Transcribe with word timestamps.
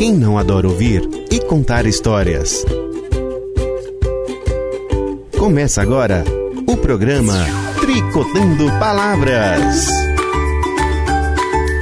Quem 0.00 0.14
não 0.14 0.38
adora 0.38 0.66
ouvir 0.66 1.06
e 1.30 1.38
contar 1.40 1.84
histórias? 1.84 2.64
Começa 5.38 5.82
agora 5.82 6.24
o 6.66 6.74
programa 6.74 7.34
Tricotando 7.78 8.72
Palavras. 8.78 9.86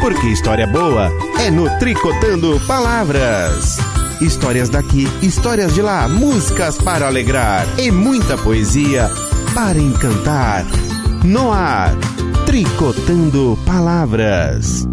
Porque 0.01 0.27
história 0.27 0.67
boa 0.67 1.13
é 1.39 1.49
no 1.49 1.71
Tricotando 1.79 2.61
Palavras. 2.67 3.79
Histórias 4.21 4.69
daqui, 4.69 5.07
histórias 5.23 5.73
de 5.73 5.81
lá, 5.81 6.09
músicas 6.09 6.77
para 6.77 7.07
alegrar 7.07 7.69
e 7.79 7.89
muita 7.93 8.37
poesia 8.37 9.09
para 9.55 9.79
encantar. 9.79 10.65
No 11.23 11.53
ar, 11.53 11.95
Tricotando 12.45 13.57
Palavras. 13.65 14.88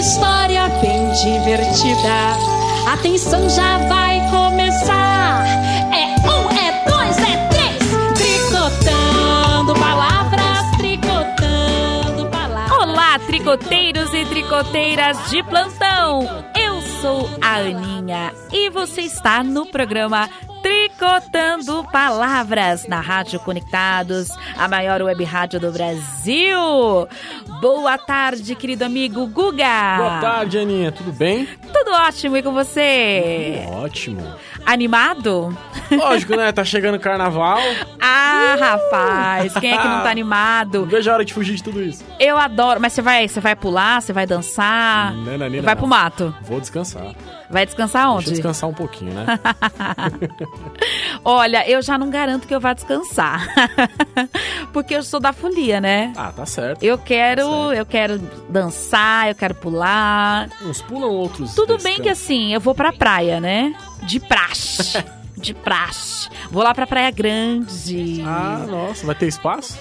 História 0.00 0.66
bem 0.80 1.12
divertida. 1.12 2.90
Atenção, 2.90 3.50
já 3.50 3.76
vai 3.86 4.18
começar. 4.30 5.44
É 5.92 6.16
um, 6.26 6.50
é 6.50 6.84
dois, 6.88 7.18
é 7.18 7.48
três. 7.48 7.78
Tricotando 8.14 9.74
palavras, 9.74 10.76
tricotando 10.78 12.26
palavras. 12.30 12.78
Olá, 12.78 13.18
tricoteiros 13.26 14.14
e 14.14 14.24
tricoteiras 14.24 15.30
de 15.30 15.42
plantão. 15.42 16.26
Eu 16.58 16.80
sou 17.02 17.28
a 17.42 17.56
Aninha 17.56 18.32
e 18.50 18.70
você 18.70 19.02
está 19.02 19.44
no 19.44 19.66
programa 19.66 20.30
Tricotando 21.00 21.82
Palavras 21.90 22.86
na 22.86 23.00
Rádio 23.00 23.40
Conectados, 23.40 24.28
a 24.54 24.68
maior 24.68 25.00
web 25.00 25.24
rádio 25.24 25.58
do 25.58 25.72
Brasil. 25.72 27.08
Boa 27.58 27.96
tarde, 27.96 28.54
querido 28.54 28.84
amigo 28.84 29.26
Guga. 29.26 29.96
Boa 29.96 30.20
tarde, 30.20 30.58
Aninha. 30.58 30.92
Tudo 30.92 31.10
bem? 31.10 31.48
Tudo 31.72 31.90
ótimo 31.92 32.36
e 32.36 32.42
com 32.42 32.52
você? 32.52 33.64
Ótimo. 33.68 34.22
Animado? 34.66 35.56
Lógico, 35.90 36.36
né? 36.36 36.52
Tá 36.52 36.66
chegando 36.66 36.96
o 36.96 37.00
carnaval. 37.00 37.60
Ah, 37.98 38.56
rapaz, 38.60 39.54
quem 39.54 39.72
é 39.72 39.78
que 39.78 39.88
não 39.88 40.02
tá 40.02 40.10
animado? 40.12 40.84
Vejo 40.84 41.10
a 41.10 41.14
hora 41.14 41.24
de 41.24 41.32
fugir 41.32 41.56
de 41.56 41.62
tudo 41.62 41.82
isso. 41.82 42.04
Eu 42.18 42.36
adoro, 42.36 42.78
mas 42.78 42.92
você 42.92 43.00
vai, 43.00 43.26
você 43.26 43.40
vai 43.40 43.56
pular, 43.56 44.02
você 44.02 44.12
vai 44.12 44.26
dançar? 44.26 45.14
Não, 45.14 45.38
não, 45.38 45.48
não, 45.48 45.62
vai 45.62 45.74
pro 45.74 45.86
mato? 45.86 46.34
Vou 46.42 46.60
descansar. 46.60 47.14
Vai 47.50 47.66
descansar 47.66 48.02
Deixa 48.04 48.12
eu 48.12 48.16
onde? 48.18 48.30
descansar 48.30 48.70
um 48.70 48.74
pouquinho, 48.74 49.12
né? 49.12 49.26
Olha, 51.24 51.68
eu 51.68 51.82
já 51.82 51.98
não 51.98 52.08
garanto 52.10 52.46
que 52.46 52.54
eu 52.54 52.60
vá 52.60 52.72
descansar. 52.72 53.46
Porque 54.72 54.94
eu 54.94 55.02
sou 55.02 55.18
da 55.20 55.32
folia, 55.32 55.80
né? 55.80 56.12
Ah, 56.16 56.32
tá 56.34 56.46
certo. 56.46 56.82
Eu 56.82 56.96
quero, 56.96 57.42
Tá 57.42 57.48
certo. 57.48 57.72
eu 57.78 57.86
quero 57.86 58.18
dançar, 58.48 59.28
eu 59.28 59.34
quero 59.34 59.54
pular. 59.54 60.48
Uns 60.62 60.80
pulam, 60.82 61.10
outros 61.10 61.54
Tudo 61.54 61.76
bem 61.78 62.00
que 62.00 62.08
assim, 62.08 62.54
eu 62.54 62.60
vou 62.60 62.74
pra 62.74 62.92
praia, 62.92 63.40
né? 63.40 63.74
De 64.04 64.20
praxe. 64.20 65.02
De 65.40 65.54
praxe. 65.54 66.28
Vou 66.50 66.62
lá 66.62 66.74
pra 66.74 66.86
Praia 66.86 67.10
Grande. 67.10 68.22
Ah, 68.26 68.66
nossa. 68.68 69.06
Vai 69.06 69.14
ter 69.14 69.26
espaço? 69.26 69.78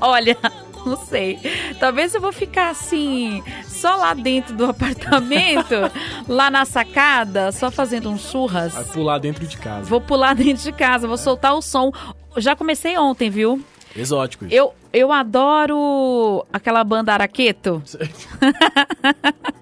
Olha, 0.00 0.36
não 0.84 0.96
sei. 1.06 1.38
Talvez 1.78 2.12
eu 2.16 2.20
vou 2.20 2.32
ficar 2.32 2.70
assim, 2.70 3.44
só 3.76 3.94
lá 3.96 4.14
dentro 4.14 4.54
do 4.56 4.64
apartamento, 4.64 5.74
lá 6.26 6.50
na 6.50 6.64
sacada, 6.64 7.52
só 7.52 7.70
fazendo 7.70 8.10
um 8.10 8.18
churras. 8.18 8.72
Vai 8.72 8.84
pular 8.84 9.18
dentro 9.18 9.46
de 9.46 9.56
casa. 9.56 9.88
Vou 9.88 10.00
pular 10.00 10.34
dentro 10.34 10.62
de 10.62 10.72
casa, 10.72 11.06
vou 11.06 11.18
soltar 11.18 11.54
o 11.54 11.62
som. 11.62 11.92
Já 12.38 12.56
comecei 12.56 12.96
ontem, 12.96 13.30
viu? 13.30 13.62
Exótico. 13.94 14.46
Eu, 14.50 14.74
eu 14.92 15.12
adoro 15.12 16.44
aquela 16.52 16.82
banda 16.82 17.12
Araqueto. 17.12 17.82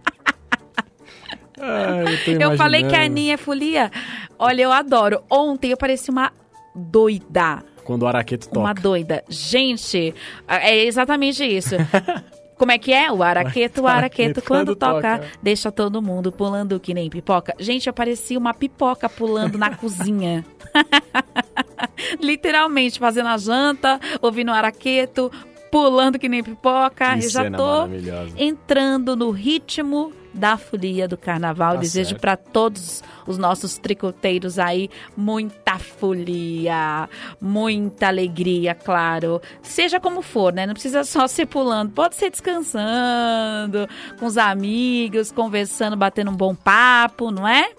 Ah, 1.67 2.05
eu, 2.27 2.41
Eu 2.41 2.57
falei 2.59 2.83
que 2.83 2.95
a. 2.95 3.05
Aninha 3.05 3.35
é 3.35 3.37
folia. 3.39 3.91
Olha, 4.39 4.63
eu 4.63 4.73
adoro. 4.73 5.23
Ontem 5.31 5.71
eu 5.71 5.79
pareci 5.79 6.11
uma 6.11 6.31
doida. 6.75 7.65
Quando 7.85 8.03
o 8.03 8.07
araqueto 8.07 8.49
toca. 8.49 8.61
Uma 8.61 8.75
doida. 8.75 9.25
Gente, 9.29 10.15
é 10.47 10.85
exatamente 10.85 11.43
isso. 11.43 11.77
Como 12.65 12.73
é 12.73 12.79
que 12.79 12.95
é? 12.95 13.13
O 13.13 13.23
araqueto, 13.23 13.83
o 13.83 13.87
araqueto, 13.87 14.39
Araqueto, 14.39 14.43
quando 14.43 14.69
quando 14.69 14.77
toca, 14.77 15.19
toca. 15.19 15.33
deixa 15.43 15.71
todo 15.71 16.01
mundo 16.01 16.33
pulando 16.33 16.81
que 16.81 16.95
nem 16.95 17.11
pipoca. 17.11 17.55
Gente, 17.59 17.89
eu 17.89 17.93
parecia 17.93 18.39
uma 18.39 18.55
pipoca 18.55 19.07
pulando 19.07 19.59
na 19.59 19.69
cozinha. 19.77 20.43
Literalmente, 22.19 22.99
fazendo 22.99 23.29
a 23.29 23.37
janta, 23.37 24.01
ouvindo 24.23 24.51
o 24.51 24.55
araqueto, 24.55 25.31
pulando 25.71 26.19
que 26.19 26.27
nem 26.27 26.43
pipoca. 26.43 27.19
Que 27.19 27.27
eu 27.27 27.31
já 27.31 27.51
tô 27.51 27.87
entrando 28.35 29.15
no 29.15 29.31
ritmo 29.31 30.11
da 30.35 30.57
folia 30.57 31.07
do 31.07 31.17
carnaval. 31.17 31.75
Tá 31.75 31.81
Desejo 31.81 32.17
para 32.17 32.37
todos 32.37 33.03
os 33.27 33.39
nossos 33.39 33.79
tricoteiros 33.79 34.59
aí 34.59 34.91
muita 35.17 35.79
folia, 35.79 37.09
muita 37.41 38.09
alegria, 38.09 38.75
claro. 38.75 39.41
Seja 39.63 40.01
como 40.01 40.21
for, 40.21 40.53
né? 40.53 40.67
Não 40.67 40.75
precisa 40.75 41.05
só 41.05 41.27
ser 41.27 41.47
pulando, 41.47 41.93
pode 41.93 42.17
ser 42.17 42.31
descansando, 42.31 43.89
com 44.19 44.27
os 44.27 44.37
amigos, 44.37 45.31
conversando, 45.31 45.97
batendo 45.97 46.31
um 46.31 46.37
bom 46.37 46.55
papo, 46.55 47.31
não 47.31 47.47
é? 47.47 47.71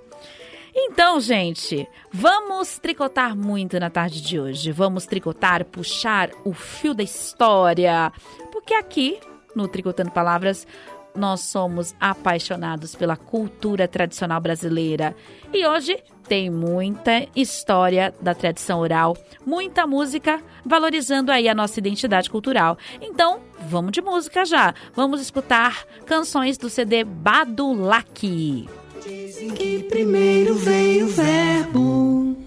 Então, 0.78 1.22
gente, 1.22 1.88
vamos 2.12 2.78
tricotar 2.80 3.36
muito 3.36 3.80
na 3.80 3.90
tarde 3.90 4.22
de 4.22 4.38
hoje. 4.38 4.74
Vamos 4.74 5.06
tricotar, 5.06 5.64
puxar 5.64 6.30
o 6.44 6.54
fio 6.54 6.94
da 6.94 7.02
história. 7.02 8.12
Porque 8.52 8.74
aqui, 8.74 9.18
no 9.56 9.70
Tricotando 9.70 10.12
Palavras, 10.12 10.68
nós 11.16 11.42
somos 11.42 11.96
apaixonados 12.00 12.96
pela 12.96 13.16
cultura 13.16 13.88
tradicional 13.88 14.40
brasileira. 14.42 15.16
E 15.54 15.66
hoje 15.66 15.98
tem 16.28 16.50
muita 16.50 17.28
história 17.36 18.14
da 18.20 18.34
tradição 18.34 18.80
oral, 18.80 19.16
muita 19.46 19.86
música 19.86 20.42
valorizando 20.66 21.32
aí 21.32 21.48
a 21.48 21.56
nossa 21.56 21.80
identidade 21.80 22.30
cultural. 22.30 22.78
Então, 23.02 23.40
vamos 23.70 23.92
de 23.92 24.02
música 24.02 24.44
já. 24.44 24.74
Vamos 24.96 25.22
escutar 25.22 25.86
canções 26.06 26.58
do 26.58 26.70
CD 26.70 27.04
Badulac. 27.04 28.68
Dizem 29.06 29.52
que 29.52 29.84
primeiro 29.84 30.56
veio 30.56 31.06
o 31.06 31.10
verbo. 31.10 32.38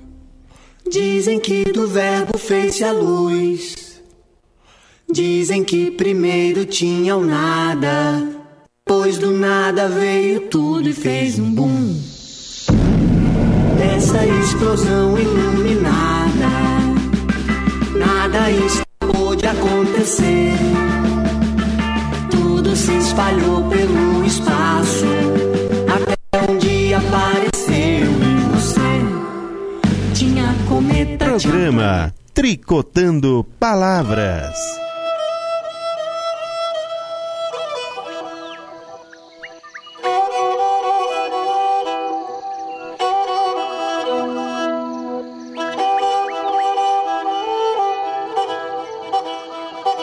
Dizem 0.90 1.38
que 1.38 1.64
do 1.64 1.86
verbo 1.86 2.36
fez-se 2.36 2.82
a 2.82 2.90
luz. 2.90 4.02
Dizem 5.10 5.62
que 5.62 5.90
primeiro 5.90 6.64
tinha 6.64 7.16
o 7.16 7.24
nada. 7.24 8.37
Pois 8.88 9.18
do 9.18 9.30
nada 9.32 9.86
veio 9.86 10.40
tudo 10.48 10.88
e 10.88 10.94
fez 10.94 11.38
um 11.38 11.52
boom. 11.52 11.94
Dessa 13.76 14.24
explosão 14.24 15.18
iluminada, 15.18 16.48
nada 17.94 18.50
escapou 18.50 19.36
de 19.36 19.46
acontecer. 19.46 20.54
Tudo 22.30 22.74
se 22.74 22.96
espalhou 22.96 23.68
pelo 23.68 24.24
espaço. 24.24 25.04
Até 25.94 26.50
um 26.50 26.56
dia 26.56 26.96
apareceu 26.96 27.74
em 27.76 28.38
você. 28.54 30.14
Tinha 30.14 30.54
cometa, 30.66 31.26
Programa 31.26 32.14
Tricotando 32.32 33.46
Palavras. 33.60 34.87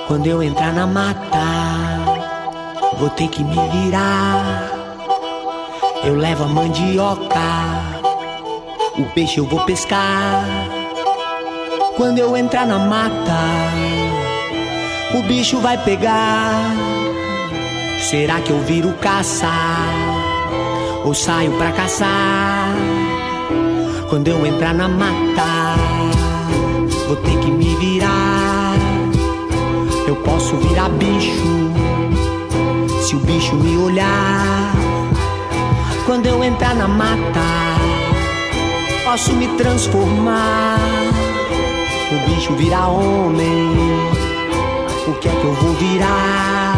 Quando 0.07 0.27
eu 0.27 0.43
entrar 0.43 0.71
na 0.71 0.85
mata, 0.85 1.41
vou 2.99 3.09
ter 3.09 3.27
que 3.27 3.43
me 3.43 3.55
virar. 3.69 4.69
Eu 6.03 6.15
levo 6.15 6.43
a 6.43 6.47
mandioca, 6.47 7.39
o 8.99 9.05
peixe 9.15 9.39
eu 9.39 9.47
vou 9.47 9.61
pescar. 9.61 10.45
Quando 11.97 12.19
eu 12.19 12.37
entrar 12.37 12.67
na 12.67 12.77
mata, 12.77 13.39
o 15.15 15.23
bicho 15.23 15.59
vai 15.59 15.75
pegar. 15.79 16.71
Será 17.99 18.39
que 18.41 18.51
eu 18.51 18.59
viro 18.59 18.93
caça? 19.01 19.49
Ou 21.03 21.15
saio 21.15 21.51
pra 21.53 21.71
caçar? 21.71 22.75
Quando 24.07 24.27
eu 24.27 24.45
entrar 24.45 24.75
na 24.75 24.87
mata, 24.87 25.75
vou 27.07 27.15
ter 27.15 27.39
que 27.39 27.49
me 27.49 27.75
virar. 27.77 28.34
Eu 30.07 30.15
posso 30.17 30.55
virar 30.57 30.89
bicho 30.89 31.71
se 33.01 33.15
o 33.15 33.19
bicho 33.19 33.55
me 33.55 33.75
olhar. 33.77 34.73
Quando 36.05 36.27
eu 36.27 36.43
entrar 36.43 36.75
na 36.75 36.87
mata, 36.87 37.41
posso 39.03 39.33
me 39.33 39.47
transformar. 39.57 40.77
O 42.11 42.29
bicho 42.29 42.53
virar 42.53 42.87
homem. 42.87 43.71
O 45.07 45.13
que 45.13 45.27
é 45.27 45.31
que 45.31 45.43
eu 45.43 45.53
vou 45.53 45.73
virar? 45.73 46.77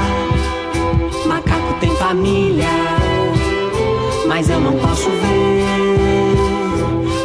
Macaco 1.25 1.73
tem 1.81 1.93
família, 1.97 2.67
mas 4.27 4.49
eu 4.49 4.59
não 4.61 4.73
posso 4.73 5.09
ver. 5.09 5.57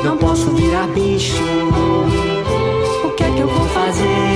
Não 0.05 0.17
posso 0.17 0.51
virar 0.51 0.89
bicho. 0.89 1.43
O 3.05 3.11
que 3.11 3.23
é 3.23 3.31
que 3.31 3.41
eu 3.41 3.49
vou 3.49 3.69
fazer? 3.69 4.32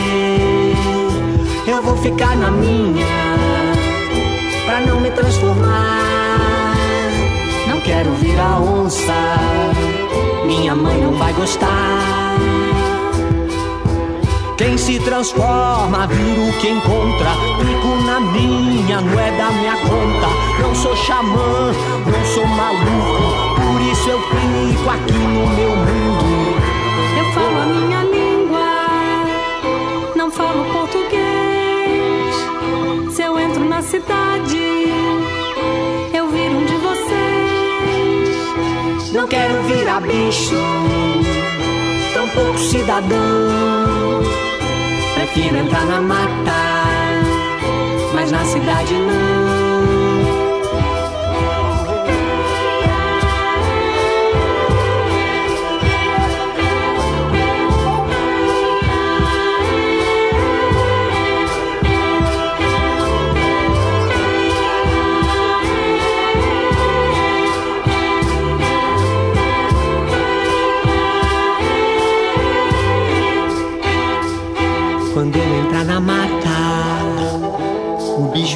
Eu 1.76 1.82
vou 1.82 1.96
ficar 1.98 2.34
na 2.38 2.50
minha, 2.50 3.04
pra 4.64 4.80
não 4.80 4.98
me 4.98 5.10
transformar. 5.10 6.74
Não 7.68 7.78
quero 7.82 8.10
virar 8.12 8.62
onça, 8.62 9.12
minha 10.46 10.74
mãe 10.74 10.96
não 11.02 11.12
vai 11.18 11.34
gostar. 11.34 12.38
Quem 14.56 14.78
se 14.78 14.98
transforma 15.00 16.06
vira 16.06 16.40
o 16.40 16.52
que 16.60 16.70
encontra. 16.70 17.32
Fico 17.58 18.02
na 18.06 18.20
minha, 18.20 19.02
não 19.02 19.20
é 19.20 19.30
da 19.32 19.50
minha 19.50 19.76
conta. 19.76 20.62
Não 20.62 20.74
sou 20.74 20.96
xamã, 20.96 21.74
não 22.06 22.24
sou 22.24 22.46
maluco. 22.46 23.22
Por 23.54 23.82
isso 23.82 24.08
eu 24.08 24.18
fico 24.22 24.88
aqui 24.88 25.12
no 25.12 25.46
meu 25.48 25.76
mundo. 25.76 26.56
Eu 27.18 27.32
falo 27.34 27.60
a 27.60 27.66
minha 27.66 28.05
Não 39.26 39.30
quero 39.30 39.60
virar 39.64 40.00
bicho, 40.02 40.54
tampouco 42.14 42.58
cidadão. 42.60 44.22
Prefiro 45.16 45.56
entrar 45.56 45.84
na 45.84 46.00
mata, 46.00 46.52
mas 48.14 48.30
na 48.30 48.44
cidade 48.44 48.94
não. 48.94 49.45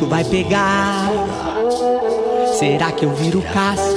Bicho 0.01 0.07
vai 0.07 0.25
pegar. 0.25 1.11
Será 2.59 2.91
que 2.93 3.05
eu 3.05 3.11
viro 3.15 3.43
caça? 3.53 3.95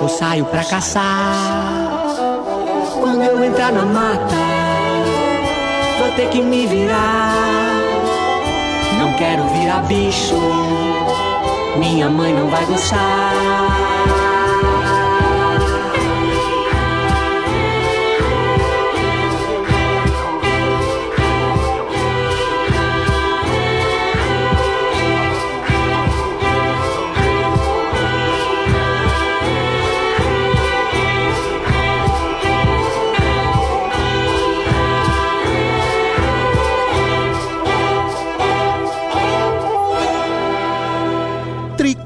Ou 0.00 0.08
saio 0.08 0.44
pra 0.46 0.64
caçar? 0.64 1.34
Quando 2.98 3.22
eu 3.22 3.44
entrar 3.44 3.72
na 3.72 3.84
mata, 3.84 4.36
vou 5.98 6.10
ter 6.12 6.28
que 6.30 6.42
me 6.42 6.66
virar. 6.66 7.34
Não 8.98 9.12
quero 9.14 9.44
virar 9.48 9.82
bicho, 9.86 10.36
minha 11.76 12.08
mãe 12.08 12.32
não 12.32 12.48
vai 12.48 12.64
gostar. 12.66 13.89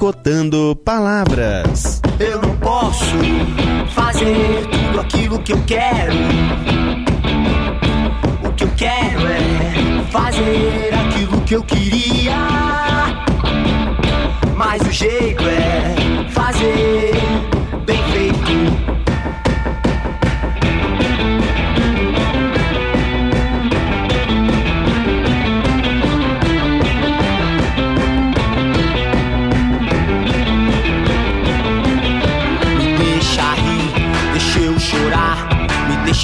Tricotando 0.04 0.76
palavras. 0.84 2.02
Eu 2.20 2.42
não 2.42 2.54
posso 2.58 3.16
fazer 3.94 4.66
tudo 4.66 5.00
aquilo 5.00 5.38
que 5.38 5.54
eu 5.54 5.62
quero. 5.66 6.12
O 8.46 8.52
que 8.52 8.64
eu 8.64 8.70
quero 8.76 9.26
é 9.26 10.04
fazer 10.10 10.92
aquilo 10.92 11.40
que 11.40 11.54
eu 11.54 11.62
queria. 11.62 12.36
Mas 14.54 14.82
o 14.82 14.92
jeito 14.92 15.42
é 15.42 16.28
fazer 16.28 17.53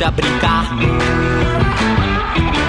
deixa 0.00 0.10
brincar. 0.12 0.74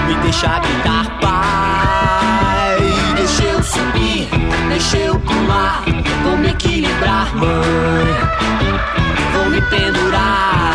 Me 0.06 0.14
deixa 0.22 0.58
gritar, 0.58 1.18
pai. 1.18 2.76
Deixa 3.16 3.44
eu 3.44 3.62
subir, 3.62 4.28
deixa 4.68 4.98
eu 4.98 5.18
pular, 5.18 5.82
vou 6.24 6.36
me 6.36 6.50
equilibrar, 6.50 7.34
mãe. 7.34 8.14
Vou 9.32 9.48
me 9.48 9.62
pendurar. 9.62 10.74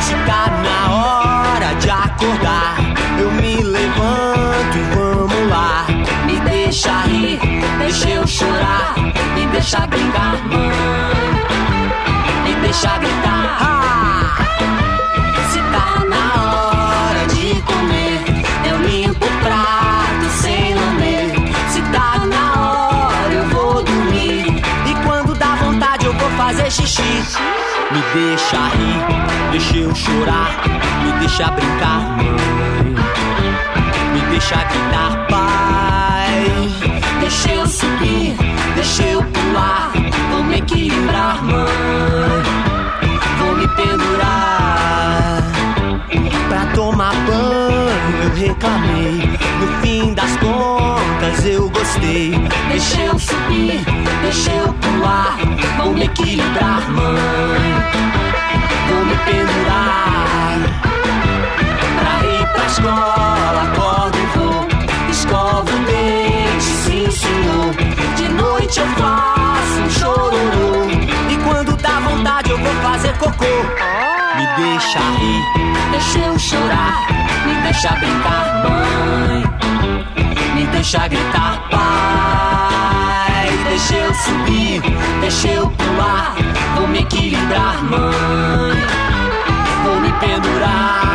Se 0.00 0.14
tá 0.26 0.46
na 0.62 0.94
hora 0.94 1.74
de 1.74 1.90
acordar, 1.90 2.76
eu 3.18 3.32
me 3.32 3.56
levanto 3.64 4.78
e 4.78 4.94
vamos 4.94 5.50
lá. 5.50 5.86
Me 6.24 6.38
deixa 6.38 7.00
rir, 7.06 7.40
deixa 7.78 8.10
eu 8.10 8.24
chorar, 8.28 8.94
me 9.34 9.44
deixa 9.46 9.84
brincar, 9.88 10.36
mãe. 10.46 10.63
Fazer 26.64 26.70
xixi. 26.70 27.02
Me 27.90 28.02
deixa 28.14 28.56
rir, 28.56 29.50
deixa 29.50 29.76
eu 29.76 29.94
chorar, 29.94 30.50
me 31.04 31.12
deixa 31.20 31.50
brincar. 31.50 32.16
Me 34.12 34.20
deixa 34.30 34.56
gritar, 34.56 35.26
pai. 35.28 36.44
Deixa 37.20 37.52
eu 37.52 37.66
subir, 37.66 38.36
deixa 38.74 39.02
eu 39.02 39.22
pular, 39.22 39.92
vou 40.30 40.44
me 40.44 40.58
equilibrar, 40.58 41.42
mãe. 41.44 42.42
Vou 43.38 43.56
me 43.56 43.68
pendurar. 43.68 45.42
Pra 46.48 46.66
tomar 46.74 47.14
banho 47.26 48.22
eu 48.22 48.34
reclamei. 48.34 49.38
No 49.60 49.66
fim 49.82 50.14
das 50.14 50.36
contas 50.38 51.44
eu 51.44 51.68
gostei. 51.70 52.32
Deixa 52.74 53.02
eu 53.02 53.16
subir, 53.16 53.84
deixa 54.20 54.50
eu 54.50 54.72
pular. 54.72 55.38
Vou 55.76 55.92
me 55.92 56.06
equilibrar, 56.06 56.90
mãe. 56.90 57.72
Vou 58.88 59.04
me 59.04 59.16
pendurar. 59.18 60.58
Pra 62.00 62.28
ir 62.28 62.46
pra 62.48 62.66
escola, 62.66 63.62
acordo 63.62 64.18
e 64.18 64.26
vou. 64.36 64.66
Escovo 65.08 65.70
o 65.70 65.84
dente, 65.84 66.64
sim 66.64 67.08
senhor. 67.12 67.72
De 68.16 68.28
noite 68.30 68.80
eu 68.80 68.86
faço 68.88 69.80
um 69.80 69.90
chororô. 69.90 70.90
E 71.30 71.36
quando 71.44 71.76
dá 71.76 72.00
vontade 72.00 72.50
eu 72.50 72.58
vou 72.58 72.74
fazer 72.82 73.16
cocô. 73.18 73.44
Me 74.36 74.46
deixa 74.56 74.98
rir, 74.98 75.44
deixa 75.92 76.18
eu 76.18 76.36
chorar. 76.40 77.06
Me 77.46 77.54
deixa 77.62 77.90
brincar, 77.92 78.64
mãe. 78.64 79.63
Me 80.64 80.70
deixa 80.70 81.06
gritar, 81.08 81.68
pai. 81.70 83.50
Deixa 83.68 83.96
eu 83.96 84.14
subir, 84.14 84.80
deixa 85.20 85.48
eu 85.48 85.68
pular. 85.68 86.34
Vou 86.74 86.88
me 86.88 87.00
equilibrar, 87.00 87.84
mãe. 87.84 88.74
Vou 89.84 90.00
me 90.00 90.10
pendurar. 90.12 91.13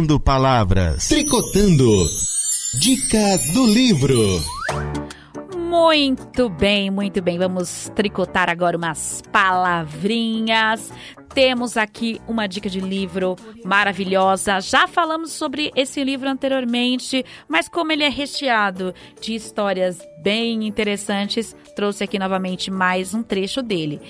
Tricotando 0.00 0.20
Palavras. 0.20 1.08
Tricotando. 1.08 2.06
Dica 2.78 3.18
do 3.52 3.66
livro. 3.66 4.40
Muito 5.58 6.48
bem, 6.48 6.90
muito 6.90 7.20
bem. 7.20 7.38
Vamos 7.38 7.90
tricotar 7.94 8.48
agora 8.48 8.78
umas 8.78 9.22
palavrinhas. 9.30 10.90
Temos 11.34 11.76
aqui 11.76 12.18
uma 12.26 12.46
dica 12.46 12.70
de 12.70 12.80
livro 12.80 13.36
maravilhosa. 13.62 14.60
Já 14.60 14.88
falamos 14.88 15.32
sobre 15.32 15.70
esse 15.76 16.02
livro 16.02 16.28
anteriormente, 16.30 17.22
mas 17.46 17.68
como 17.68 17.92
ele 17.92 18.04
é 18.04 18.08
recheado 18.08 18.94
de 19.20 19.34
histórias 19.34 19.98
bem 20.22 20.66
interessantes, 20.66 21.54
trouxe 21.76 22.04
aqui 22.04 22.18
novamente 22.18 22.70
mais 22.70 23.12
um 23.12 23.22
trecho 23.22 23.62
dele. 23.62 24.00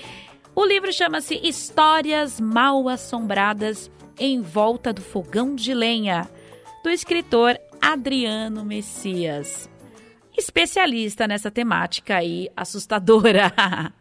O 0.54 0.64
livro 0.64 0.92
chama-se 0.92 1.34
Histórias 1.42 2.40
Mal 2.40 2.88
Assombradas 2.88 3.90
em 4.20 4.42
Volta 4.42 4.92
do 4.92 5.00
Fogão 5.00 5.54
de 5.54 5.72
Lenha, 5.72 6.30
do 6.84 6.90
escritor 6.90 7.58
Adriano 7.80 8.62
Messias. 8.62 9.68
Especialista 10.36 11.26
nessa 11.26 11.50
temática 11.50 12.16
aí 12.16 12.50
assustadora. 12.54 13.50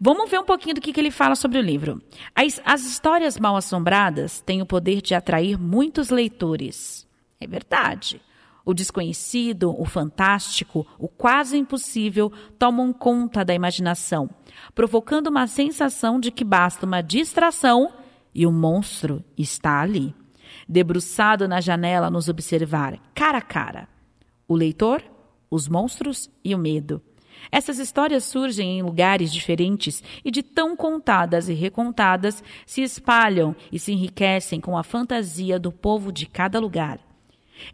Vamos 0.00 0.30
ver 0.30 0.38
um 0.38 0.44
pouquinho 0.44 0.76
do 0.76 0.80
que, 0.80 0.92
que 0.92 1.00
ele 1.00 1.10
fala 1.10 1.34
sobre 1.34 1.58
o 1.58 1.62
livro. 1.62 2.00
As, 2.32 2.60
as 2.64 2.84
histórias 2.84 3.36
mal 3.36 3.56
assombradas 3.56 4.40
têm 4.40 4.62
o 4.62 4.66
poder 4.66 5.02
de 5.02 5.16
atrair 5.16 5.58
muitos 5.58 6.10
leitores. 6.10 7.04
É 7.40 7.46
verdade. 7.48 8.22
O 8.64 8.72
desconhecido, 8.72 9.74
o 9.76 9.84
fantástico, 9.84 10.86
o 10.96 11.08
quase 11.08 11.56
impossível 11.56 12.30
tomam 12.56 12.92
conta 12.92 13.44
da 13.44 13.54
imaginação, 13.54 14.30
provocando 14.74 15.26
uma 15.26 15.48
sensação 15.48 16.20
de 16.20 16.30
que 16.30 16.44
basta 16.44 16.86
uma 16.86 17.00
distração 17.00 17.92
e 18.34 18.46
o 18.46 18.52
monstro 18.52 19.24
está 19.36 19.80
ali, 19.80 20.14
debruçado 20.68 21.48
na 21.48 21.60
janela 21.60 22.10
nos 22.10 22.28
observar 22.28 22.98
cara 23.14 23.38
a 23.38 23.42
cara. 23.42 23.88
O 24.46 24.54
leitor, 24.54 25.02
os 25.50 25.68
monstros 25.68 26.30
e 26.44 26.54
o 26.54 26.58
medo. 26.58 27.02
Essas 27.50 27.78
histórias 27.78 28.24
surgem 28.24 28.78
em 28.78 28.82
lugares 28.82 29.32
diferentes 29.32 30.02
e, 30.24 30.30
de 30.30 30.42
tão 30.42 30.76
contadas 30.76 31.48
e 31.48 31.54
recontadas, 31.54 32.42
se 32.66 32.82
espalham 32.82 33.54
e 33.70 33.78
se 33.78 33.92
enriquecem 33.92 34.60
com 34.60 34.76
a 34.76 34.82
fantasia 34.82 35.58
do 35.58 35.72
povo 35.72 36.12
de 36.12 36.26
cada 36.26 36.58
lugar. 36.58 36.98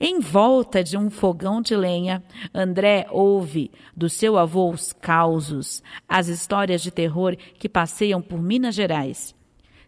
Em 0.01 0.19
volta 0.19 0.83
de 0.83 0.97
um 0.97 1.11
fogão 1.11 1.61
de 1.61 1.77
lenha, 1.77 2.23
André 2.55 3.07
ouve 3.11 3.71
do 3.95 4.09
seu 4.09 4.39
avô 4.39 4.71
os 4.71 4.93
causos, 4.93 5.83
as 6.09 6.29
histórias 6.29 6.83
de 6.83 6.91
terror 6.91 7.37
que 7.59 7.69
passeiam 7.69 8.23
por 8.23 8.41
Minas 8.41 8.75
Gerais. 8.75 9.35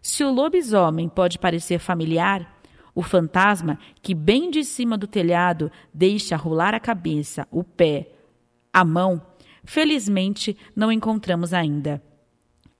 Se 0.07 0.23
o 0.23 0.31
lobisomem 0.31 1.09
pode 1.09 1.37
parecer 1.37 1.79
familiar, 1.79 2.61
o 2.95 3.03
fantasma 3.03 3.77
que 4.01 4.13
bem 4.15 4.49
de 4.49 4.63
cima 4.63 4.97
do 4.97 5.05
telhado 5.05 5.69
deixa 5.93 6.37
rolar 6.37 6.73
a 6.73 6.79
cabeça, 6.79 7.45
o 7.51 7.61
pé, 7.61 8.07
a 8.71 8.85
mão, 8.85 9.21
felizmente 9.65 10.55
não 10.73 10.89
encontramos 10.93 11.53
ainda. 11.53 12.01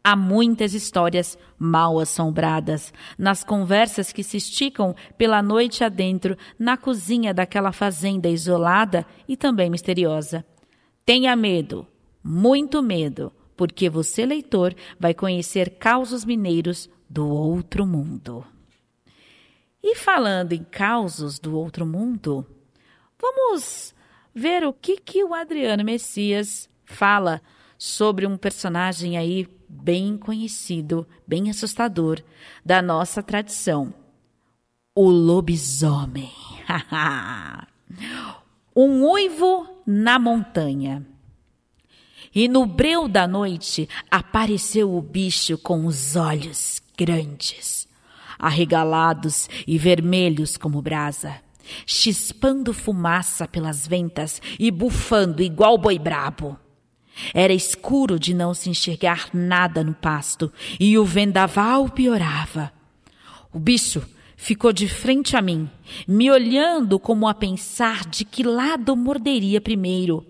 Há 0.01 0.15
muitas 0.15 0.73
histórias 0.73 1.37
mal 1.59 1.99
assombradas 1.99 2.93
nas 3.17 3.43
conversas 3.43 4.13
que 4.13 4.23
se 4.23 4.37
esticam 4.37 4.95
pela 5.17 5.41
noite 5.43 5.83
adentro 5.83 6.37
na 6.57 6.77
cozinha 6.77 7.33
daquela 7.33 7.73
fazenda 7.73 8.29
isolada 8.29 9.05
e 9.27 9.35
também 9.35 9.69
misteriosa. 9.69 10.45
Tenha 11.05 11.35
medo, 11.35 11.85
muito 12.23 12.81
medo, 12.81 13.33
porque 13.57 13.89
você, 13.89 14.25
leitor, 14.25 14.73
vai 14.97 15.13
conhecer 15.13 15.71
causos 15.71 16.23
mineiros 16.23 16.89
do 17.09 17.27
outro 17.27 17.85
mundo. 17.85 18.45
E 19.81 19.95
falando 19.95 20.53
em 20.53 20.63
causos 20.63 21.39
do 21.39 21.57
outro 21.57 21.85
mundo, 21.85 22.45
vamos 23.19 23.93
ver 24.33 24.65
o 24.65 24.73
que, 24.73 24.97
que 24.97 25.23
o 25.23 25.33
Adriano 25.33 25.83
Messias 25.83 26.69
fala 26.85 27.41
sobre 27.77 28.25
um 28.25 28.37
personagem 28.37 29.17
aí 29.17 29.47
bem 29.69 30.17
conhecido, 30.17 31.07
bem 31.25 31.49
assustador 31.49 32.21
da 32.65 32.81
nossa 32.81 33.21
tradição. 33.21 33.93
O 34.95 35.09
lobisomem. 35.09 36.31
um 38.75 39.09
uivo 39.09 39.67
na 39.85 40.19
montanha. 40.19 41.05
E 42.33 42.47
no 42.47 42.65
breu 42.65 43.07
da 43.07 43.27
noite 43.27 43.87
apareceu 44.11 44.93
o 44.93 45.01
bicho 45.01 45.57
com 45.57 45.85
os 45.85 46.15
olhos 46.15 46.81
grandes, 46.97 47.87
arregalados 48.39 49.47
e 49.67 49.77
vermelhos 49.77 50.57
como 50.57 50.81
brasa, 50.81 51.35
chispando 51.85 52.73
fumaça 52.73 53.47
pelas 53.47 53.87
ventas 53.87 54.41
e 54.59 54.71
bufando 54.71 55.41
igual 55.41 55.77
boi 55.77 55.99
brabo. 55.99 56.57
Era 57.33 57.53
escuro 57.53 58.19
de 58.19 58.33
não 58.33 58.53
se 58.53 58.69
enxergar 58.69 59.29
nada 59.33 59.83
no 59.83 59.93
pasto 59.93 60.51
e 60.79 60.97
o 60.97 61.05
vendaval 61.05 61.89
piorava. 61.89 62.71
O 63.53 63.59
bicho 63.59 64.03
ficou 64.35 64.71
de 64.71 64.87
frente 64.87 65.35
a 65.35 65.41
mim, 65.41 65.69
me 66.07 66.29
olhando 66.29 66.99
como 66.99 67.27
a 67.27 67.33
pensar 67.33 68.05
de 68.05 68.23
que 68.23 68.43
lado 68.43 68.95
morderia 68.95 69.59
primeiro. 69.59 70.25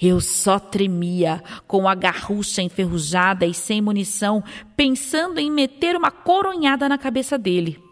Eu 0.00 0.20
só 0.20 0.58
tremia, 0.58 1.42
com 1.66 1.86
a 1.86 1.94
garrucha 1.94 2.62
enferrujada 2.62 3.44
e 3.44 3.52
sem 3.52 3.82
munição, 3.82 4.42
pensando 4.74 5.38
em 5.38 5.50
meter 5.50 5.94
uma 5.94 6.10
coronhada 6.10 6.88
na 6.88 6.96
cabeça 6.96 7.36
dele. 7.36 7.82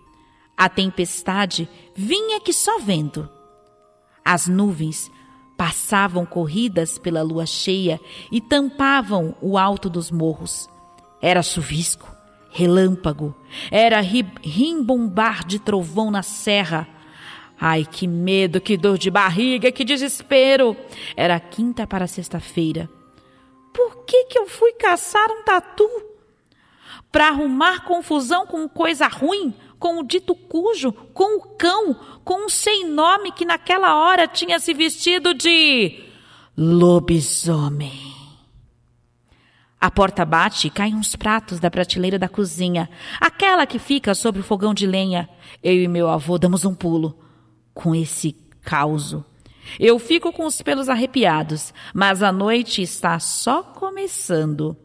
A 0.57 0.69
tempestade 0.69 1.69
vinha 1.95 2.41
que 2.41 2.53
só 2.53 2.79
vendo. 2.79 3.29
As 4.25 4.49
nuvens 4.49 5.11
passavam 5.57 6.25
corridas 6.25 6.99
pela 6.99 7.23
lua 7.23 7.45
cheia 7.45 8.01
e 8.33 8.41
tampavam 8.41 9.35
o 9.43 9.59
alto 9.59 9.91
dos 9.91 10.11
morros. 10.11 10.69
Era 11.21 11.43
chuvisco, 11.43 12.11
relâmpago, 12.51 13.35
era 13.71 14.01
rimbombar 14.01 15.47
de 15.47 15.59
trovão 15.59 16.11
na 16.11 16.23
serra. 16.23 16.89
Ai, 17.61 17.85
que 17.85 18.07
medo, 18.07 18.61
que 18.61 18.77
dor 18.77 18.99
de 18.99 19.11
barriga, 19.11 19.73
que 19.73 19.85
desespero! 19.85 20.77
Era 21.17 21.41
quinta 21.41 21.87
para 21.87 22.07
sexta-feira. 22.07 22.89
Por 23.73 24.05
que 24.05 24.25
que 24.27 24.39
eu 24.39 24.47
fui 24.47 24.73
caçar 24.73 25.29
um 25.31 25.43
tatu? 25.43 25.89
Para 27.11 27.29
arrumar 27.29 27.85
confusão 27.85 28.47
com 28.47 28.69
coisa 28.69 29.09
ruim? 29.09 29.55
com 29.79 30.01
o 30.01 30.03
dito 30.03 30.35
cujo, 30.35 30.93
com 30.93 31.39
o 31.39 31.41
cão, 31.57 31.95
com 32.25 32.47
um 32.47 32.49
sem 32.49 32.87
nome 32.89 33.33
que 33.33 33.45
naquela 33.45 33.97
hora 33.97 34.27
tinha 34.27 34.59
se 34.59 34.75
vestido 34.75 35.33
de 35.33 36.05
lobisomem. 36.57 38.09
A 39.81 39.91
porta 39.93 40.25
bate 40.25 40.67
e 40.67 40.71
caem 40.71 40.97
uns 40.97 41.15
pratos 41.15 41.61
da 41.61 41.71
prateleira 41.71 42.19
da 42.19 42.29
cozinha, 42.29 42.91
aquela 43.21 43.65
que 43.65 43.79
fica 43.79 44.13
sobre 44.13 44.41
o 44.41 44.45
fogão 44.45 44.75
de 44.75 44.87
lenha. 44.87 45.29
Eu 45.63 45.75
e 45.75 45.87
meu 45.87 46.09
avô 46.09 46.37
damos 46.37 46.65
um 46.65 46.75
pulo. 46.75 47.17
Com 47.79 47.95
esse 47.95 48.33
causo. 48.63 49.25
Eu 49.79 49.99
fico 49.99 50.33
com 50.33 50.47
os 50.47 50.61
pelos 50.63 50.89
arrepiados, 50.89 51.73
mas 51.95 52.23
a 52.23 52.33
noite 52.33 52.83
está 52.83 53.19
só 53.19 53.63
começando. 53.63 54.77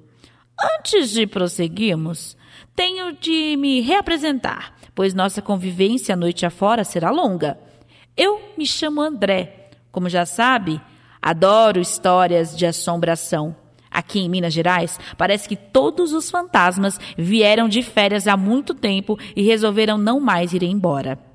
Antes 0.78 1.10
de 1.10 1.26
prosseguirmos, 1.26 2.38
tenho 2.76 3.14
de 3.14 3.56
me 3.58 3.82
reapresentar 3.82 4.74
pois 4.96 5.14
nossa 5.14 5.42
convivência 5.42 6.14
a 6.14 6.18
noite 6.18 6.46
afora 6.46 6.84
será 6.84 7.10
longa. 7.12 7.58
Eu 8.16 8.40
me 8.58 8.66
chamo 8.66 9.02
André. 9.02 9.70
Como 9.92 10.10
já 10.10 10.26
sabe, 10.26 10.82
adoro 11.22 11.80
histórias 11.80 12.56
de 12.56 12.66
assombração. 12.66 13.56
Aqui 13.90 14.20
em 14.20 14.30
Minas 14.30 14.54
Gerais, 14.54 15.00
parece 15.18 15.48
que 15.48 15.56
todos 15.56 16.14
os 16.14 16.32
fantasmas 16.32 17.00
vieram 17.16 17.70
de 17.70 17.84
férias 17.84 18.28
há 18.28 18.36
muito 18.36 18.74
tempo 18.74 19.20
e 19.36 19.44
resolveram 19.44 20.00
não 20.00 20.20
mais 20.20 20.52
ir 20.52 20.64
embora. 20.64 21.33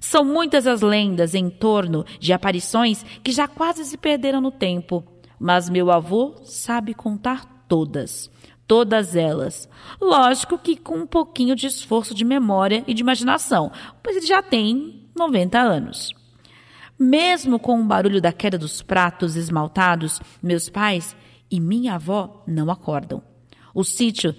São 0.00 0.24
muitas 0.24 0.66
as 0.66 0.82
lendas 0.82 1.34
em 1.34 1.50
torno 1.50 2.04
de 2.18 2.32
aparições 2.32 3.04
que 3.22 3.32
já 3.32 3.46
quase 3.48 3.84
se 3.84 3.96
perderam 3.96 4.40
no 4.40 4.50
tempo, 4.50 5.04
mas 5.38 5.68
meu 5.68 5.90
avô 5.90 6.36
sabe 6.44 6.94
contar 6.94 7.64
todas 7.68 8.30
todas 8.66 9.14
elas. 9.14 9.68
Lógico 10.00 10.58
que 10.58 10.76
com 10.76 10.96
um 10.98 11.06
pouquinho 11.06 11.54
de 11.54 11.66
esforço 11.66 12.14
de 12.14 12.24
memória 12.24 12.84
e 12.86 12.94
de 12.94 13.02
imaginação, 13.02 13.70
pois 14.02 14.16
ele 14.16 14.26
já 14.26 14.42
tem 14.42 15.08
90 15.16 15.58
anos. 15.58 16.12
Mesmo 16.98 17.58
com 17.58 17.80
o 17.80 17.84
barulho 17.84 18.20
da 18.20 18.32
queda 18.32 18.58
dos 18.58 18.82
pratos 18.82 19.36
esmaltados, 19.36 20.20
meus 20.42 20.68
pais 20.68 21.14
e 21.50 21.60
minha 21.60 21.94
avó 21.94 22.42
não 22.46 22.70
acordam. 22.70 23.22
O 23.74 23.84
sítio 23.84 24.34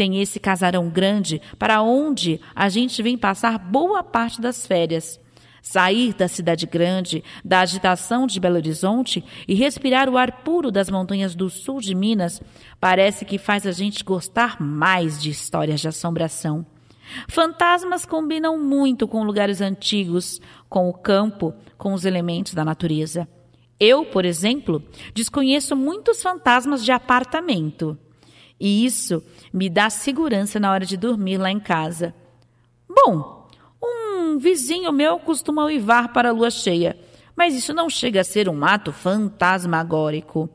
tem 0.00 0.18
esse 0.22 0.40
casarão 0.40 0.88
grande 0.88 1.42
para 1.58 1.82
onde 1.82 2.40
a 2.54 2.70
gente 2.70 3.02
vem 3.02 3.18
passar 3.18 3.58
boa 3.58 4.02
parte 4.02 4.40
das 4.40 4.66
férias. 4.66 5.20
Sair 5.60 6.14
da 6.14 6.26
cidade 6.26 6.64
grande, 6.64 7.22
da 7.44 7.60
agitação 7.60 8.26
de 8.26 8.40
Belo 8.40 8.56
Horizonte 8.56 9.22
e 9.46 9.54
respirar 9.54 10.08
o 10.08 10.16
ar 10.16 10.40
puro 10.40 10.70
das 10.70 10.88
montanhas 10.88 11.34
do 11.34 11.50
sul 11.50 11.82
de 11.82 11.94
Minas 11.94 12.40
parece 12.80 13.26
que 13.26 13.36
faz 13.36 13.66
a 13.66 13.72
gente 13.72 14.02
gostar 14.02 14.58
mais 14.58 15.20
de 15.20 15.28
histórias 15.28 15.82
de 15.82 15.88
assombração. 15.88 16.64
Fantasmas 17.28 18.06
combinam 18.06 18.58
muito 18.58 19.06
com 19.06 19.22
lugares 19.22 19.60
antigos, 19.60 20.40
com 20.66 20.88
o 20.88 20.94
campo, 20.94 21.52
com 21.76 21.92
os 21.92 22.06
elementos 22.06 22.54
da 22.54 22.64
natureza. 22.64 23.28
Eu, 23.78 24.06
por 24.06 24.24
exemplo, 24.24 24.82
desconheço 25.12 25.76
muitos 25.76 26.22
fantasmas 26.22 26.82
de 26.82 26.90
apartamento. 26.90 27.98
E 28.60 28.84
isso 28.84 29.22
me 29.52 29.70
dá 29.70 29.88
segurança 29.88 30.60
na 30.60 30.70
hora 30.70 30.84
de 30.84 30.98
dormir 30.98 31.38
lá 31.38 31.50
em 31.50 31.58
casa. 31.58 32.14
Bom, 32.86 33.48
um 33.82 34.38
vizinho 34.38 34.92
meu 34.92 35.18
costuma 35.18 35.64
uivar 35.64 36.12
para 36.12 36.28
a 36.28 36.32
lua 36.32 36.50
cheia, 36.50 36.98
mas 37.34 37.54
isso 37.54 37.72
não 37.72 37.88
chega 37.88 38.20
a 38.20 38.24
ser 38.24 38.48
um 38.48 38.62
ato 38.62 38.92
fantasmagórico. 38.92 40.50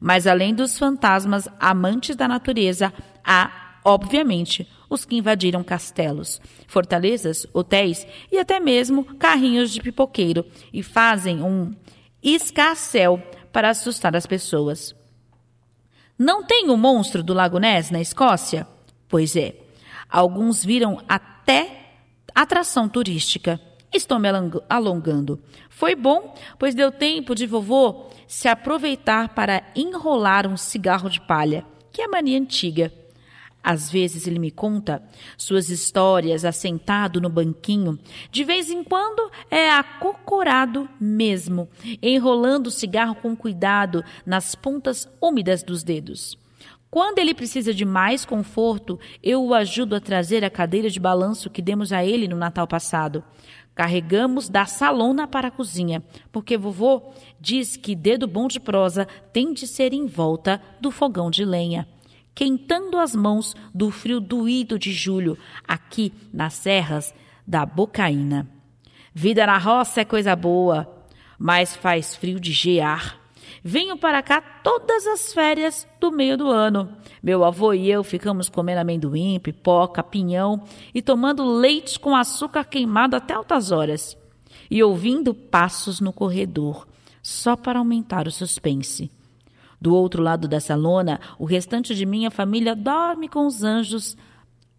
Mas 0.00 0.26
além 0.26 0.52
dos 0.52 0.76
fantasmas 0.76 1.48
amantes 1.60 2.16
da 2.16 2.26
natureza, 2.26 2.92
há, 3.24 3.78
obviamente, 3.84 4.68
os 4.90 5.04
que 5.04 5.16
invadiram 5.16 5.62
castelos, 5.62 6.40
fortalezas, 6.66 7.46
hotéis 7.52 8.06
e 8.30 8.38
até 8.38 8.58
mesmo 8.58 9.04
carrinhos 9.16 9.70
de 9.70 9.80
pipoqueiro 9.80 10.44
e 10.72 10.82
fazem 10.82 11.42
um 11.42 11.72
escarcel 12.22 13.22
para 13.52 13.70
assustar 13.70 14.16
as 14.16 14.26
pessoas. 14.26 14.94
Não 16.18 16.44
tem 16.44 16.70
o 16.70 16.76
monstro 16.76 17.22
do 17.22 17.34
Lago 17.34 17.58
Ness 17.58 17.90
na 17.90 18.00
Escócia? 18.00 18.66
Pois 19.08 19.34
é. 19.34 19.56
Alguns 20.08 20.64
viram 20.64 21.00
até 21.08 21.96
atração 22.34 22.88
turística. 22.88 23.60
Estou 23.92 24.18
me 24.18 24.28
alongando. 24.68 25.40
Foi 25.68 25.94
bom, 25.94 26.34
pois 26.58 26.74
deu 26.74 26.92
tempo 26.92 27.34
de 27.34 27.46
vovô 27.46 28.10
se 28.28 28.48
aproveitar 28.48 29.30
para 29.30 29.62
enrolar 29.74 30.46
um 30.46 30.56
cigarro 30.56 31.08
de 31.08 31.20
palha, 31.20 31.64
que 31.92 32.02
é 32.02 32.08
mania 32.08 32.38
antiga. 32.38 32.92
Às 33.64 33.90
vezes 33.90 34.26
ele 34.26 34.38
me 34.38 34.50
conta 34.50 35.02
suas 35.38 35.70
histórias 35.70 36.44
assentado 36.44 37.18
no 37.18 37.30
banquinho. 37.30 37.98
De 38.30 38.44
vez 38.44 38.68
em 38.68 38.84
quando 38.84 39.30
é 39.50 39.70
acocorado 39.70 40.86
mesmo, 41.00 41.66
enrolando 42.02 42.66
o 42.66 42.70
cigarro 42.70 43.14
com 43.14 43.34
cuidado 43.34 44.04
nas 44.26 44.54
pontas 44.54 45.08
úmidas 45.18 45.62
dos 45.62 45.82
dedos. 45.82 46.36
Quando 46.90 47.18
ele 47.18 47.32
precisa 47.32 47.72
de 47.72 47.86
mais 47.86 48.26
conforto, 48.26 49.00
eu 49.22 49.42
o 49.42 49.54
ajudo 49.54 49.96
a 49.96 50.00
trazer 50.00 50.44
a 50.44 50.50
cadeira 50.50 50.90
de 50.90 51.00
balanço 51.00 51.48
que 51.48 51.62
demos 51.62 51.90
a 51.90 52.04
ele 52.04 52.28
no 52.28 52.36
Natal 52.36 52.68
passado. 52.68 53.24
Carregamos 53.74 54.48
da 54.48 54.66
salona 54.66 55.26
para 55.26 55.48
a 55.48 55.50
cozinha, 55.50 56.04
porque 56.30 56.58
vovô 56.58 57.14
diz 57.40 57.78
que 57.78 57.96
dedo 57.96 58.28
bom 58.28 58.46
de 58.46 58.60
prosa 58.60 59.08
tem 59.32 59.54
de 59.54 59.66
ser 59.66 59.94
em 59.94 60.06
volta 60.06 60.60
do 60.80 60.90
fogão 60.90 61.30
de 61.30 61.46
lenha 61.46 61.88
quentando 62.34 62.98
as 62.98 63.14
mãos 63.14 63.54
do 63.72 63.90
frio 63.90 64.20
doído 64.20 64.78
de 64.78 64.92
julho, 64.92 65.38
aqui 65.66 66.12
nas 66.32 66.54
serras 66.54 67.14
da 67.46 67.64
Bocaína. 67.64 68.48
Vida 69.14 69.46
na 69.46 69.58
roça 69.58 70.00
é 70.00 70.04
coisa 70.04 70.34
boa, 70.34 71.06
mas 71.38 71.76
faz 71.76 72.16
frio 72.16 72.40
de 72.40 72.52
gear. 72.52 73.20
Venho 73.62 73.96
para 73.96 74.22
cá 74.22 74.40
todas 74.40 75.06
as 75.06 75.32
férias 75.32 75.86
do 76.00 76.10
meio 76.10 76.36
do 76.36 76.48
ano. 76.48 76.96
Meu 77.22 77.44
avô 77.44 77.72
e 77.72 77.90
eu 77.90 78.02
ficamos 78.04 78.48
comendo 78.48 78.80
amendoim, 78.80 79.38
pipoca, 79.38 80.02
pinhão 80.02 80.62
e 80.92 81.00
tomando 81.00 81.44
leite 81.44 81.98
com 81.98 82.14
açúcar 82.14 82.64
queimado 82.64 83.16
até 83.16 83.32
altas 83.32 83.70
horas. 83.70 84.16
E 84.70 84.82
ouvindo 84.82 85.32
passos 85.32 86.00
no 86.00 86.12
corredor, 86.12 86.86
só 87.22 87.56
para 87.56 87.78
aumentar 87.78 88.26
o 88.26 88.30
suspense. 88.30 89.10
Do 89.84 89.94
outro 89.94 90.22
lado 90.22 90.48
dessa 90.48 90.74
lona, 90.74 91.20
o 91.38 91.44
restante 91.44 91.94
de 91.94 92.06
minha 92.06 92.30
família 92.30 92.74
dorme 92.74 93.28
com 93.28 93.46
os 93.46 93.62
anjos 93.62 94.16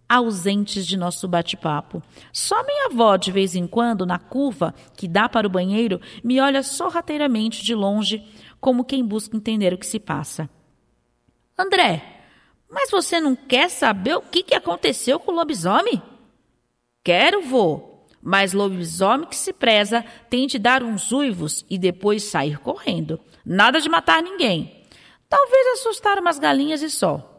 ausentes 0.09 0.83
de 0.83 0.97
nosso 0.97 1.27
bate-papo. 1.27 2.01
Só 2.33 2.65
minha 2.65 2.87
avó, 2.87 3.15
de 3.15 3.31
vez 3.31 3.55
em 3.55 3.67
quando, 3.67 4.03
na 4.03 4.17
curva 4.17 4.73
que 4.97 5.07
dá 5.07 5.29
para 5.29 5.45
o 5.45 5.49
banheiro, 5.49 6.01
me 6.23 6.41
olha 6.41 6.63
sorrateiramente 6.63 7.63
de 7.63 7.75
longe, 7.75 8.27
como 8.59 8.83
quem 8.83 9.05
busca 9.05 9.37
entender 9.37 9.75
o 9.75 9.77
que 9.77 9.85
se 9.85 9.99
passa. 9.99 10.49
André, 11.55 12.01
mas 12.67 12.89
você 12.89 13.19
não 13.19 13.35
quer 13.35 13.69
saber 13.69 14.15
o 14.15 14.23
que, 14.23 14.41
que 14.41 14.55
aconteceu 14.55 15.19
com 15.19 15.31
o 15.31 15.35
lobisomem? 15.35 16.01
Quero, 17.03 17.43
vô. 17.43 18.07
Mas 18.23 18.53
lobisomem 18.53 19.27
que 19.27 19.35
se 19.35 19.53
preza 19.53 20.03
tem 20.31 20.47
de 20.47 20.57
dar 20.57 20.81
uns 20.81 21.11
uivos 21.11 21.63
e 21.69 21.77
depois 21.77 22.23
sair 22.23 22.57
correndo. 22.57 23.19
Nada 23.45 23.79
de 23.79 23.87
matar 23.87 24.23
ninguém. 24.23 24.74
Talvez 25.29 25.79
assustar 25.79 26.19
umas 26.19 26.39
galinhas 26.39 26.81
e 26.81 26.89
só. 26.89 27.31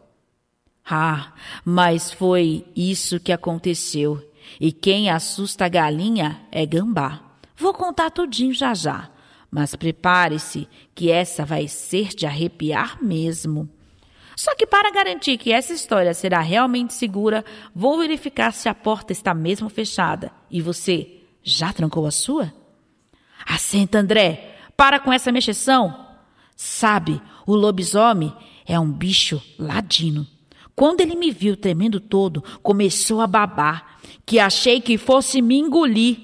Ah, 0.88 1.32
mas 1.64 2.12
foi 2.12 2.64
isso 2.74 3.18
que 3.18 3.32
aconteceu. 3.32 4.22
E 4.60 4.72
quem 4.72 5.10
assusta 5.10 5.64
a 5.64 5.68
galinha 5.68 6.40
é 6.52 6.64
gambá. 6.64 7.20
Vou 7.56 7.72
contar 7.72 8.10
tudinho 8.10 8.54
já 8.54 8.72
já. 8.74 9.10
Mas 9.50 9.74
prepare-se 9.74 10.68
que 10.94 11.10
essa 11.10 11.44
vai 11.44 11.66
ser 11.66 12.08
de 12.08 12.26
arrepiar 12.26 13.02
mesmo. 13.02 13.68
Só 14.36 14.54
que 14.54 14.66
para 14.66 14.92
garantir 14.92 15.38
que 15.38 15.50
essa 15.50 15.72
história 15.72 16.12
será 16.12 16.40
realmente 16.40 16.92
segura, 16.92 17.42
vou 17.74 17.98
verificar 17.98 18.52
se 18.52 18.68
a 18.68 18.74
porta 18.74 19.12
está 19.12 19.32
mesmo 19.32 19.68
fechada. 19.70 20.30
E 20.50 20.60
você 20.60 21.22
já 21.42 21.72
trancou 21.72 22.06
a 22.06 22.10
sua? 22.10 22.52
Assenta, 23.46 23.98
André. 23.98 24.56
Para 24.76 25.00
com 25.00 25.10
essa 25.10 25.32
mexeção. 25.32 26.06
Sabe, 26.54 27.20
o 27.46 27.54
lobisomem 27.54 28.34
é 28.66 28.78
um 28.78 28.90
bicho 28.90 29.40
ladino. 29.58 30.26
Quando 30.74 31.00
ele 31.00 31.14
me 31.14 31.30
viu 31.30 31.56
tremendo 31.56 32.00
todo, 32.00 32.42
começou 32.62 33.20
a 33.20 33.26
babar, 33.26 33.98
que 34.26 34.38
achei 34.38 34.80
que 34.80 34.98
fosse 34.98 35.40
me 35.40 35.56
engolir. 35.56 36.18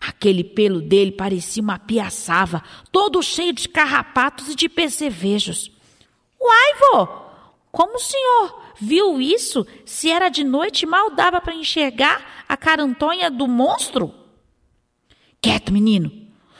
Aquele 0.00 0.44
pelo 0.44 0.80
dele 0.80 1.10
parecia 1.10 1.62
uma 1.62 1.78
piaçava, 1.78 2.62
todo 2.92 3.22
cheio 3.22 3.52
de 3.52 3.68
carrapatos 3.68 4.48
e 4.48 4.54
de 4.54 4.68
percevejos. 4.68 5.72
Uai, 6.40 6.74
vô, 6.78 7.08
como 7.72 7.96
o 7.96 8.00
senhor 8.00 8.62
viu 8.78 9.20
isso? 9.20 9.66
Se 9.84 10.10
era 10.10 10.28
de 10.28 10.44
noite, 10.44 10.86
mal 10.86 11.10
dava 11.10 11.40
para 11.40 11.54
enxergar 11.54 12.44
a 12.48 12.56
carantonha 12.56 13.30
do 13.30 13.48
monstro? 13.48 14.14
Quieto, 15.40 15.72
menino, 15.72 16.12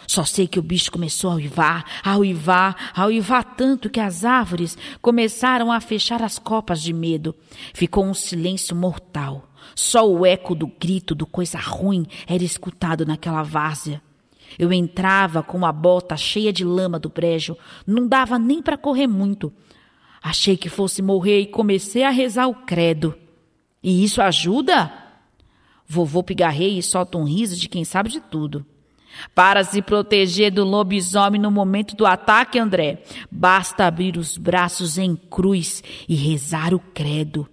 só 0.07 0.25
sei 0.25 0.47
que 0.47 0.59
o 0.59 0.63
bicho 0.63 0.93
começou 0.93 1.31
a 1.31 1.35
uivar, 1.35 1.85
a 2.03 2.17
uivar, 2.17 2.93
a 2.95 3.07
uivar 3.07 3.43
tanto 3.57 3.91
que 3.91 4.01
as 4.01 4.25
árvores 4.25 4.79
começaram 5.03 5.73
a 5.73 5.81
fechar 5.81 6.23
as 6.23 6.39
copas 6.39 6.81
de 6.81 6.93
medo. 6.93 7.35
Ficou 7.75 8.05
um 8.05 8.15
silêncio 8.15 8.75
mortal. 8.75 9.51
Só 9.75 10.09
o 10.09 10.25
eco 10.25 10.55
do 10.55 10.67
grito 10.67 11.15
do 11.15 11.27
coisa 11.27 11.59
ruim 11.59 12.07
era 12.27 12.45
escutado 12.45 13.05
naquela 13.05 13.43
várzea. 13.43 14.01
Eu 14.59 14.73
entrava 14.73 15.43
com 15.43 15.67
a 15.67 15.73
bota 15.73 16.17
cheia 16.17 16.53
de 16.53 16.65
lama 16.65 16.99
do 16.99 17.09
brejo, 17.09 17.57
não 17.87 18.07
dava 18.07 18.39
nem 18.39 18.63
para 18.63 18.79
correr 18.79 19.07
muito. 19.07 19.53
Achei 20.23 20.57
que 20.57 20.69
fosse 20.69 21.03
morrer 21.03 21.41
e 21.41 21.47
comecei 21.47 22.05
a 22.05 22.11
rezar 22.11 22.47
o 22.47 22.55
credo. 22.55 23.15
E 23.83 24.03
isso 24.03 24.23
ajuda? 24.23 24.93
Vovô 25.87 26.23
pigarrei 26.23 26.79
e 26.79 26.83
solta 26.83 27.19
um 27.19 27.25
riso 27.25 27.57
de 27.57 27.69
quem 27.69 27.85
sabe 27.85 28.09
de 28.09 28.21
tudo. 28.21 28.65
Para 29.35 29.65
se 29.65 29.83
proteger 29.83 30.51
do 30.51 30.65
lobisomem 30.65 31.41
no 31.41 31.51
momento 31.51 31.95
do 31.97 32.07
ataque, 32.07 32.59
André, 32.59 33.03
basta 33.31 33.87
abrir 33.87 34.17
os 34.17 34.37
braços 34.37 34.99
em 34.99 35.17
cruz 35.17 35.83
e 36.09 36.15
rezar 36.15 36.75
o 36.75 36.79
credo. 36.79 37.49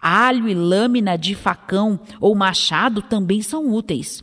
Alho 0.00 0.48
e 0.48 0.54
lâmina 0.54 1.16
de 1.18 1.34
facão 1.34 1.98
ou 2.20 2.34
machado 2.34 3.02
também 3.02 3.42
são 3.42 3.72
úteis. 3.72 4.22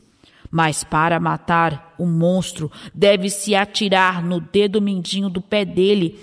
Mas 0.49 0.83
para 0.83 1.19
matar 1.19 1.93
o 1.97 2.05
monstro, 2.05 2.71
deve-se 2.93 3.55
atirar 3.55 4.23
no 4.23 4.39
dedo 4.39 4.81
mindinho 4.81 5.29
do 5.29 5.41
pé 5.41 5.65
dele 5.65 6.17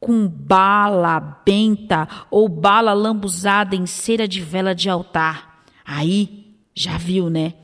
com 0.00 0.26
bala 0.28 1.20
benta 1.44 2.08
ou 2.30 2.48
bala 2.48 2.92
lambuzada 2.92 3.74
em 3.74 3.86
cera 3.86 4.28
de 4.28 4.40
vela 4.40 4.74
de 4.74 4.88
altar. 4.88 5.64
Aí, 5.84 6.56
já 6.74 6.96
viu, 6.96 7.28
né? 7.28 7.54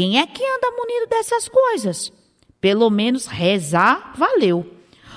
Quem 0.00 0.18
é 0.18 0.26
que 0.26 0.42
anda 0.42 0.70
munido 0.70 1.10
dessas 1.10 1.46
coisas? 1.46 2.10
Pelo 2.58 2.88
menos 2.88 3.26
rezar 3.26 4.14
valeu. 4.16 4.66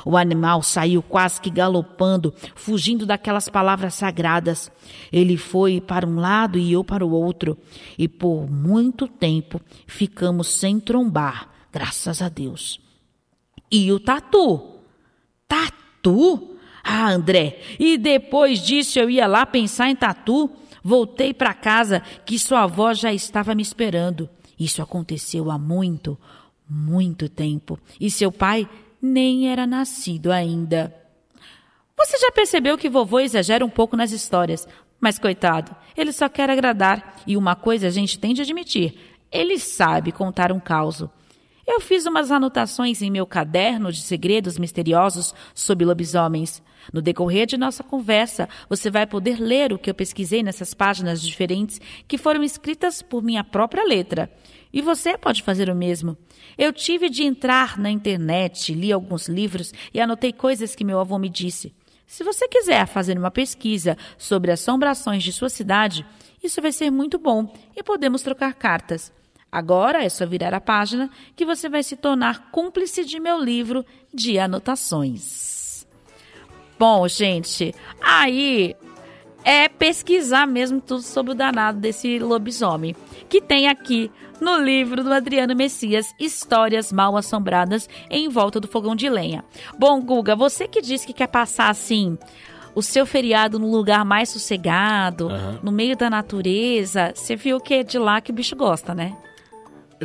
O 0.06 0.18
animal 0.18 0.62
saiu 0.62 1.02
quase 1.02 1.40
que 1.40 1.50
galopando, 1.50 2.34
fugindo 2.54 3.06
daquelas 3.06 3.48
palavras 3.48 3.94
sagradas. 3.94 4.70
Ele 5.10 5.38
foi 5.38 5.80
para 5.80 6.06
um 6.06 6.20
lado 6.20 6.60
e 6.60 6.74
eu 6.74 6.84
para 6.84 7.06
o 7.06 7.12
outro, 7.12 7.58
e 7.98 8.10
por 8.10 8.52
muito 8.52 9.08
tempo 9.08 9.62
ficamos 9.88 10.50
sem 10.50 10.82
trombar, 10.82 11.50
graças 11.72 12.22
a 12.22 12.28
Deus. 12.28 12.78
E 13.72 13.90
o 13.90 14.02
tatu? 14.02 14.82
Tatu? 15.48 16.58
Ah, 16.84 17.10
André, 17.10 17.62
e 17.80 17.98
depois 17.98 18.60
disso 18.60 19.00
eu 19.00 19.10
ia 19.10 19.28
lá 19.28 19.46
pensar 19.46 19.90
em 19.90 19.96
tatu. 19.96 20.52
Voltei 20.84 21.34
para 21.34 21.54
casa 21.54 22.02
que 22.26 22.38
sua 22.38 22.64
avó 22.64 22.94
já 22.94 23.14
estava 23.14 23.56
me 23.56 23.62
esperando. 23.62 24.30
Isso 24.60 24.82
aconteceu 24.82 25.50
há 25.52 25.58
muito, 25.58 26.18
muito 26.70 27.28
tempo. 27.30 27.80
E 28.00 28.10
seu 28.10 28.32
pai 28.32 28.70
nem 29.02 29.50
era 29.50 29.68
nascido 29.68 30.32
ainda. 30.32 30.94
Você 31.98 32.18
já 32.18 32.32
percebeu 32.32 32.78
que 32.78 32.90
vovô 32.90 33.20
exagera 33.20 33.66
um 33.66 33.70
pouco 33.70 33.96
nas 33.96 34.12
histórias, 34.12 34.68
Mas 35.04 35.20
coitado, 35.20 35.76
ele 35.98 36.14
só 36.14 36.30
quer 36.30 36.50
agradar. 36.50 37.22
E 37.28 37.36
uma 37.36 37.58
coisa 37.58 37.88
a 37.88 37.90
gente 37.90 38.18
tem 38.18 38.34
de 38.34 38.42
admitir: 38.42 39.18
ele 39.30 39.60
sabe 39.60 40.14
contar 40.14 40.50
um 40.50 40.62
caos. 40.62 41.04
Eu 41.66 41.80
fiz 41.80 42.06
umas 42.06 42.30
anotações 42.30 43.02
em 43.02 43.10
meu 43.10 43.26
caderno 43.26 43.90
de 43.90 44.02
segredos 44.02 44.58
misteriosos 44.58 45.34
sobre 45.56 45.86
lobisomens. 45.86 46.62
No 46.92 47.02
decorrer 47.02 47.48
de 47.48 47.58
nossa 47.58 47.82
conversa, 47.82 48.50
você 48.68 48.92
vai 48.92 49.08
poder 49.08 49.40
ler 49.40 49.72
o 49.72 49.80
que 49.80 49.90
eu 49.90 49.96
pesquisei 49.96 50.44
nessas 50.44 50.74
páginas 50.74 51.22
diferentes 51.22 51.80
que 52.06 52.18
foram 52.18 52.44
escritas 52.44 53.02
por 53.02 53.24
minha 53.24 53.46
própria 53.46 53.86
letra. 53.86 54.30
E 54.74 54.82
você 54.82 55.18
pode 55.18 55.42
fazer 55.42 55.70
o 55.70 55.76
mesmo. 55.76 56.18
Eu 56.58 56.74
tive 56.74 57.10
de 57.10 57.24
entrar 57.24 57.80
na 57.80 57.90
internet, 57.90 58.74
li 58.74 58.92
alguns 58.92 59.30
livros 59.30 59.74
e 59.94 60.02
anotei 60.02 60.34
coisas 60.34 60.76
que 60.76 60.84
meu 60.84 61.00
avô 61.00 61.18
me 61.18 61.30
disse. 61.30 61.74
Se 62.06 62.26
você 62.26 62.46
quiser 62.46 62.86
fazer 62.88 63.18
uma 63.18 63.32
pesquisa 63.32 63.98
sobre 64.18 64.52
assombrações 64.52 65.24
de 65.24 65.32
sua 65.32 65.50
cidade, 65.50 66.06
isso 66.44 66.62
vai 66.62 66.74
ser 66.74 66.92
muito 66.92 67.18
bom 67.18 67.54
e 67.74 67.82
podemos 67.82 68.22
trocar 68.22 68.54
cartas. 68.54 69.14
Agora 69.54 70.04
é 70.04 70.10
só 70.10 70.26
virar 70.26 70.52
a 70.52 70.60
página 70.60 71.12
que 71.36 71.46
você 71.46 71.70
vai 71.70 71.84
se 71.84 71.96
tornar 71.96 72.50
cúmplice 72.50 73.06
de 73.06 73.20
meu 73.20 73.40
livro 73.40 73.86
de 74.12 74.40
anotações. 74.40 75.86
Bom, 76.80 77.08
gente, 77.08 77.72
aí 78.02 78.76
é 79.46 79.70
pesquisar 79.70 80.48
mesmo 80.48 80.82
tudo 80.82 81.04
sobre 81.04 81.34
o 81.34 81.36
danado 81.36 81.80
desse 81.80 82.18
lobisomem, 82.18 82.96
que 83.30 83.40
tem 83.40 83.68
aqui 83.68 84.10
no 84.42 84.58
livro 84.58 85.04
do 85.04 85.14
Adriano 85.14 85.56
Messias, 85.56 86.16
Histórias 86.20 86.92
Mal 86.92 87.16
Assombradas 87.16 87.88
em 88.10 88.30
Volta 88.30 88.60
do 88.60 88.68
Fogão 88.68 88.96
de 88.96 89.08
Lenha. 89.08 89.46
Bom, 89.78 90.02
Guga, 90.02 90.36
você 90.36 90.68
que 90.68 90.82
disse 90.82 91.06
que 91.06 91.14
quer 91.14 91.28
passar 91.28 91.70
assim 91.70 92.18
o 92.74 92.82
seu 92.82 93.06
feriado 93.06 93.60
num 93.60 93.70
lugar 93.70 94.04
mais 94.04 94.30
sossegado, 94.30 95.28
uhum. 95.28 95.60
no 95.62 95.72
meio 95.72 95.96
da 95.96 96.10
natureza, 96.10 97.14
você 97.14 97.36
viu 97.36 97.60
que 97.60 97.76
é 97.76 97.84
de 97.84 98.00
lá 98.00 98.20
que 98.20 98.32
o 98.32 98.34
bicho 98.34 98.56
gosta, 98.56 98.96
né? 98.96 99.16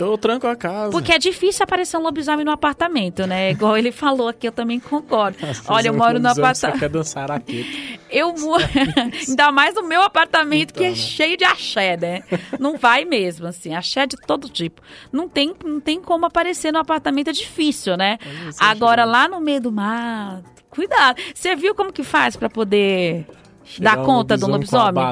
Eu 0.05 0.19
tranco 0.19 0.47
a 0.47 0.57
casa. 0.57 0.91
Porque 0.91 1.13
é 1.13 1.19
difícil 1.19 1.65
aparecer 1.65 1.97
um 1.97 2.03
lobisomem 2.03 2.45
no 2.45 2.51
apartamento, 2.51 3.27
né? 3.27 3.51
Igual 3.53 3.77
ele 3.77 3.93
falou 3.93 4.29
aqui, 4.29 4.49
eu 4.49 4.53
também 4.53 4.79
concordo. 4.81 5.39
Olha, 5.67 5.89
eu 5.89 5.95
moro 5.95 6.19
no 6.19 6.29
apartamento. 6.29 6.79
quer 6.79 6.89
dançar 6.89 7.31
raqueta. 7.31 7.69
Eu 8.11 8.35
moro. 8.39 8.65
Ainda 9.29 9.53
mais 9.53 9.75
no 9.75 9.83
meu 9.83 10.01
apartamento, 10.01 10.71
então, 10.71 10.81
que 10.81 10.85
é 10.85 10.91
né? 10.91 10.97
cheio 10.97 11.37
de 11.37 11.45
axé, 11.45 11.95
né? 11.95 12.23
Não 12.59 12.79
vai 12.79 13.05
mesmo, 13.05 13.47
assim. 13.47 13.75
Axé 13.75 14.07
de 14.07 14.17
todo 14.17 14.49
tipo. 14.49 14.81
Não 15.13 15.29
tem, 15.29 15.55
não 15.63 15.79
tem 15.79 16.01
como 16.01 16.25
aparecer 16.25 16.73
no 16.73 16.79
apartamento, 16.79 17.29
é 17.29 17.33
difícil, 17.33 17.99
né? 17.99 18.19
Agora, 18.59 19.05
lá 19.05 19.29
no 19.29 19.41
meio 19.41 19.61
do 19.61 19.71
mar, 19.71 20.41
cuidado. 20.71 21.21
Você 21.35 21.55
viu 21.55 21.75
como 21.75 21.93
que 21.93 22.03
faz 22.03 22.35
para 22.35 22.49
poder 22.49 23.27
Chegar 23.65 23.97
dar 23.97 24.05
conta 24.05 24.37
do 24.37 24.47
lobisomem? 24.47 25.05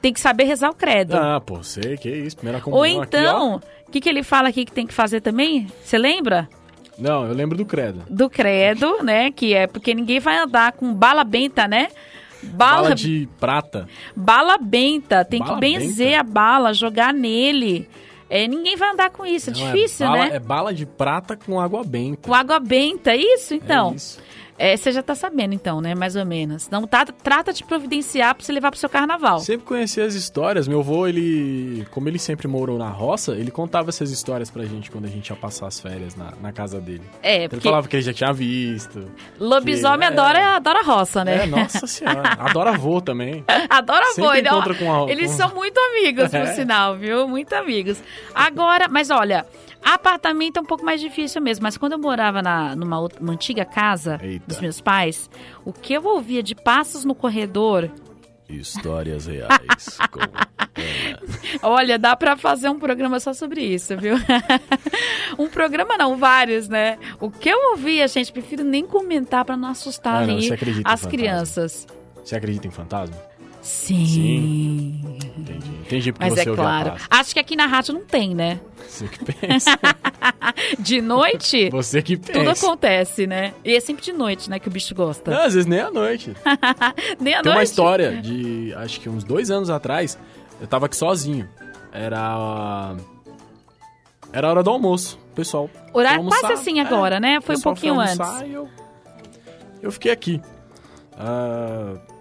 Tem 0.00 0.12
que 0.12 0.20
saber 0.20 0.44
rezar 0.44 0.70
o 0.70 0.74
credo. 0.74 1.16
Ah, 1.16 1.40
pô, 1.40 1.62
sei 1.62 1.96
que 1.96 2.08
isso. 2.08 2.36
Primeira 2.36 2.60
comunhão 2.60 2.98
Ou 2.98 3.04
então. 3.04 3.56
Aqui, 3.56 3.66
que, 3.96 4.00
que 4.00 4.08
ele 4.08 4.22
fala 4.22 4.48
aqui 4.48 4.64
que 4.64 4.72
tem 4.72 4.86
que 4.86 4.92
fazer 4.92 5.20
também? 5.20 5.66
Você 5.82 5.96
lembra? 5.96 6.48
Não, 6.98 7.26
eu 7.26 7.34
lembro 7.34 7.56
do 7.56 7.64
credo. 7.64 8.02
Do 8.08 8.28
credo, 8.28 8.98
né? 9.04 9.30
Que 9.30 9.54
é 9.54 9.66
porque 9.66 9.94
ninguém 9.94 10.20
vai 10.20 10.38
andar 10.38 10.72
com 10.72 10.92
bala 10.92 11.24
benta, 11.24 11.66
né? 11.66 11.88
Bala, 12.42 12.82
bala 12.82 12.94
de 12.94 13.28
prata. 13.40 13.88
Bala 14.14 14.58
benta. 14.58 15.24
Tem 15.24 15.40
bala 15.40 15.54
que 15.54 15.60
benzer 15.60 16.08
benta? 16.08 16.20
a 16.20 16.22
bala, 16.22 16.74
jogar 16.74 17.12
nele. 17.12 17.88
É, 18.28 18.46
ninguém 18.46 18.76
vai 18.76 18.90
andar 18.90 19.10
com 19.10 19.24
isso, 19.24 19.50
é 19.50 19.52
Não, 19.52 19.60
é 19.60 19.72
difícil, 19.72 20.06
é 20.06 20.08
bala, 20.08 20.24
né? 20.24 20.36
É 20.36 20.40
bala 20.40 20.74
de 20.74 20.84
prata 20.84 21.36
com 21.36 21.60
água 21.60 21.84
benta. 21.84 22.28
Com 22.28 22.34
água 22.34 22.58
benta, 22.58 23.14
isso 23.14 23.54
então. 23.54 23.92
É 23.92 23.94
isso. 23.94 24.20
É, 24.58 24.76
você 24.76 24.90
já 24.90 25.02
tá 25.02 25.14
sabendo, 25.14 25.54
então, 25.54 25.80
né? 25.80 25.94
Mais 25.94 26.16
ou 26.16 26.24
menos. 26.24 26.66
Então, 26.66 26.86
tá, 26.86 27.04
trata 27.04 27.52
de 27.52 27.62
providenciar 27.64 28.34
pra 28.34 28.44
você 28.44 28.52
levar 28.52 28.70
pro 28.70 28.80
seu 28.80 28.88
carnaval. 28.88 29.40
Sempre 29.40 29.66
conheci 29.66 30.00
as 30.00 30.14
histórias. 30.14 30.66
Meu 30.66 30.80
avô, 30.80 31.06
ele. 31.06 31.86
Como 31.90 32.08
ele 32.08 32.18
sempre 32.18 32.48
morou 32.48 32.78
na 32.78 32.88
roça, 32.88 33.32
ele 33.32 33.50
contava 33.50 33.90
essas 33.90 34.10
histórias 34.10 34.50
pra 34.50 34.64
gente 34.64 34.90
quando 34.90 35.04
a 35.04 35.08
gente 35.08 35.28
ia 35.28 35.36
passar 35.36 35.66
as 35.66 35.78
férias 35.78 36.14
na, 36.16 36.32
na 36.40 36.52
casa 36.52 36.80
dele. 36.80 37.02
É, 37.22 37.48
porque. 37.48 37.56
Ele 37.56 37.62
falava 37.62 37.88
que 37.88 37.96
ele 37.96 38.02
já 38.02 38.12
tinha 38.12 38.32
visto. 38.32 39.10
Lobisomem 39.38 40.08
que, 40.08 40.14
adora, 40.14 40.38
é... 40.38 40.44
adora 40.44 40.82
roça, 40.82 41.24
né? 41.24 41.44
É, 41.44 41.46
nossa 41.46 41.86
senhora. 41.86 42.22
adora 42.38 42.70
avô 42.70 43.00
também. 43.00 43.44
adora 43.68 44.04
avô. 44.10 44.32
Ele, 44.32 44.48
encontra 44.48 44.74
com 44.74 44.92
a, 44.92 45.10
eles 45.10 45.30
com... 45.32 45.36
são 45.36 45.54
muito 45.54 45.78
amigos, 45.78 46.30
por 46.30 46.40
é. 46.40 46.54
sinal, 46.54 46.96
viu? 46.96 47.28
Muito 47.28 47.52
amigos. 47.54 48.02
Agora, 48.34 48.88
mas 48.88 49.10
olha. 49.10 49.44
Apartamento 49.82 50.58
é 50.58 50.60
um 50.60 50.64
pouco 50.64 50.84
mais 50.84 51.00
difícil 51.00 51.40
mesmo, 51.40 51.62
mas 51.62 51.76
quando 51.76 51.92
eu 51.92 51.98
morava 51.98 52.42
na, 52.42 52.74
numa 52.74 53.00
uma 53.20 53.32
antiga 53.32 53.64
casa 53.64 54.18
Eita. 54.22 54.44
dos 54.46 54.60
meus 54.60 54.80
pais, 54.80 55.30
o 55.64 55.72
que 55.72 55.92
eu 55.92 56.04
ouvia 56.04 56.42
de 56.42 56.54
passos 56.54 57.04
no 57.04 57.14
corredor. 57.14 57.90
Histórias 58.48 59.26
reais. 59.26 59.98
com... 60.10 60.20
Olha, 61.62 61.98
dá 61.98 62.14
para 62.14 62.36
fazer 62.36 62.68
um 62.68 62.78
programa 62.78 63.18
só 63.18 63.32
sobre 63.32 63.62
isso, 63.62 63.96
viu? 63.96 64.16
um 65.38 65.48
programa 65.48 65.96
não, 65.96 66.16
vários, 66.16 66.68
né? 66.68 66.98
O 67.20 67.30
que 67.30 67.48
eu 67.48 67.70
ouvia, 67.70 68.06
gente, 68.06 68.32
prefiro 68.32 68.62
nem 68.62 68.86
comentar 68.86 69.44
para 69.44 69.56
não 69.56 69.70
assustar 69.70 70.22
ah, 70.22 70.26
não, 70.26 70.38
as 70.84 71.06
crianças. 71.06 71.86
Você 72.22 72.36
acredita 72.36 72.66
em 72.66 72.70
fantasma? 72.70 73.16
Sim. 73.66 74.06
Sim. 74.06 75.00
Entendi. 75.36 75.70
Entendi 75.80 76.12
porque 76.12 76.24
Mas 76.24 76.34
você 76.34 76.48
é 76.48 76.54
claro. 76.54 76.94
Acho 77.10 77.34
que 77.34 77.40
aqui 77.40 77.56
na 77.56 77.66
rádio 77.66 77.94
não 77.94 78.04
tem, 78.04 78.32
né? 78.32 78.60
Você 78.86 79.08
que 79.08 79.24
pensa. 79.24 79.76
de 80.78 81.00
noite? 81.00 81.68
Você 81.70 82.00
que 82.00 82.16
pensa. 82.16 82.32
Tudo 82.32 82.50
acontece, 82.50 83.26
né? 83.26 83.52
E 83.64 83.74
é 83.74 83.80
sempre 83.80 84.04
de 84.04 84.12
noite, 84.12 84.48
né, 84.48 84.60
que 84.60 84.68
o 84.68 84.70
bicho 84.70 84.94
gosta. 84.94 85.32
Não, 85.32 85.42
às 85.42 85.54
vezes 85.54 85.66
nem 85.66 85.80
à 85.80 85.90
noite. 85.90 86.32
nem 87.18 87.34
à 87.34 87.42
tem 87.42 87.42
noite? 87.42 87.42
Tem 87.42 87.52
uma 87.52 87.62
história 87.64 88.22
de, 88.22 88.72
acho 88.76 89.00
que 89.00 89.08
uns 89.08 89.24
dois 89.24 89.50
anos 89.50 89.68
atrás, 89.68 90.16
eu 90.60 90.68
tava 90.68 90.86
aqui 90.86 90.94
sozinho. 90.94 91.48
Era... 91.92 92.94
Era 94.32 94.48
hora 94.48 94.62
do 94.62 94.70
almoço, 94.70 95.18
pessoal. 95.34 95.68
Horário 95.92 96.24
quase 96.24 96.52
assim 96.52 96.78
agora, 96.78 97.16
é, 97.16 97.20
né? 97.20 97.40
Foi 97.40 97.56
um 97.56 97.60
pouquinho 97.60 97.98
antes. 97.98 98.18
Eu, 98.48 98.68
eu 99.82 99.90
fiquei 99.90 100.12
aqui. 100.12 100.40
Uh, 101.14 102.15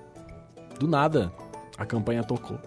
do 0.79 0.87
nada, 0.87 1.31
a 1.77 1.85
campanha 1.85 2.23
tocou. 2.23 2.59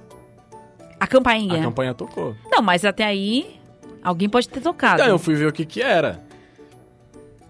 A 0.99 1.07
campainha? 1.07 1.61
A 1.61 1.63
campanha 1.63 1.95
tocou. 1.95 2.35
Não, 2.51 2.61
mas 2.61 2.85
até 2.85 3.05
aí, 3.05 3.59
alguém 4.03 4.29
pode 4.29 4.49
ter 4.49 4.61
tocado. 4.61 5.01
Então, 5.01 5.07
eu 5.07 5.19
fui 5.19 5.35
ver 5.35 5.47
o 5.47 5.53
que 5.53 5.65
que 5.65 5.81
era. 5.81 6.23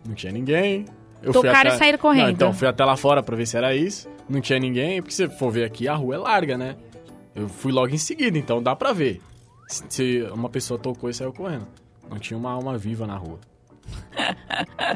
Não 0.07 0.14
tinha 0.14 0.33
ninguém. 0.33 0.85
Eu 1.23 1.33
Tocaram 1.33 1.71
até... 1.71 1.75
e 1.75 1.79
saíram 1.79 1.99
correndo. 1.99 2.27
Não, 2.27 2.33
então, 2.33 2.53
fui 2.53 2.68
até 2.68 2.85
lá 2.85 2.97
fora 2.97 3.23
pra 3.23 3.35
ver 3.35 3.47
se 3.47 3.57
era 3.57 3.75
isso. 3.75 4.09
Não 4.29 4.40
tinha 4.40 4.59
ninguém, 4.59 5.01
porque 5.01 5.14
se 5.14 5.29
for 5.29 5.51
ver 5.51 5.64
aqui, 5.64 5.88
a 5.88 5.94
rua 5.94 6.14
é 6.14 6.18
larga, 6.18 6.59
né? 6.59 6.77
Eu 7.35 7.49
fui 7.49 7.73
logo 7.73 7.92
em 7.94 7.99
seguida, 7.99 8.37
então 8.37 8.62
dá 8.62 8.77
pra 8.77 8.92
ver. 8.92 9.21
Se 9.66 10.23
uma 10.33 10.49
pessoa 10.49 10.79
tocou 10.79 11.09
e 11.09 11.14
saiu 11.14 11.33
correndo. 11.33 11.66
Não 12.11 12.18
tinha 12.18 12.38
uma 12.38 12.51
alma 12.51 12.77
viva 12.77 13.07
na 13.07 13.16
rua. 13.16 13.38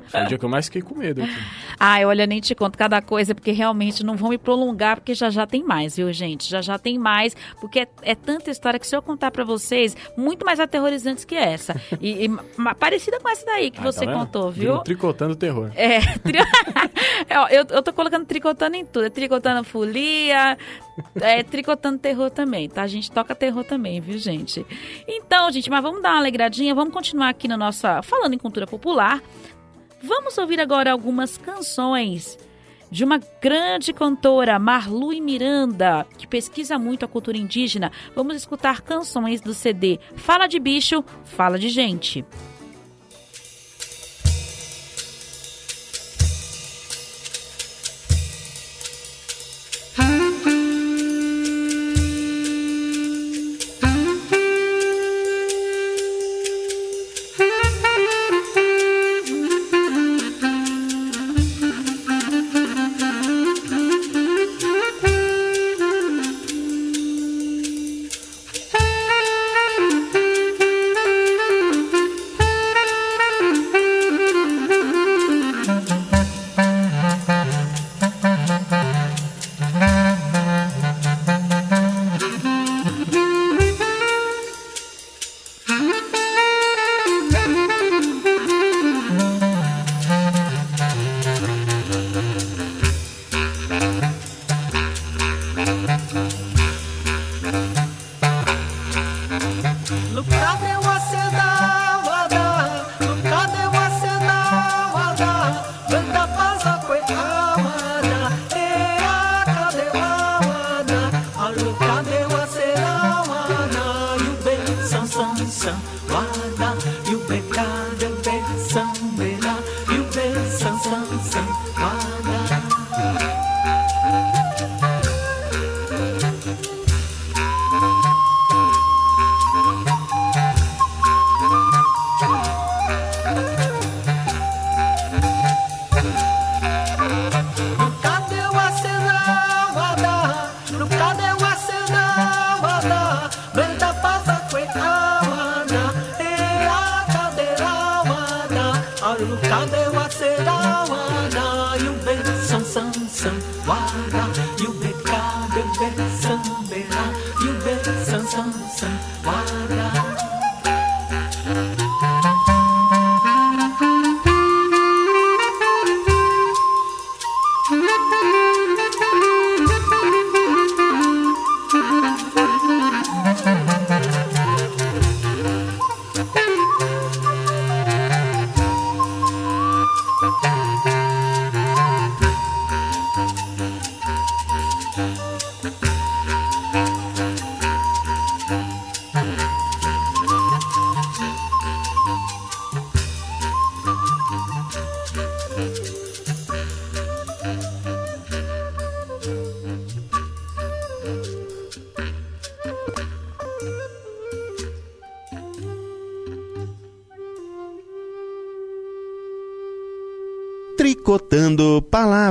Foi 0.09 0.23
o 0.23 0.27
dia 0.27 0.39
que 0.39 0.45
eu 0.45 0.49
mais 0.49 0.67
fiquei 0.67 0.83
com 0.83 0.97
medo 0.97 1.23
aqui. 1.23 1.33
Ai, 1.79 2.05
olha, 2.05 2.27
nem 2.27 2.41
te 2.41 2.55
conto 2.55 2.77
cada 2.77 3.01
coisa, 3.01 3.35
porque 3.35 3.53
realmente 3.53 4.05
não 4.05 4.17
vão 4.17 4.31
me 4.31 4.39
prolongar, 4.39 4.97
porque 4.97 5.15
já 5.15 5.31
já 5.31 5.47
tem 5.47 5.63
mais, 5.63 5.97
viu, 5.97 6.13
gente? 6.13 6.49
Já 6.49 6.61
já 6.61 6.79
tem 6.79 6.99
mais, 6.99 7.37
porque 7.61 7.81
é, 7.81 7.89
é 8.03 8.15
tanta 8.15 8.51
história 8.51 8.79
que 8.79 8.87
se 8.87 8.97
eu 8.97 9.03
contar 9.03 9.31
para 9.31 9.45
vocês, 9.45 9.97
muito 10.17 10.45
mais 10.45 10.59
aterrorizantes 10.59 11.25
que 11.25 11.35
essa. 11.35 11.81
E, 12.01 12.27
e 12.27 12.75
parecida 12.75 13.21
com 13.21 13.29
essa 13.29 13.45
daí 13.47 13.71
que 13.71 13.81
ah, 13.81 13.85
você 13.85 14.05
tá 14.05 14.13
contou, 14.13 14.51
viu? 14.51 14.63
Virou 14.63 14.81
tricotando 14.81 15.37
terror. 15.37 15.71
É, 15.75 16.01
tri... 16.19 16.39
É, 17.29 17.37
eu, 17.57 17.65
eu 17.71 17.83
tô 17.83 17.93
colocando 17.93 18.27
tricotando 18.27 18.77
em 18.77 18.85
tudo. 18.85 19.07
É 19.07 19.11
tricotando 19.11 19.65
folia, 19.65 20.59
é 21.21 21.43
tricotando 21.43 21.99
terror 21.99 22.31
também, 22.31 22.69
tá? 22.69 22.83
A 22.83 22.87
gente 22.87 23.11
toca 23.11 23.35
terror 23.35 23.65
também, 23.65 24.01
viu, 24.01 24.19
gente? 24.19 24.65
Então, 25.07 25.51
gente, 25.51 25.71
mas 25.71 25.83
vamos 25.83 26.03
dar 26.03 26.11
uma 26.11 26.19
alegradinha, 26.19 26.75
vamos 26.75 26.93
continuar 26.93 27.29
aqui 27.29 27.49
na 27.49 27.57
nossa. 27.57 28.03
Falando 28.03 28.35
em 28.35 28.39
cultura 28.39 28.67
popular. 28.67 29.23
Vamos 30.03 30.37
ouvir 30.37 30.61
agora 30.61 30.91
algumas 30.91 31.39
canções 31.39 32.37
de 32.91 33.05
uma 33.05 33.19
grande 33.41 33.93
cantora, 33.93 34.59
Marlu 34.59 35.19
Miranda, 35.23 36.07
que 36.19 36.27
pesquisa 36.27 36.79
muito 36.79 37.05
a 37.05 37.09
cultura 37.09 37.39
indígena. 37.39 37.91
Vamos 38.15 38.37
escutar 38.37 38.83
canções 38.83 39.41
do 39.41 39.55
CD 39.55 39.99
Fala 40.15 40.47
de 40.47 40.59
Bicho, 40.59 41.03
Fala 41.25 41.59
de 41.59 41.71
Gente. 41.71 42.23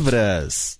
palavras. 0.02 0.80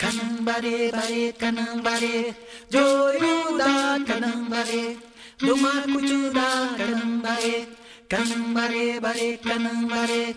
Canambare, 0.00 0.90
bare, 0.90 1.32
canambare, 1.36 2.34
joyuda, 2.70 3.98
canambare, 4.06 4.96
dumar 5.38 5.84
kuchuda, 5.92 6.72
canambare, 6.78 7.68
canambare, 8.08 8.98
bare, 8.98 9.38
canambare, 9.44 10.34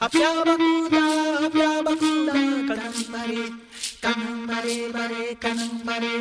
apya 0.00 0.30
bakuda, 0.44 1.04
apya 1.46 1.82
bakuda, 1.86 2.34
canambare. 2.66 3.63
Kanum 4.04 4.46
bare 4.46 4.92
bare 4.92 5.22
kanum 5.40 5.80
bare 5.86 6.14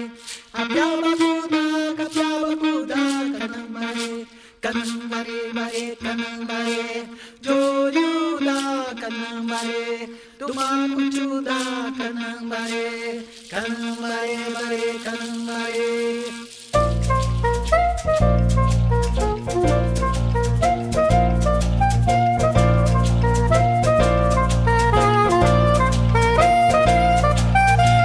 Abhyaba 0.60 1.12
buddha 1.20 1.64
kapyaba 1.98 2.52
buddha 2.62 3.04
kanum 3.40 3.74
bare 3.76 4.08
Kanum 4.64 5.02
bare 5.12 5.40
bare 5.58 5.84
kanum 6.04 6.48
bare 6.48 7.14
Thank 18.06 18.38
you. 18.38 18.43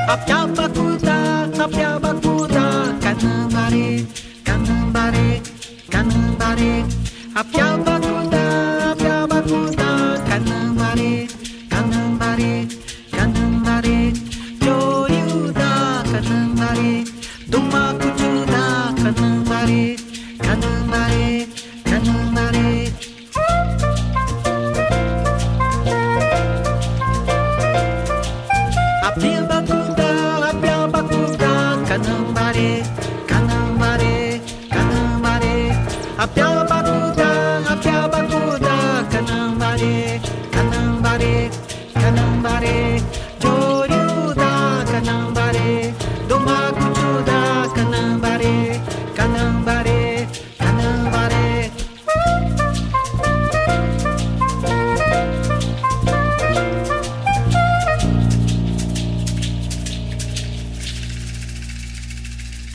앞야바꾸다 0.08 1.50
앞야바꾸다 1.62 2.98
가는 2.98 3.48
발이 3.50 4.08
가는 4.42 4.90
발이 4.90 5.42
가는 5.90 6.38
발이 6.38 6.84
앞야바꾸다 7.34 8.27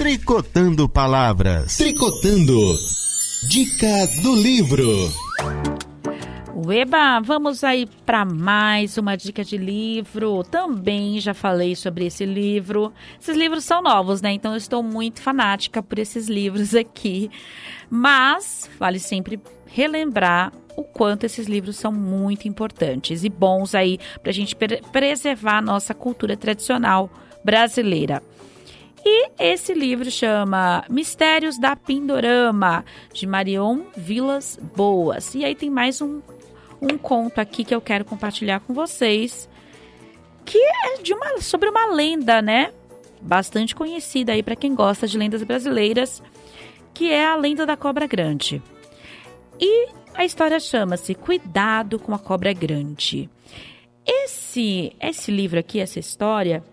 Tricotando 0.07 0.89
Palavras. 0.89 1.77
Tricotando. 1.77 2.75
Dica 3.47 4.05
do 4.21 4.35
livro. 4.35 4.85
Ueba, 6.53 7.21
vamos 7.21 7.63
aí 7.63 7.87
para 8.05 8.25
mais 8.25 8.97
uma 8.97 9.15
dica 9.15 9.45
de 9.45 9.57
livro. 9.57 10.43
Também 10.43 11.21
já 11.21 11.33
falei 11.33 11.73
sobre 11.73 12.05
esse 12.07 12.25
livro. 12.25 12.91
Esses 13.17 13.37
livros 13.37 13.63
são 13.63 13.81
novos, 13.81 14.21
né? 14.21 14.33
Então 14.33 14.51
eu 14.51 14.57
estou 14.57 14.83
muito 14.83 15.21
fanática 15.21 15.81
por 15.81 15.97
esses 15.97 16.27
livros 16.27 16.75
aqui. 16.75 17.31
Mas 17.89 18.69
vale 18.77 18.99
sempre 18.99 19.39
relembrar 19.65 20.51
o 20.75 20.83
quanto 20.83 21.23
esses 21.23 21.47
livros 21.47 21.77
são 21.77 21.93
muito 21.93 22.45
importantes 22.45 23.23
e 23.23 23.29
bons 23.29 23.73
aí 23.73 23.97
para 24.21 24.31
a 24.31 24.33
gente 24.33 24.53
pre- 24.53 24.81
preservar 24.91 25.59
a 25.59 25.61
nossa 25.61 25.93
cultura 25.93 26.35
tradicional 26.35 27.09
brasileira. 27.41 28.21
E 29.05 29.31
esse 29.37 29.73
livro 29.73 30.09
chama 30.09 30.85
Mistérios 30.89 31.59
da 31.59 31.75
Pindorama, 31.75 32.85
de 33.13 33.27
Marion 33.27 33.81
Vilas 33.97 34.57
Boas. 34.75 35.35
E 35.35 35.43
aí 35.43 35.53
tem 35.53 35.69
mais 35.69 36.01
um, 36.01 36.21
um 36.81 36.97
conto 36.97 37.39
aqui 37.39 37.65
que 37.65 37.75
eu 37.75 37.81
quero 37.81 38.05
compartilhar 38.05 38.61
com 38.61 38.73
vocês, 38.73 39.49
que 40.45 40.57
é 40.57 41.01
de 41.01 41.13
uma, 41.13 41.41
sobre 41.41 41.69
uma 41.69 41.87
lenda, 41.87 42.41
né? 42.41 42.71
Bastante 43.21 43.75
conhecida 43.75 44.31
aí 44.31 44.41
para 44.41 44.55
quem 44.55 44.73
gosta 44.73 45.05
de 45.05 45.17
lendas 45.17 45.43
brasileiras, 45.43 46.23
que 46.93 47.11
é 47.11 47.25
a 47.25 47.35
lenda 47.35 47.65
da 47.65 47.75
cobra 47.75 48.07
grande. 48.07 48.61
E 49.59 49.89
a 50.13 50.23
história 50.23 50.59
chama-se 50.61 51.13
Cuidado 51.13 51.99
com 51.99 52.13
a 52.13 52.19
Cobra 52.19 52.53
Grande. 52.53 53.29
Esse, 54.05 54.93
esse 54.99 55.31
livro 55.31 55.59
aqui, 55.59 55.79
essa 55.79 55.99
história, 55.99 56.63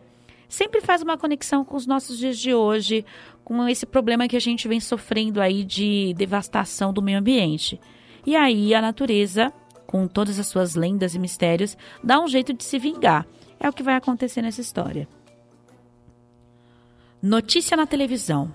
sempre 0.50 0.82
faz 0.82 1.00
uma 1.00 1.16
conexão 1.16 1.64
com 1.64 1.76
os 1.76 1.86
nossos 1.86 2.18
dias 2.18 2.36
de 2.36 2.52
hoje, 2.52 3.06
com 3.42 3.66
esse 3.68 3.86
problema 3.86 4.28
que 4.28 4.36
a 4.36 4.40
gente 4.40 4.68
vem 4.68 4.80
sofrendo 4.80 5.40
aí 5.40 5.64
de 5.64 6.12
devastação 6.14 6.92
do 6.92 7.00
meio 7.00 7.18
ambiente. 7.18 7.80
E 8.26 8.36
aí 8.36 8.74
a 8.74 8.82
natureza, 8.82 9.52
com 9.86 10.06
todas 10.06 10.38
as 10.38 10.48
suas 10.48 10.74
lendas 10.74 11.14
e 11.14 11.18
mistérios, 11.18 11.78
dá 12.04 12.20
um 12.20 12.28
jeito 12.28 12.52
de 12.52 12.64
se 12.64 12.78
vingar. 12.78 13.26
É 13.58 13.68
o 13.68 13.72
que 13.72 13.82
vai 13.82 13.94
acontecer 13.94 14.42
nessa 14.42 14.60
história. 14.60 15.08
Notícia 17.22 17.76
na 17.76 17.86
televisão. 17.86 18.52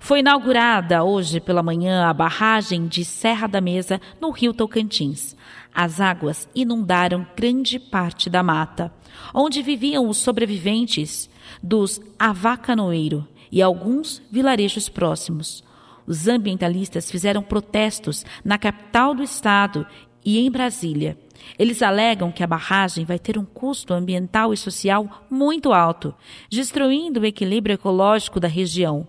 Foi 0.00 0.20
inaugurada 0.20 1.04
hoje 1.04 1.40
pela 1.40 1.62
manhã 1.62 2.06
a 2.06 2.12
barragem 2.12 2.86
de 2.86 3.04
Serra 3.04 3.46
da 3.46 3.60
Mesa, 3.60 4.00
no 4.20 4.30
rio 4.30 4.52
Tocantins. 4.52 5.36
As 5.78 6.00
águas 6.00 6.48
inundaram 6.54 7.26
grande 7.36 7.78
parte 7.78 8.30
da 8.30 8.42
mata, 8.42 8.90
onde 9.34 9.60
viviam 9.60 10.08
os 10.08 10.16
sobreviventes 10.16 11.28
dos 11.62 12.00
Avacanoeiro 12.18 13.28
e 13.52 13.60
alguns 13.60 14.22
vilarejos 14.32 14.88
próximos. 14.88 15.62
Os 16.06 16.28
ambientalistas 16.28 17.10
fizeram 17.10 17.42
protestos 17.42 18.24
na 18.42 18.56
capital 18.56 19.14
do 19.14 19.22
estado 19.22 19.86
e 20.24 20.38
em 20.38 20.50
Brasília. 20.50 21.18
Eles 21.58 21.82
alegam 21.82 22.32
que 22.32 22.42
a 22.42 22.46
barragem 22.46 23.04
vai 23.04 23.18
ter 23.18 23.36
um 23.36 23.44
custo 23.44 23.92
ambiental 23.92 24.54
e 24.54 24.56
social 24.56 25.26
muito 25.28 25.74
alto, 25.74 26.14
destruindo 26.48 27.20
o 27.20 27.26
equilíbrio 27.26 27.74
ecológico 27.74 28.40
da 28.40 28.48
região. 28.48 29.06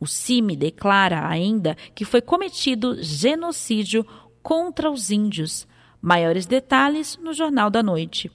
O 0.00 0.06
CIMI 0.06 0.56
declara 0.56 1.28
ainda 1.28 1.76
que 1.94 2.06
foi 2.06 2.22
cometido 2.22 3.02
genocídio 3.02 4.06
contra 4.42 4.90
os 4.90 5.10
índios. 5.10 5.68
Maiores 6.06 6.44
detalhes 6.44 7.18
no 7.22 7.32
Jornal 7.32 7.70
da 7.70 7.82
Noite. 7.82 8.30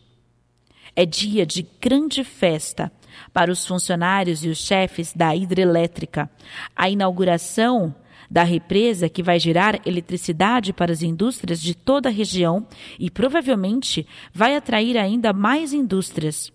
é 0.95 1.05
dia 1.05 1.45
de 1.45 1.61
grande 1.79 2.23
festa 2.23 2.91
para 3.31 3.51
os 3.51 3.63
funcionários 3.63 4.43
e 4.43 4.49
os 4.49 4.57
chefes 4.57 5.13
da 5.13 5.35
hidrelétrica. 5.35 6.27
A 6.75 6.89
inauguração 6.89 7.93
da 8.27 8.41
represa 8.41 9.07
que 9.07 9.21
vai 9.21 9.39
gerar 9.39 9.87
eletricidade 9.87 10.73
para 10.73 10.91
as 10.91 11.03
indústrias 11.03 11.61
de 11.61 11.75
toda 11.75 12.09
a 12.09 12.11
região 12.11 12.65
e 12.97 13.11
provavelmente 13.11 14.07
vai 14.33 14.55
atrair 14.55 14.97
ainda 14.97 15.31
mais 15.31 15.71
indústrias. 15.71 16.51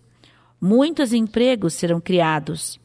Muitos 0.61 1.13
empregos 1.13 1.75
serão 1.75 2.01
criados. 2.01 2.81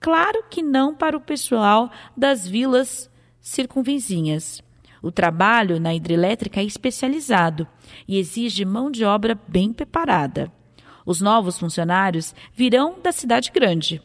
Claro 0.00 0.42
que 0.48 0.62
não 0.62 0.94
para 0.94 1.18
o 1.18 1.20
pessoal 1.20 1.90
das 2.16 2.48
vilas 2.48 3.10
circunvizinhas. 3.42 4.62
O 5.04 5.12
trabalho 5.12 5.78
na 5.78 5.94
hidrelétrica 5.94 6.62
é 6.62 6.64
especializado 6.64 7.68
e 8.08 8.18
exige 8.18 8.64
mão 8.64 8.90
de 8.90 9.04
obra 9.04 9.38
bem 9.46 9.70
preparada. 9.70 10.50
Os 11.04 11.20
novos 11.20 11.58
funcionários 11.58 12.34
virão 12.54 12.98
da 13.02 13.12
cidade 13.12 13.50
grande. 13.52 14.00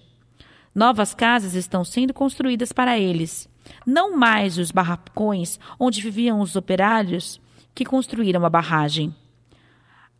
Novas 0.75 1.13
casas 1.13 1.53
estão 1.53 1.85
sendo 1.85 2.13
construídas 2.13 2.73
para 2.73 2.99
eles, 2.99 3.47
não 3.85 4.17
mais 4.17 4.57
os 4.57 4.71
barracões 4.71 5.57
onde 5.79 6.01
viviam 6.01 6.41
os 6.41 6.57
operários 6.57 7.39
que 7.73 7.85
construíram 7.85 8.43
a 8.43 8.49
barragem. 8.49 9.15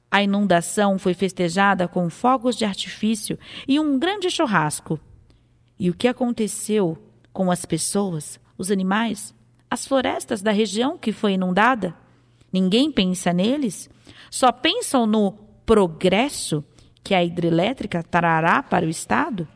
A 0.10 0.24
inundação 0.24 0.98
foi 0.98 1.14
festejada 1.14 1.90
com 1.90 2.10
fogos 2.10 2.56
de 2.56 2.64
artifício 2.64 3.38
e 3.68 3.82
um 3.82 4.00
grande 4.00 4.30
churrasco. 4.30 4.98
E 5.78 5.90
o 5.90 5.94
que 5.94 6.08
aconteceu 6.08 6.98
com 7.34 7.52
as 7.52 7.66
pessoas, 7.66 8.40
os 8.58 8.72
animais, 8.72 9.38
as 9.70 9.86
florestas 9.86 10.42
da 10.42 10.52
região 10.52 10.98
que 10.98 11.12
foi 11.12 11.34
inundada? 11.34 11.96
Ninguém 12.52 12.92
pensa 12.92 13.32
neles? 13.32 13.90
Só 14.32 14.52
pensam 14.52 15.06
no 15.06 15.34
progresso 15.66 16.64
que 17.04 17.14
a 17.14 17.24
hidrelétrica 17.24 18.02
trará 18.04 18.64
para 18.64 18.86
o 18.86 18.90
Estado? 18.90 19.48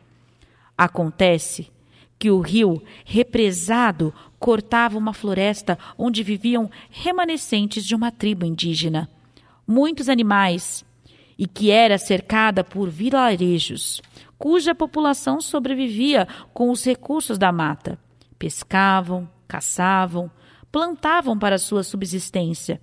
Acontece 0.76 1.70
que 2.18 2.30
o 2.30 2.40
rio 2.40 2.82
represado 3.04 4.14
cortava 4.38 4.96
uma 4.96 5.12
floresta 5.12 5.78
onde 5.98 6.22
viviam 6.22 6.70
remanescentes 6.90 7.84
de 7.84 7.94
uma 7.94 8.10
tribo 8.10 8.46
indígena, 8.46 9.10
muitos 9.66 10.08
animais, 10.08 10.84
e 11.36 11.46
que 11.46 11.70
era 11.70 11.98
cercada 11.98 12.62
por 12.62 12.88
vilarejos, 12.88 14.00
cuja 14.38 14.74
população 14.74 15.40
sobrevivia 15.40 16.28
com 16.52 16.70
os 16.70 16.84
recursos 16.84 17.36
da 17.36 17.50
mata. 17.50 17.98
Pescavam, 18.38 19.28
caçavam, 19.54 20.28
plantavam 20.72 21.38
para 21.38 21.58
sua 21.58 21.84
subsistência, 21.84 22.80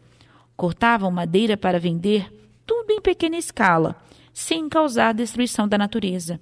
cortavam 0.55 1.11
madeira 1.11 1.57
para 1.57 1.77
vender, 1.77 2.31
tudo 2.65 2.91
em 2.91 3.01
pequena 3.01 3.35
escala, 3.35 3.97
sem 4.33 4.69
causar 4.69 5.13
destruição 5.13 5.67
da 5.67 5.77
natureza. 5.77 6.39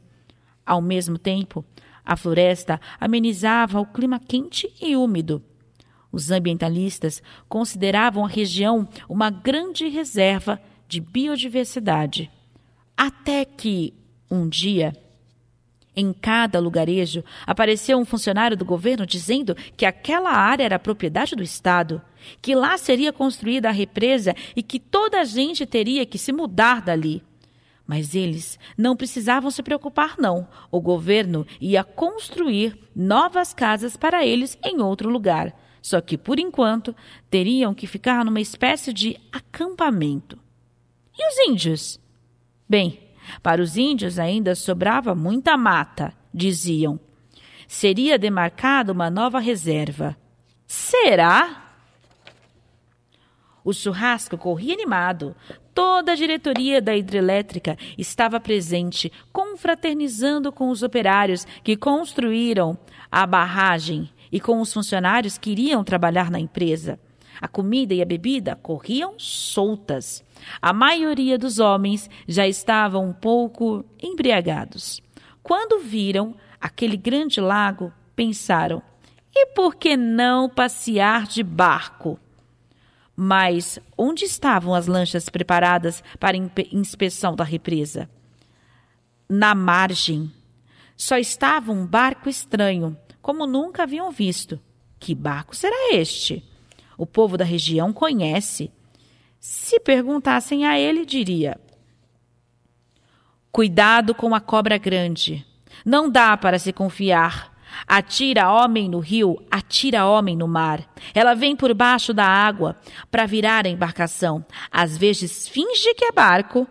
Ao 0.63 0.80
mesmo 0.84 1.18
tempo, 1.18 1.65
a 2.06 2.15
floresta 2.15 2.80
amenizava 3.00 3.80
o 3.80 3.88
clima 3.88 4.20
quente 4.20 4.72
e 4.80 4.96
úmido. 4.96 5.42
Os 6.12 6.30
ambientalistas 6.30 7.24
consideravam 7.48 8.24
a 8.24 8.28
região 8.28 8.88
uma 9.08 9.32
grande 9.32 9.88
reserva 9.88 10.62
de 10.88 11.02
biodiversidade. 11.02 12.30
Até 12.96 13.46
que, 13.46 13.96
um 14.30 14.48
dia, 14.48 14.94
em 15.99 16.13
cada 16.13 16.59
lugarejo, 16.59 17.23
apareceu 17.45 17.97
um 17.97 18.05
funcionário 18.05 18.55
do 18.55 18.65
governo 18.65 19.05
dizendo 19.05 19.55
que 19.75 19.85
aquela 19.85 20.31
área 20.31 20.63
era 20.63 20.79
propriedade 20.79 21.35
do 21.35 21.43
Estado, 21.43 22.01
que 22.41 22.55
lá 22.55 22.77
seria 22.77 23.13
construída 23.13 23.69
a 23.69 23.73
represa 23.73 24.35
e 24.55 24.63
que 24.63 24.79
toda 24.79 25.19
a 25.19 25.23
gente 25.23 25.65
teria 25.65 26.05
que 26.05 26.17
se 26.17 26.31
mudar 26.31 26.81
dali. 26.81 27.23
Mas 27.85 28.13
eles 28.13 28.59
não 28.77 28.95
precisavam 28.95 29.49
se 29.49 29.63
preocupar, 29.63 30.15
não. 30.19 30.47
O 30.69 30.79
governo 30.79 31.45
ia 31.59 31.83
construir 31.83 32.77
novas 32.95 33.51
casas 33.51 33.97
para 33.97 34.23
eles 34.23 34.57
em 34.63 34.79
outro 34.79 35.09
lugar. 35.09 35.55
Só 35.81 35.99
que, 35.99 36.17
por 36.17 36.39
enquanto, 36.39 36.95
teriam 37.31 37.73
que 37.73 37.88
ficar 37.88 38.23
numa 38.23 38.41
espécie 38.41 38.93
de 38.93 39.17
acampamento. 39.31 40.38
E 41.17 41.27
os 41.27 41.49
índios? 41.49 41.99
Bem, 42.67 42.99
para 43.42 43.62
os 43.62 43.78
índios 43.78 44.20
ainda 44.20 44.56
sobrava 44.56 45.15
muita 45.15 45.58
mata, 45.58 46.13
diziam. 46.34 47.00
Seria 47.68 48.18
demarcada 48.18 48.92
uma 48.92 49.10
nova 49.10 49.39
reserva. 49.39 50.18
Será? 50.65 51.74
O 53.63 53.74
churrasco 53.74 54.38
corria 54.38 54.74
animado. 54.74 55.36
Toda 55.74 56.13
a 56.13 56.15
diretoria 56.15 56.82
da 56.82 56.96
hidrelétrica 56.96 57.78
estava 57.98 58.39
presente, 58.39 59.12
confraternizando 59.32 60.52
com 60.52 60.70
os 60.70 60.82
operários 60.84 61.46
que 61.63 61.78
construíram 61.78 62.78
a 63.12 63.26
barragem 63.26 64.10
e 64.32 64.39
com 64.39 64.60
os 64.62 64.74
funcionários 64.74 65.38
que 65.38 65.52
iriam 65.52 65.84
trabalhar 65.84 66.30
na 66.32 66.39
empresa. 66.39 67.00
A 67.41 67.47
comida 67.47 67.93
e 67.93 68.02
a 68.02 68.06
bebida 68.06 68.56
corriam 68.56 69.17
soltas. 69.17 70.23
A 70.62 70.73
maioria 70.73 71.38
dos 71.38 71.60
homens 71.60 72.10
já 72.28 72.48
estavam 72.48 73.10
um 73.10 73.13
pouco 73.13 73.85
embriagados. 74.02 75.02
Quando 75.42 75.79
viram 75.79 76.35
aquele 76.60 76.98
grande 76.98 77.40
lago, 77.40 77.94
pensaram: 78.15 78.81
e 79.33 79.48
por 79.48 79.75
que 79.75 79.96
não 79.96 80.50
passear 80.50 81.25
de 81.25 81.44
barco? 81.44 82.19
Mas 83.15 83.79
onde 83.98 84.25
estavam 84.25 84.73
as 84.73 84.87
lanchas 84.87 85.29
preparadas 85.29 86.04
para 86.19 86.37
inspeção 86.37 87.35
da 87.35 87.44
represa? 87.44 88.10
Na 89.29 89.54
margem. 89.54 90.31
Só 90.96 91.17
estava 91.17 91.71
um 91.71 91.85
barco 91.85 92.27
estranho, 92.27 92.98
como 93.21 93.46
nunca 93.46 93.83
haviam 93.83 94.12
visto. 94.12 94.60
Que 95.00 95.15
barco 95.15 95.56
será 95.56 95.94
este? 95.94 96.44
O 97.00 97.06
povo 97.06 97.37
da 97.37 97.45
região 97.45 97.93
conhece. 97.93 98.69
Se 99.39 99.79
perguntassem 99.79 100.65
a 100.65 100.77
ele, 100.77 101.06
diria: 101.06 101.58
Cuidado 103.50 104.13
com 104.13 104.35
a 104.35 104.41
cobra 104.41 104.77
grande. 104.77 105.45
Não 105.85 106.10
dá 106.12 106.35
para 106.35 106.60
se 106.60 106.73
confiar. 106.73 107.58
Atira 107.87 108.52
homem 108.52 108.89
no 108.89 109.00
rio, 109.00 109.41
atira 109.50 110.08
homem 110.08 110.35
no 110.35 110.45
mar. 110.45 110.83
Ela 111.13 111.33
vem 111.33 111.56
por 111.56 111.73
baixo 111.73 112.13
da 112.13 112.25
água 112.25 112.75
para 113.10 113.25
virar 113.25 113.65
a 113.65 113.69
embarcação. 113.69 114.45
Às 114.69 114.97
vezes 114.97 115.47
finge 115.47 115.93
que 115.93 116.04
é 116.04 116.12
barco 116.12 116.67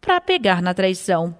para 0.00 0.20
pegar 0.20 0.62
na 0.62 0.72
traição. 0.72 1.36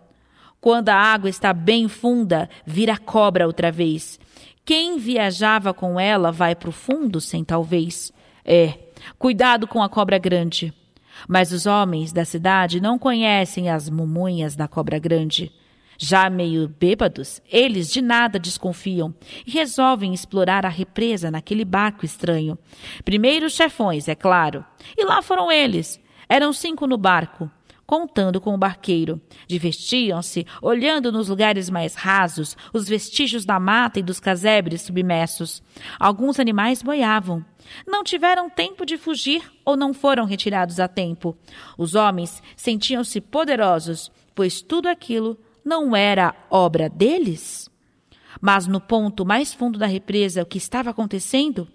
Quando 0.60 0.88
a 0.88 0.96
água 0.96 1.30
está 1.30 1.52
bem 1.52 1.86
funda, 1.86 2.50
vira 2.66 2.98
cobra 2.98 3.46
outra 3.46 3.70
vez. 3.70 4.18
Quem 4.64 4.98
viajava 4.98 5.72
com 5.72 6.00
ela 6.00 6.32
vai 6.32 6.56
para 6.56 6.70
o 6.70 6.72
fundo 6.72 7.20
sem 7.20 7.44
talvez. 7.44 8.12
É, 8.44 8.74
cuidado 9.18 9.66
com 9.66 9.82
a 9.82 9.88
cobra 9.88 10.18
grande. 10.18 10.72
Mas 11.28 11.52
os 11.52 11.66
homens 11.66 12.12
da 12.12 12.24
cidade 12.24 12.80
não 12.80 12.98
conhecem 12.98 13.70
as 13.70 13.88
mumunhas 13.88 14.56
da 14.56 14.68
cobra 14.68 14.98
grande. 14.98 15.52
Já 15.96 16.28
meio 16.28 16.68
bêbados, 16.68 17.40
eles 17.50 17.90
de 17.90 18.02
nada 18.02 18.38
desconfiam 18.38 19.14
e 19.46 19.50
resolvem 19.52 20.12
explorar 20.12 20.66
a 20.66 20.68
represa 20.68 21.30
naquele 21.30 21.64
barco 21.64 22.04
estranho. 22.04 22.58
Primeiro 23.04 23.46
os 23.46 23.54
chefões, 23.54 24.08
é 24.08 24.14
claro. 24.14 24.64
E 24.96 25.04
lá 25.04 25.22
foram 25.22 25.52
eles. 25.52 26.00
Eram 26.28 26.52
cinco 26.52 26.86
no 26.86 26.98
barco, 26.98 27.48
contando 27.86 28.40
com 28.40 28.54
o 28.54 28.58
barqueiro. 28.58 29.20
Divertiam-se, 29.46 30.46
olhando 30.60 31.12
nos 31.12 31.28
lugares 31.28 31.68
mais 31.70 31.94
rasos, 31.94 32.56
os 32.72 32.88
vestígios 32.88 33.44
da 33.44 33.58
mata 33.60 33.98
e 33.98 34.02
dos 34.02 34.20
casebres 34.20 34.82
submersos. 34.82 35.62
Alguns 35.98 36.38
animais 36.38 36.82
boiavam. 36.82 37.44
Não 37.86 38.04
tiveram 38.04 38.50
tempo 38.50 38.84
de 38.84 38.96
fugir 38.96 39.42
ou 39.64 39.76
não 39.76 39.94
foram 39.94 40.24
retirados 40.24 40.78
a 40.78 40.88
tempo. 40.88 41.36
Os 41.78 41.94
homens 41.94 42.42
sentiam-se 42.56 43.20
poderosos, 43.20 44.10
pois 44.34 44.60
tudo 44.60 44.88
aquilo 44.88 45.38
não 45.64 45.96
era 45.96 46.34
obra 46.50 46.88
deles? 46.88 47.70
Mas 48.40 48.66
no 48.66 48.80
ponto 48.80 49.24
mais 49.24 49.54
fundo 49.54 49.78
da 49.78 49.86
represa, 49.86 50.42
o 50.42 50.46
que 50.46 50.58
estava 50.58 50.90
acontecendo? 50.90 51.66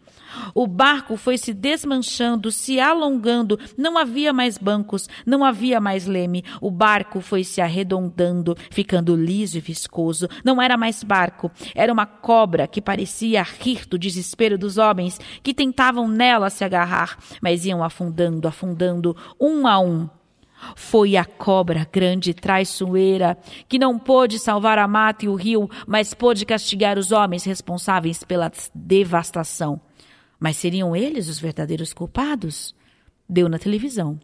O 0.54 0.68
barco 0.68 1.18
foi 1.18 1.38
se 1.38 1.54
desmanchando, 1.54 2.52
se 2.52 2.80
alongando, 2.80 3.60
não 3.78 3.98
havia 3.98 4.34
mais 4.34 4.58
bancos, 4.58 5.08
não 5.26 5.44
havia 5.44 5.80
mais 5.80 6.06
leme. 6.06 6.44
O 6.62 6.72
barco 6.72 7.22
foi 7.22 7.44
se 7.44 7.62
arredondando, 7.62 8.56
ficando 8.70 9.16
liso 9.16 9.58
e 9.58 9.62
viscoso. 9.62 10.28
Não 10.44 10.62
era 10.62 10.78
mais 10.78 11.04
barco, 11.04 11.52
era 11.76 11.92
uma 11.92 12.06
cobra 12.06 12.68
que 12.68 12.82
parecia 12.82 13.44
rir 13.44 13.86
do 13.88 13.98
desespero 13.98 14.58
dos 14.58 14.78
homens 14.78 15.20
que 15.42 15.54
tentavam 15.54 16.08
nela 16.08 16.50
se 16.50 16.64
agarrar, 16.64 17.18
mas 17.42 17.66
iam 17.66 17.84
afundando, 17.84 18.48
afundando, 18.48 19.16
um 19.40 19.68
a 19.68 19.80
um, 19.80 20.10
foi 20.76 21.16
a 21.16 21.26
cobra 21.26 21.88
grande 21.92 22.34
traiçoeira, 22.34 23.38
que 23.68 23.80
não 23.80 23.98
pôde 23.98 24.40
salvar 24.40 24.78
a 24.78 24.88
mata 24.88 25.26
e 25.26 25.30
o 25.30 25.36
rio, 25.36 25.70
mas 25.88 26.14
pôde 26.14 26.46
castigar 26.46 26.98
os 26.98 27.12
homens 27.12 27.44
responsáveis 27.44 28.24
pela 28.24 28.52
devastação. 28.74 29.82
Mas 30.40 30.58
seriam 30.58 30.96
eles 30.96 31.28
os 31.28 31.40
verdadeiros 31.40 31.94
culpados? 31.94 32.74
Deu 33.28 33.50
na 33.50 33.60
televisão. 33.60 34.20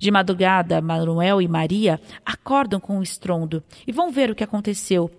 De 0.00 0.10
madrugada, 0.10 0.80
Manuel 0.80 1.42
e 1.42 1.48
Maria 1.48 2.00
acordam 2.24 2.80
com 2.80 2.98
um 2.98 3.02
estrondo 3.02 3.62
e 3.86 3.92
vão 3.92 4.10
ver 4.10 4.30
o 4.30 4.34
que 4.34 4.44
aconteceu. 4.44 5.10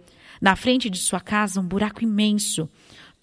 Na 0.41 0.55
frente 0.55 0.89
de 0.89 0.97
sua 0.97 1.19
casa, 1.19 1.59
um 1.59 1.67
buraco 1.67 2.03
imenso. 2.03 2.69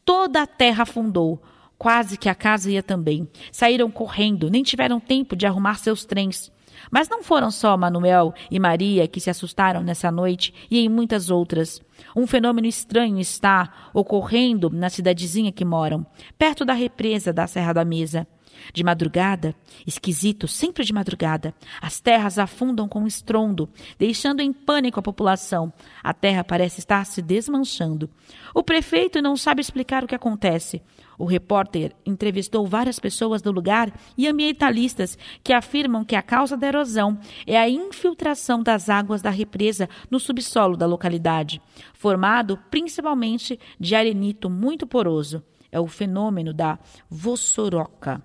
Toda 0.04 0.42
a 0.42 0.46
terra 0.46 0.82
afundou. 0.82 1.42
Quase 1.76 2.16
que 2.16 2.28
a 2.28 2.34
casa 2.34 2.70
ia 2.70 2.82
também. 2.82 3.28
Saíram 3.50 3.90
correndo, 3.90 4.48
nem 4.48 4.62
tiveram 4.62 5.00
tempo 5.00 5.34
de 5.34 5.46
arrumar 5.46 5.74
seus 5.74 6.04
trens. 6.04 6.52
Mas 6.90 7.08
não 7.08 7.22
foram 7.22 7.50
só 7.50 7.76
Manuel 7.76 8.34
e 8.50 8.58
Maria 8.58 9.06
que 9.08 9.20
se 9.20 9.30
assustaram 9.30 9.82
nessa 9.82 10.10
noite 10.10 10.52
e 10.70 10.78
em 10.78 10.88
muitas 10.88 11.30
outras. 11.30 11.80
Um 12.16 12.26
fenômeno 12.26 12.66
estranho 12.66 13.18
está 13.18 13.90
ocorrendo 13.92 14.70
na 14.70 14.90
cidadezinha 14.90 15.52
que 15.52 15.64
moram, 15.64 16.06
perto 16.38 16.64
da 16.64 16.72
represa 16.72 17.32
da 17.32 17.46
Serra 17.46 17.72
da 17.72 17.84
Mesa. 17.84 18.26
De 18.72 18.82
madrugada, 18.84 19.54
esquisito, 19.86 20.46
sempre 20.48 20.84
de 20.84 20.92
madrugada, 20.92 21.54
as 21.80 22.00
terras 22.00 22.38
afundam 22.38 22.88
com 22.88 23.06
estrondo, 23.06 23.68
deixando 23.98 24.40
em 24.40 24.52
pânico 24.52 24.98
a 25.00 25.02
população. 25.02 25.72
A 26.02 26.12
terra 26.12 26.44
parece 26.44 26.80
estar 26.80 27.04
se 27.06 27.22
desmanchando. 27.22 28.10
O 28.54 28.62
prefeito 28.62 29.20
não 29.22 29.36
sabe 29.36 29.60
explicar 29.60 30.04
o 30.04 30.06
que 30.06 30.14
acontece. 30.14 30.82
O 31.18 31.24
repórter 31.24 31.94
entrevistou 32.04 32.66
várias 32.66 32.98
pessoas 32.98 33.40
do 33.40 33.52
lugar 33.52 33.92
e 34.16 34.26
ambientalistas 34.26 35.16
que 35.42 35.52
afirmam 35.52 36.04
que 36.04 36.16
a 36.16 36.22
causa 36.22 36.56
da 36.56 36.66
erosão 36.66 37.18
é 37.46 37.56
a 37.56 37.68
infiltração 37.68 38.62
das 38.62 38.88
águas 38.88 39.22
da 39.22 39.30
represa 39.30 39.88
no 40.10 40.18
subsolo 40.18 40.76
da 40.76 40.86
localidade, 40.86 41.60
formado 41.92 42.58
principalmente 42.70 43.58
de 43.78 43.94
arenito 43.94 44.50
muito 44.50 44.86
poroso. 44.86 45.42
É 45.70 45.80
o 45.80 45.86
fenômeno 45.86 46.52
da 46.52 46.78
vossoroca. 47.08 48.22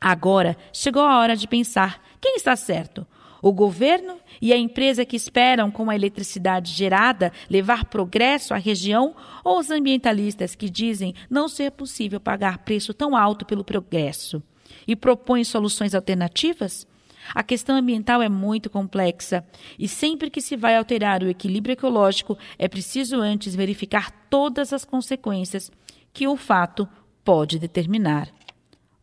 Agora 0.00 0.56
chegou 0.72 1.02
a 1.02 1.18
hora 1.18 1.36
de 1.36 1.48
pensar 1.48 2.02
quem 2.20 2.36
está 2.36 2.54
certo. 2.56 3.06
O 3.40 3.52
governo 3.52 4.16
e 4.40 4.54
a 4.54 4.56
empresa 4.56 5.04
que 5.04 5.16
esperam, 5.16 5.70
com 5.70 5.90
a 5.90 5.94
eletricidade 5.94 6.72
gerada, 6.72 7.30
levar 7.50 7.84
progresso 7.84 8.54
à 8.54 8.56
região, 8.56 9.14
ou 9.44 9.58
os 9.58 9.70
ambientalistas 9.70 10.54
que 10.54 10.70
dizem 10.70 11.14
não 11.28 11.46
ser 11.46 11.72
possível 11.72 12.18
pagar 12.18 12.58
preço 12.58 12.94
tão 12.94 13.14
alto 13.14 13.44
pelo 13.44 13.62
progresso 13.62 14.42
e 14.88 14.96
propõem 14.96 15.44
soluções 15.44 15.94
alternativas? 15.94 16.86
A 17.34 17.42
questão 17.42 17.76
ambiental 17.76 18.22
é 18.22 18.30
muito 18.30 18.70
complexa 18.70 19.44
e 19.78 19.86
sempre 19.86 20.30
que 20.30 20.40
se 20.40 20.56
vai 20.56 20.76
alterar 20.76 21.22
o 21.22 21.28
equilíbrio 21.28 21.74
ecológico, 21.74 22.38
é 22.58 22.66
preciso 22.66 23.20
antes 23.20 23.54
verificar 23.54 24.10
todas 24.30 24.72
as 24.72 24.86
consequências 24.86 25.70
que 26.14 26.26
o 26.26 26.34
fato 26.34 26.88
pode 27.22 27.58
determinar. 27.58 28.28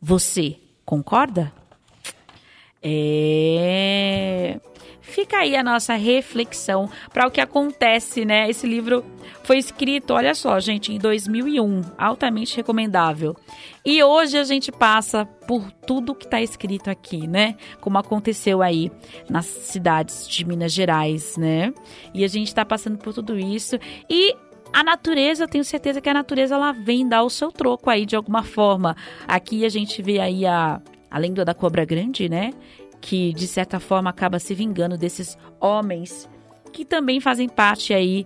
Você 0.01 0.57
Concorda? 0.91 1.53
É. 2.83 4.59
Fica 4.99 5.37
aí 5.37 5.55
a 5.55 5.63
nossa 5.63 5.93
reflexão 5.93 6.89
para 7.13 7.25
o 7.25 7.31
que 7.31 7.39
acontece, 7.39 8.25
né? 8.25 8.49
Esse 8.49 8.67
livro 8.67 9.01
foi 9.41 9.57
escrito, 9.57 10.11
olha 10.11 10.35
só, 10.35 10.59
gente, 10.59 10.91
em 10.91 10.99
2001, 10.99 11.81
altamente 11.97 12.57
recomendável. 12.57 13.37
E 13.85 14.03
hoje 14.03 14.37
a 14.37 14.43
gente 14.43 14.69
passa 14.69 15.25
por 15.47 15.71
tudo 15.71 16.13
que 16.13 16.25
está 16.25 16.41
escrito 16.41 16.89
aqui, 16.89 17.25
né? 17.25 17.55
Como 17.79 17.97
aconteceu 17.97 18.61
aí 18.61 18.91
nas 19.29 19.45
cidades 19.45 20.27
de 20.27 20.43
Minas 20.43 20.73
Gerais, 20.73 21.37
né? 21.37 21.73
E 22.13 22.21
a 22.25 22.27
gente 22.27 22.49
está 22.49 22.65
passando 22.65 22.97
por 22.97 23.13
tudo 23.13 23.39
isso 23.39 23.79
e 24.09 24.35
a 24.74 24.84
natureza, 24.84 25.47
tenho 25.47 25.63
certeza 25.63 25.99
que 25.99 26.09
a 26.09 26.13
natureza 26.13 26.55
ela 26.55 26.72
vem 26.72 27.07
dar 27.07 27.24
o 27.24 27.30
seu 27.30 27.51
troco 27.51 27.89
aí 27.89 28.05
de 28.05 28.15
alguma 28.15 28.43
forma. 28.43 28.95
Aqui 29.28 29.65
a 29.65 29.69
gente 29.69 30.01
vê 30.01 30.19
aí 30.19 30.45
a, 30.45 30.82
a 31.09 31.17
lenda 31.17 31.43
da 31.43 31.53
cobra 31.53 31.84
grande, 31.84 32.30
né? 32.30 32.51
Que 32.99 33.34
de 33.34 33.47
certa 33.47 33.80
forma 33.80 34.09
acaba 34.09 34.39
se 34.39 34.53
vingando 34.53 34.97
desses 34.97 35.38
homens 35.59 36.30
que 36.72 36.86
também 36.86 37.19
fazem 37.19 37.49
parte 37.49 37.93
aí 37.93 38.26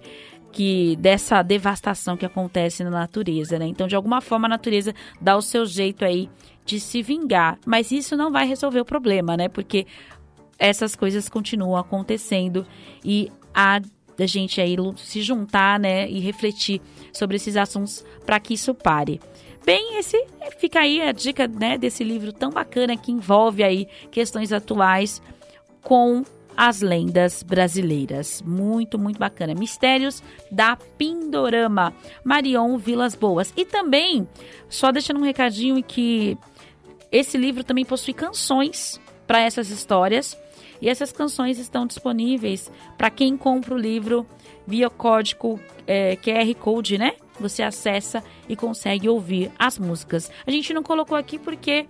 que 0.51 0.95
dessa 0.97 1.41
devastação 1.41 2.15
que 2.15 2.25
acontece 2.25 2.81
na 2.83 2.89
natureza, 2.89 3.59
né? 3.59 3.65
Então, 3.65 3.87
de 3.87 3.95
alguma 3.95 4.21
forma, 4.21 4.47
a 4.47 4.49
natureza 4.49 4.93
dá 5.19 5.35
o 5.35 5.41
seu 5.41 5.65
jeito 5.65 6.05
aí 6.05 6.29
de 6.65 6.79
se 6.79 7.01
vingar, 7.01 7.59
mas 7.65 7.91
isso 7.91 8.15
não 8.15 8.31
vai 8.31 8.47
resolver 8.47 8.79
o 8.79 8.85
problema, 8.85 9.35
né? 9.35 9.49
Porque 9.49 9.85
essas 10.57 10.95
coisas 10.95 11.27
continuam 11.27 11.75
acontecendo 11.75 12.65
e 13.03 13.29
a 13.53 13.81
da 14.17 14.25
gente 14.25 14.61
aí 14.61 14.75
se 14.97 15.21
juntar, 15.21 15.79
né, 15.79 16.09
e 16.09 16.19
refletir 16.19 16.81
sobre 17.11 17.35
esses 17.37 17.55
assuntos 17.55 18.05
para 18.25 18.39
que 18.39 18.53
isso 18.53 18.73
pare. 18.73 19.19
Bem, 19.65 19.97
esse 19.97 20.23
fica 20.59 20.81
aí 20.81 21.01
a 21.01 21.11
dica, 21.11 21.47
né, 21.47 21.77
desse 21.77 22.03
livro 22.03 22.31
tão 22.31 22.51
bacana 22.51 22.95
que 22.95 23.11
envolve 23.11 23.63
aí 23.63 23.87
questões 24.11 24.53
atuais 24.53 25.21
com 25.81 26.23
as 26.55 26.81
lendas 26.81 27.43
brasileiras. 27.43 28.41
Muito, 28.41 28.97
muito 28.97 29.19
bacana. 29.19 29.53
Mistérios 29.53 30.23
da 30.51 30.77
Pindorama, 30.97 31.93
Marion 32.23 32.77
Vilas 32.77 33.15
Boas. 33.15 33.53
E 33.57 33.65
também, 33.65 34.27
só 34.69 34.91
deixando 34.91 35.19
um 35.19 35.23
recadinho 35.23 35.83
que 35.83 36.37
esse 37.11 37.37
livro 37.37 37.63
também 37.63 37.85
possui 37.85 38.13
canções 38.13 38.99
para 39.27 39.39
essas 39.39 39.69
histórias 39.69 40.37
e 40.81 40.89
essas 40.89 41.11
canções 41.11 41.59
estão 41.59 41.85
disponíveis 41.85 42.71
para 42.97 43.09
quem 43.09 43.37
compra 43.37 43.73
o 43.73 43.77
livro 43.77 44.25
via 44.67 44.89
código 44.89 45.59
é, 45.85 46.15
QR 46.15 46.53
Code, 46.55 46.97
né? 46.97 47.13
Você 47.39 47.61
acessa 47.61 48.23
e 48.47 48.55
consegue 48.55 49.09
ouvir 49.09 49.51
as 49.59 49.77
músicas. 49.77 50.31
A 50.45 50.51
gente 50.51 50.73
não 50.73 50.81
colocou 50.81 51.17
aqui 51.17 51.37
porque 51.37 51.85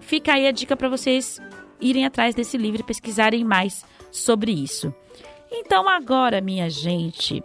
fica 0.00 0.34
aí 0.34 0.46
a 0.46 0.50
dica 0.50 0.76
para 0.76 0.88
vocês 0.88 1.40
irem 1.80 2.04
atrás 2.04 2.34
desse 2.34 2.58
livro 2.58 2.80
e 2.80 2.84
pesquisarem 2.84 3.44
mais 3.44 3.84
sobre 4.10 4.52
isso. 4.52 4.92
Então 5.50 5.88
agora, 5.88 6.40
minha 6.40 6.68
gente, 6.68 7.42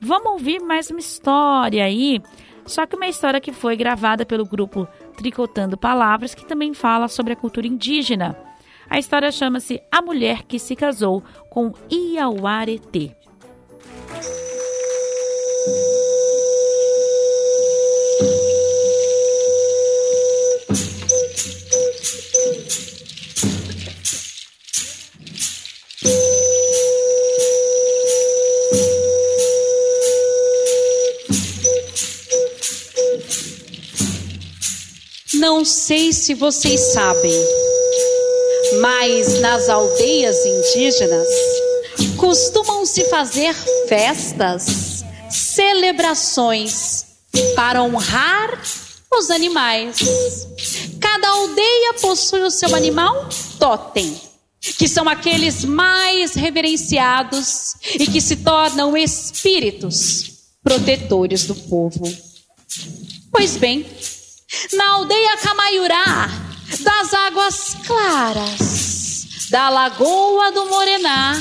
vamos 0.00 0.32
ouvir 0.32 0.60
mais 0.60 0.90
uma 0.90 1.00
história 1.00 1.84
aí. 1.84 2.20
Só 2.66 2.86
que 2.86 2.96
uma 2.96 3.06
história 3.06 3.40
que 3.40 3.52
foi 3.52 3.76
gravada 3.76 4.24
pelo 4.24 4.46
grupo 4.46 4.88
Tricotando 5.16 5.76
Palavras, 5.76 6.34
que 6.34 6.46
também 6.46 6.72
fala 6.72 7.08
sobre 7.08 7.34
a 7.34 7.36
cultura 7.36 7.66
indígena. 7.66 8.36
A 8.94 8.98
história 9.00 9.32
chama-se 9.32 9.82
A 9.90 10.00
Mulher 10.00 10.44
que 10.44 10.56
se 10.56 10.76
Casou 10.76 11.20
com 11.50 11.72
Iauaretê. 11.90 13.10
Não 35.32 35.64
sei 35.64 36.12
se 36.12 36.32
vocês 36.32 36.78
sabem 36.92 37.63
mas 38.80 39.40
nas 39.40 39.68
aldeias 39.68 40.36
indígenas 40.44 41.28
costumam 42.16 42.84
se 42.86 43.04
fazer 43.08 43.54
festas, 43.88 45.04
celebrações 45.30 47.04
para 47.54 47.82
honrar 47.82 48.60
os 49.12 49.30
animais. 49.30 49.98
Cada 51.00 51.28
aldeia 51.28 51.94
possui 52.00 52.42
o 52.42 52.50
seu 52.50 52.74
animal 52.74 53.28
totem, 53.58 54.20
que 54.60 54.88
são 54.88 55.08
aqueles 55.08 55.64
mais 55.64 56.34
reverenciados 56.34 57.74
e 57.98 58.06
que 58.06 58.20
se 58.20 58.36
tornam 58.36 58.96
espíritos 58.96 60.32
protetores 60.62 61.44
do 61.44 61.54
povo. 61.54 62.04
Pois 63.30 63.56
bem, 63.56 63.86
na 64.72 64.94
aldeia 64.94 65.36
Camaiurá, 65.38 66.43
das 66.80 67.14
águas 67.14 67.76
claras 67.86 68.94
da 69.50 69.68
lagoa 69.68 70.50
do 70.52 70.66
Morená. 70.66 71.40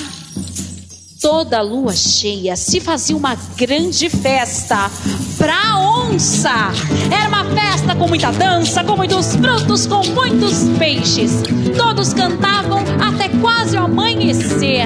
Toda 1.22 1.62
lua 1.62 1.94
cheia 1.94 2.56
se 2.56 2.82
fazia 2.82 3.16
uma 3.16 3.36
grande 3.56 4.10
festa 4.10 4.92
pra 5.38 5.80
onça. 5.80 6.72
Era 7.10 7.30
uma 7.30 7.46
festa 7.46 7.96
com 7.96 8.08
muita 8.08 8.32
dança, 8.32 8.84
com 8.84 8.98
muitos 8.98 9.36
frutos, 9.36 9.88
com 9.88 10.06
muitos 10.08 10.66
peixes. 10.78 11.32
Todos 11.78 12.14
cantavam 12.14 12.80
até 13.02 13.30
quase 13.40 13.78
o 13.78 13.80
amanhecer. 13.86 14.86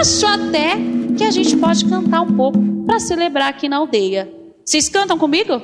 Acho 0.00 0.26
até 0.26 0.76
que 1.16 1.22
a 1.22 1.30
gente 1.30 1.56
pode 1.56 1.84
cantar 1.84 2.22
um 2.22 2.36
pouco 2.36 2.58
para 2.84 2.98
celebrar 2.98 3.48
aqui 3.48 3.68
na 3.68 3.76
aldeia. 3.76 4.28
Vocês 4.64 4.88
cantam 4.88 5.16
comigo? 5.16 5.62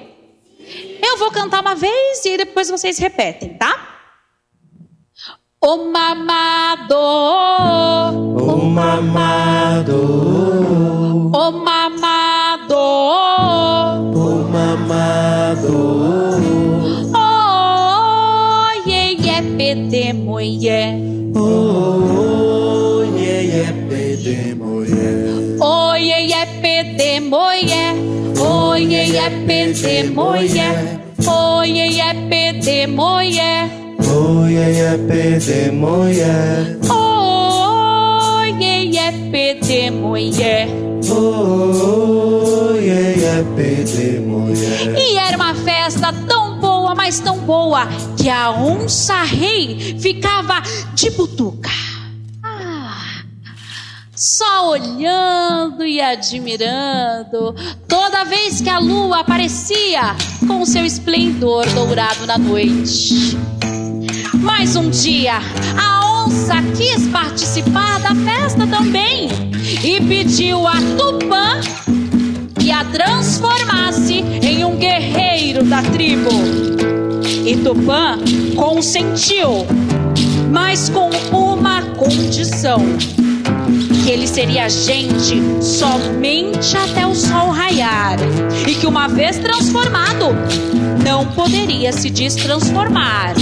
Eu 1.03 1.17
vou 1.19 1.31
cantar 1.31 1.61
uma 1.61 1.75
vez 1.75 2.25
e 2.25 2.37
depois 2.37 2.69
vocês 2.69 2.99
repetem, 2.99 3.55
tá? 3.55 3.87
O 5.61 5.91
mamado, 5.91 6.95
o 6.95 8.57
mamado, 8.65 9.93
o 11.35 11.51
mamado, 11.51 12.77
o 14.15 14.49
mamado, 14.53 15.77
oh, 17.13 18.89
ye, 18.89 19.17
ye, 19.21 19.43
pede 19.57 20.13
mulher. 20.13 20.95
Oh, 21.35 23.03
iê, 23.17 23.43
iê, 23.43 23.73
pede 23.89 24.55
mulher. 24.55 24.79
Mulher. 24.79 25.61
Oi, 25.61 26.03
iê, 26.03 26.47
pede 26.63 27.21
mulher. 27.21 28.18
Oi, 28.79 28.85
iê, 28.85 29.29
pede 29.45 30.05
mulher. 30.05 31.01
Oh, 31.27 31.65
iê, 31.65 31.89
iê, 31.89 32.15
pede 32.29 32.87
mulher. 32.87 33.69
Oi, 34.09 34.53
iê, 34.55 34.97
pede 35.09 35.73
mulher. 35.73 36.95
Oh, 36.97 38.47
iê, 38.47 38.87
iê, 38.87 39.11
pede 39.27 39.91
mulher. 39.91 40.79
E 44.97 45.17
era 45.17 45.37
uma 45.37 45.57
festa 45.57 46.13
tão 46.29 46.61
boa, 46.61 46.95
mas 46.95 47.19
tão 47.19 47.39
boa, 47.39 47.89
que 48.17 48.31
a 48.31 48.53
onça 48.53 49.25
rei 49.25 49.97
ficava 49.99 50.63
de 50.95 51.11
butuca. 51.11 51.78
Só 54.19 54.71
olhando 54.71 55.87
e 55.87 56.01
admirando 56.01 57.55
toda 57.87 58.25
vez 58.25 58.61
que 58.61 58.69
a 58.69 58.81
lua 58.81 59.21
aparecia 59.21 60.17
com 60.45 60.67
seu 60.67 60.85
esplendor 60.85 61.65
dourado 61.73 62.27
na 62.27 62.37
noite. 62.37 63.39
Mas 64.41 64.75
um 64.75 64.91
dia, 64.91 65.39
a 65.81 66.25
onça 66.25 66.57
quis 66.77 67.07
participar 67.13 68.01
da 68.01 68.13
festa 68.13 68.67
também 68.67 69.29
e 69.85 70.01
pediu 70.01 70.67
a 70.67 70.75
Tupã 70.97 71.61
que 72.59 72.73
a 72.73 72.85
transformasse 72.87 74.15
em 74.43 74.65
um 74.65 74.77
guerreiro 74.77 75.63
da 75.63 75.81
tribo. 75.81 76.31
E 77.47 77.57
Tupã 77.59 78.19
consentiu, 78.57 79.65
mas 80.51 80.89
com 80.89 81.09
uma 81.31 81.83
condição: 81.95 82.81
que 84.09 84.13
ele 84.13 84.27
seria 84.27 84.71
gente 84.71 85.63
somente 85.63 86.75
até 86.79 87.07
o 87.07 87.15
sol 87.15 87.51
raiar, 87.51 88.17
e 88.67 88.75
que 88.75 88.87
uma 88.87 89.07
vez 89.07 89.37
transformado, 89.37 90.35
não 91.05 91.27
poderia 91.27 91.93
se 91.93 92.09
destransformar. 92.09 93.35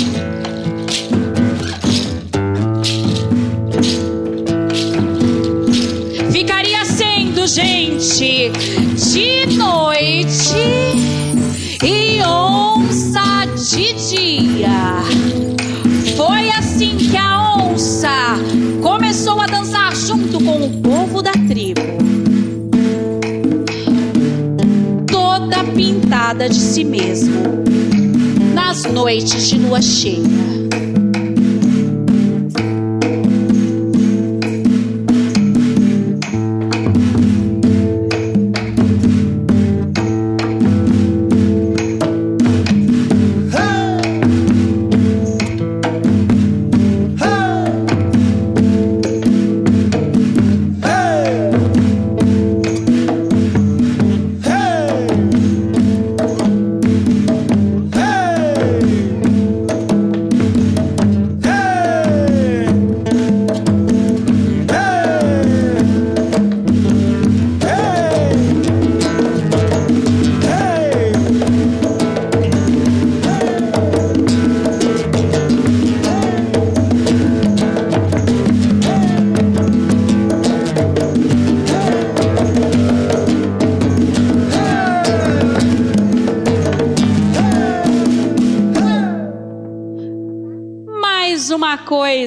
Ficaria 6.32 6.84
sendo 6.84 7.46
gente 7.46 8.50
de 8.96 9.56
noite 9.56 10.50
e 11.84 12.20
onça 12.26 13.46
de 13.54 13.92
dia. 13.92 14.96
Foi 16.16 16.45
com 20.46 20.64
o 20.64 20.70
povo 20.80 21.22
da 21.22 21.32
tribo. 21.32 21.82
Toda 25.08 25.64
pintada 25.74 26.48
de 26.48 26.54
si 26.54 26.84
mesmo, 26.84 27.42
nas 28.54 28.84
noites 28.84 29.48
de 29.48 29.58
lua 29.58 29.82
cheia. 29.82 30.65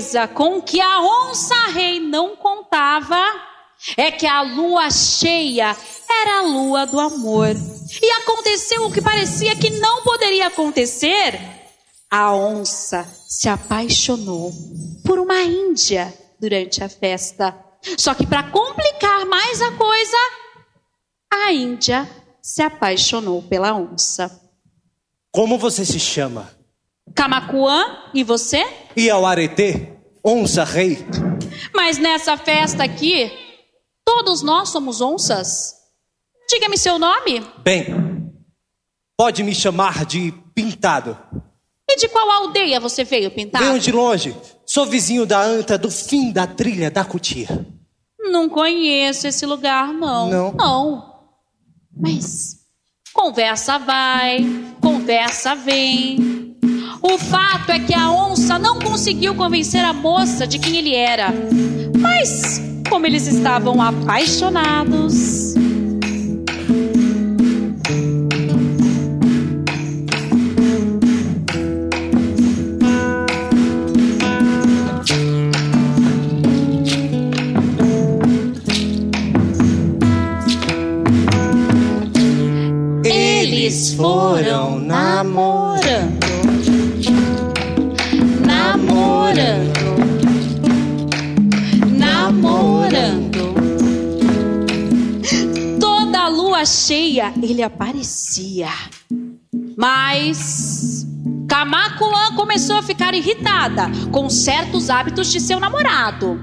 Coisa 0.09 0.27
com 0.27 0.59
que 0.59 0.81
a 0.81 1.01
onça-rei 1.01 1.99
não 1.99 2.35
contava 2.35 3.23
é 3.95 4.11
que 4.11 4.25
a 4.25 4.41
lua 4.41 4.89
cheia 4.89 5.77
era 6.09 6.39
a 6.39 6.41
lua 6.41 6.87
do 6.87 6.99
amor. 6.99 7.49
E 8.01 8.11
aconteceu 8.13 8.87
o 8.87 8.91
que 8.91 9.03
parecia 9.03 9.55
que 9.55 9.69
não 9.69 10.01
poderia 10.01 10.47
acontecer. 10.47 11.39
A 12.09 12.33
onça 12.33 13.03
se 13.27 13.47
apaixonou 13.47 14.51
por 15.05 15.19
uma 15.19 15.43
índia 15.43 16.11
durante 16.39 16.83
a 16.83 16.89
festa. 16.89 17.55
Só 17.95 18.15
que 18.15 18.25
para 18.25 18.49
complicar 18.49 19.27
mais 19.27 19.61
a 19.61 19.71
coisa, 19.73 20.17
a 21.31 21.53
índia 21.53 22.09
se 22.41 22.63
apaixonou 22.63 23.43
pela 23.43 23.75
onça. 23.75 24.41
Como 25.31 25.59
você 25.59 25.85
se 25.85 25.99
chama? 25.99 26.49
Camacuã, 27.13 28.09
e 28.13 28.23
você? 28.23 28.65
E 28.95 29.09
ao 29.09 29.25
aretê, 29.25 29.98
onça 30.23 30.63
rei. 30.63 31.05
Mas 31.73 31.97
nessa 31.97 32.37
festa 32.37 32.83
aqui, 32.83 33.31
todos 34.05 34.41
nós 34.41 34.69
somos 34.69 35.01
onças. 35.01 35.75
Diga-me 36.49 36.77
seu 36.77 36.97
nome. 36.97 37.45
Bem, 37.63 38.31
pode 39.17 39.43
me 39.43 39.53
chamar 39.53 40.05
de 40.05 40.33
Pintado. 40.53 41.17
E 41.89 41.95
de 41.95 42.07
qual 42.07 42.29
aldeia 42.29 42.79
você 42.79 43.03
veio, 43.03 43.31
Pintado? 43.31 43.65
Venho 43.65 43.79
de 43.79 43.91
longe, 43.91 44.35
sou 44.65 44.85
vizinho 44.85 45.25
da 45.25 45.41
anta 45.41 45.77
do 45.77 45.89
fim 45.89 46.31
da 46.31 46.45
trilha 46.45 46.91
da 46.91 47.03
cutia. 47.03 47.47
Não 48.19 48.47
conheço 48.47 49.27
esse 49.27 49.45
lugar, 49.45 49.91
não. 49.93 50.29
Não? 50.29 50.51
Não. 50.53 51.19
Mas 51.95 52.57
conversa 53.13 53.79
vai, 53.79 54.45
conversa 54.81 55.55
vem. 55.55 56.58
O 57.01 57.17
fato 57.17 57.71
é 57.71 57.79
que 57.79 57.93
a 57.93 58.11
onça 58.11 58.59
não 58.59 58.79
conseguiu 58.79 59.33
convencer 59.33 59.83
a 59.83 59.93
moça 59.93 60.45
de 60.45 60.59
quem 60.59 60.77
ele 60.77 60.93
era. 60.93 61.33
Mas, 61.97 62.61
como 62.89 63.05
eles 63.05 63.25
estavam 63.25 63.81
apaixonados. 63.81 65.53
Eles 83.05 83.93
foram 83.93 84.79
namorando, 84.79 85.78
lua 96.59 96.65
cheia 96.65 97.33
ele 97.41 97.63
aparecia. 97.63 98.67
Mas 99.77 101.07
Camacuã 101.47 102.35
começou 102.35 102.75
a 102.75 102.83
ficar 102.83 103.13
irritada 103.13 103.89
com 104.11 104.29
certos 104.29 104.89
hábitos 104.89 105.31
de 105.31 105.39
seu 105.39 105.57
namorado. 105.57 106.37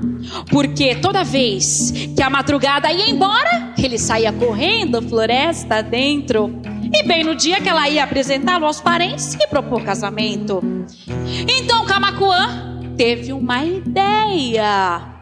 Porque 0.50 0.94
toda 0.96 1.22
vez 1.22 1.92
que 2.16 2.22
a 2.22 2.30
madrugada 2.30 2.90
ia 2.90 3.10
embora, 3.10 3.74
ele 3.76 3.98
saía 3.98 4.32
correndo 4.32 5.02
floresta 5.02 5.82
dentro. 5.82 6.50
E 6.94 7.02
bem 7.02 7.22
no 7.22 7.34
dia 7.34 7.60
que 7.60 7.68
ela 7.68 7.86
ia 7.88 8.02
apresentá-lo 8.04 8.64
aos 8.64 8.80
parentes 8.80 9.34
e 9.34 9.46
propor 9.48 9.84
casamento. 9.84 10.62
Então 11.46 11.84
Camacuã 11.84 12.80
teve 12.96 13.34
uma 13.34 13.62
ideia. 13.64 15.15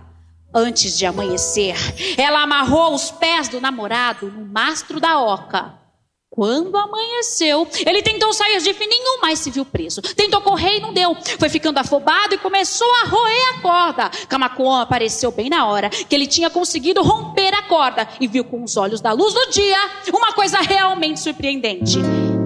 Antes 0.55 0.97
de 0.97 1.05
amanhecer, 1.05 1.75
ela 2.17 2.43
amarrou 2.43 2.95
os 2.95 3.11
pés 3.11 3.49
do 3.49 3.61
namorado 3.61 4.31
no 4.31 4.47
mastro 4.47 5.01
da 5.01 5.21
oca. 5.21 5.83
Quando 6.31 6.77
amanheceu, 6.77 7.67
ele 7.87 8.03
tentou 8.03 8.33
sair 8.33 8.61
de 8.61 8.75
fininho, 8.75 9.21
mas 9.23 9.39
se 9.39 9.51
viu 9.51 9.65
preso. 9.65 10.03
Tentou 10.03 10.41
correr 10.41 10.79
e 10.79 10.81
não 10.81 10.93
deu. 10.93 11.17
Foi 11.39 11.49
ficando 11.49 11.79
afobado 11.79 12.35
e 12.35 12.39
começou 12.39 12.89
a 13.03 13.09
roer 13.09 13.49
a 13.51 13.61
corda. 13.61 14.11
Camacuã 14.29 14.83
apareceu 14.83 15.31
bem 15.31 15.49
na 15.49 15.67
hora 15.67 15.91
que 15.91 16.13
ele 16.15 16.27
tinha 16.27 16.51
conseguido 16.51 17.03
romper 17.03 17.55
a 17.55 17.63
corda 17.63 18.09
e 18.21 18.27
viu 18.27 18.45
com 18.45 18.65
os 18.65 18.77
olhos 18.77 19.01
da 19.01 19.13
luz 19.13 19.33
do 19.33 19.51
dia 19.51 19.79
uma 20.13 20.33
coisa 20.33 20.59
realmente 20.59 21.21
surpreendente. 21.21 21.99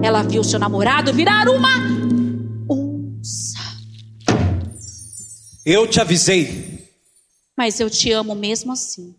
Ela 0.03 0.21
viu 0.21 0.43
seu 0.43 0.59
namorado 0.59 1.11
virar 1.11 1.49
uma 1.49 1.71
onça. 2.69 3.57
Eu 5.65 5.87
te 5.87 5.99
avisei. 5.99 6.78
Mas 7.59 7.81
eu 7.81 7.89
te 7.89 8.09
amo 8.09 8.33
mesmo 8.33 8.71
assim. 8.71 9.13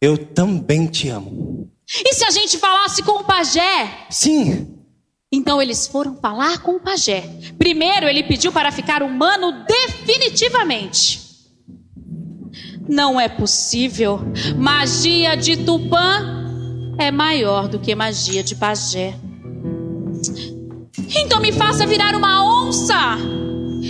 Eu 0.00 0.16
também 0.16 0.86
te 0.86 1.08
amo. 1.08 1.68
E 1.92 2.14
se 2.14 2.24
a 2.24 2.30
gente 2.30 2.56
falasse 2.56 3.02
com 3.02 3.22
o 3.22 3.24
pajé? 3.24 4.06
Sim. 4.08 4.78
Então 5.32 5.60
eles 5.60 5.88
foram 5.88 6.14
falar 6.14 6.62
com 6.62 6.76
o 6.76 6.80
pajé. 6.80 7.24
Primeiro 7.58 8.06
ele 8.06 8.22
pediu 8.22 8.52
para 8.52 8.70
ficar 8.70 9.02
humano 9.02 9.64
definitivamente. 9.66 11.20
Não 12.88 13.20
é 13.20 13.28
possível. 13.28 14.20
Magia 14.56 15.36
de 15.36 15.56
Tupã 15.64 16.46
é 17.00 17.10
maior 17.10 17.66
do 17.66 17.80
que 17.80 17.92
magia 17.96 18.44
de 18.44 18.54
pajé. 18.54 19.18
Então 21.16 21.40
me 21.40 21.50
faça 21.50 21.84
virar 21.84 22.14
uma 22.14 22.44
onça. 22.44 23.18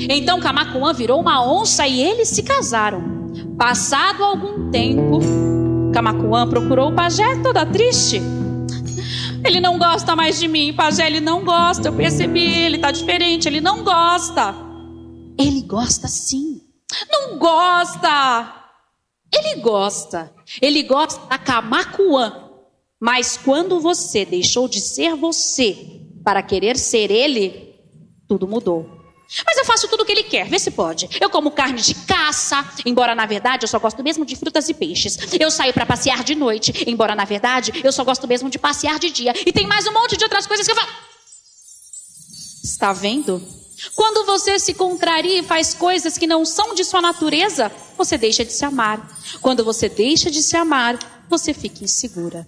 Então 0.08 0.40
Camacuã 0.40 0.94
virou 0.94 1.20
uma 1.20 1.46
onça 1.46 1.86
e 1.86 2.00
eles 2.00 2.28
se 2.28 2.42
casaram. 2.42 3.19
Passado 3.60 4.24
algum 4.24 4.70
tempo, 4.70 5.20
Camacuã 5.92 6.48
procurou 6.48 6.88
o 6.88 6.94
pajé 6.94 7.42
toda 7.42 7.66
triste. 7.66 8.18
Ele 9.44 9.60
não 9.60 9.78
gosta 9.78 10.16
mais 10.16 10.40
de 10.40 10.48
mim, 10.48 10.72
pajé, 10.72 11.06
ele 11.06 11.20
não 11.20 11.44
gosta. 11.44 11.88
Eu 11.88 11.92
percebi, 11.92 12.40
ele 12.40 12.78
tá 12.78 12.90
diferente, 12.90 13.46
ele 13.46 13.60
não 13.60 13.84
gosta. 13.84 14.54
Ele 15.38 15.60
gosta 15.60 16.08
sim. 16.08 16.62
Não 17.12 17.36
gosta. 17.36 18.54
Ele 19.30 19.60
gosta. 19.60 20.32
Ele 20.62 20.82
gosta 20.82 21.26
da 21.26 21.36
Camacuã. 21.36 22.48
Mas 22.98 23.36
quando 23.36 23.78
você 23.78 24.24
deixou 24.24 24.68
de 24.68 24.80
ser 24.80 25.14
você 25.16 26.00
para 26.24 26.42
querer 26.42 26.78
ser 26.78 27.10
ele, 27.10 27.74
tudo 28.26 28.48
mudou. 28.48 28.99
Mas 29.46 29.56
eu 29.58 29.64
faço 29.64 29.86
tudo 29.86 30.02
o 30.02 30.04
que 30.04 30.10
ele 30.10 30.24
quer, 30.24 30.48
vê 30.48 30.58
se 30.58 30.72
pode. 30.72 31.08
Eu 31.20 31.30
como 31.30 31.52
carne 31.52 31.80
de 31.80 31.94
caça, 31.94 32.68
embora 32.84 33.14
na 33.14 33.26
verdade 33.26 33.64
eu 33.64 33.68
só 33.68 33.78
gosto 33.78 34.02
mesmo 34.02 34.24
de 34.24 34.34
frutas 34.34 34.68
e 34.68 34.74
peixes. 34.74 35.18
Eu 35.38 35.50
saio 35.50 35.72
para 35.72 35.86
passear 35.86 36.24
de 36.24 36.34
noite, 36.34 36.84
embora 36.86 37.14
na 37.14 37.24
verdade 37.24 37.72
eu 37.84 37.92
só 37.92 38.02
gosto 38.02 38.26
mesmo 38.26 38.50
de 38.50 38.58
passear 38.58 38.98
de 38.98 39.10
dia. 39.10 39.32
E 39.46 39.52
tem 39.52 39.66
mais 39.66 39.86
um 39.86 39.92
monte 39.92 40.16
de 40.16 40.24
outras 40.24 40.46
coisas 40.46 40.66
que 40.66 40.72
eu 40.72 40.76
faço. 40.76 40.92
Está 42.64 42.92
vendo? 42.92 43.40
Quando 43.94 44.26
você 44.26 44.58
se 44.58 44.74
contraria 44.74 45.38
e 45.38 45.42
faz 45.42 45.74
coisas 45.74 46.18
que 46.18 46.26
não 46.26 46.44
são 46.44 46.74
de 46.74 46.84
sua 46.84 47.00
natureza, 47.00 47.70
você 47.96 48.18
deixa 48.18 48.44
de 48.44 48.52
se 48.52 48.64
amar. 48.64 49.08
Quando 49.40 49.64
você 49.64 49.88
deixa 49.88 50.30
de 50.30 50.42
se 50.42 50.56
amar, 50.56 50.98
você 51.28 51.54
fica 51.54 51.84
insegura. 51.84 52.46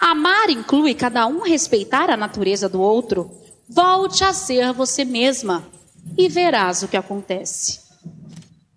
Amar 0.00 0.50
inclui 0.50 0.94
cada 0.94 1.26
um 1.26 1.42
respeitar 1.42 2.10
a 2.10 2.16
natureza 2.16 2.68
do 2.68 2.80
outro. 2.80 3.30
Volte 3.68 4.24
a 4.24 4.32
ser 4.32 4.72
você 4.72 5.04
mesma 5.04 5.75
e 6.16 6.28
verás 6.28 6.82
o 6.82 6.88
que 6.88 6.96
acontece. 6.96 7.80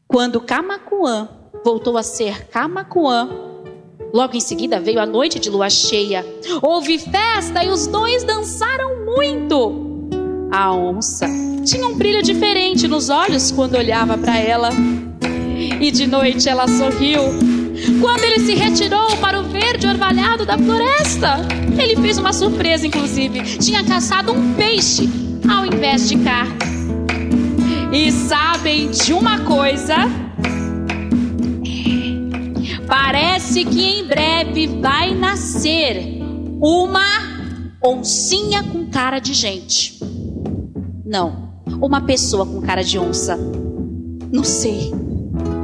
Quando 0.07 0.41
Camacuã 0.41 1.30
voltou 1.63 1.97
a 1.97 2.03
ser 2.03 2.47
Camacuã, 2.47 3.30
logo 4.13 4.36
em 4.36 4.39
seguida 4.39 4.80
veio 4.80 4.99
a 4.99 5.05
noite 5.05 5.39
de 5.39 5.49
lua 5.49 5.69
cheia. 5.69 6.25
Houve 6.61 6.97
festa 6.97 7.63
e 7.63 7.69
os 7.69 7.88
dois 7.88 8.23
dançaram 8.23 9.05
muito. 9.05 10.09
A 10.51 10.73
onça 10.73 11.27
tinha 11.63 11.86
um 11.86 11.95
brilho 11.95 12.23
diferente 12.23 12.88
nos 12.88 13.09
olhos 13.09 13.51
quando 13.51 13.75
olhava 13.75 14.17
para 14.17 14.38
ela. 14.38 14.69
E 15.80 15.91
de 15.91 16.07
noite 16.07 16.49
ela 16.49 16.67
sorriu. 16.67 17.21
Quando 18.01 18.23
ele 18.23 18.39
se 18.39 18.55
retirou 18.55 19.15
para 19.17 19.39
o 19.39 19.43
verde 19.43 19.88
orvalhado 19.88 20.45
da 20.45 20.57
floresta, 20.57 21.38
ele 21.77 21.95
fez 21.95 22.17
uma 22.17 22.34
surpresa, 22.34 22.88
inclusive. 22.88 23.57
Tinha 23.57 23.84
caçado 23.84 24.32
um 24.32 24.53
peixe 24.55 25.09
ao 25.47 25.65
invés 25.65 26.09
de 26.09 26.17
carne. 26.17 26.78
E 27.91 28.11
sabem 28.11 28.91
de 28.91 29.13
uma 29.13 29.39
coisa? 29.45 29.95
Parece 32.87 33.65
que 33.65 33.81
em 33.81 34.05
breve 34.05 34.67
vai 34.79 35.15
nascer 35.15 36.19
uma 36.61 37.01
oncinha 37.83 38.63
com 38.63 38.85
cara 38.87 39.17
de 39.17 39.33
gente. 39.33 39.99
Não, 41.03 41.51
uma 41.81 42.01
pessoa 42.01 42.45
com 42.45 42.61
cara 42.61 42.83
de 42.83 42.99
onça. 42.99 43.35
Não 44.31 44.43
sei. 44.43 44.91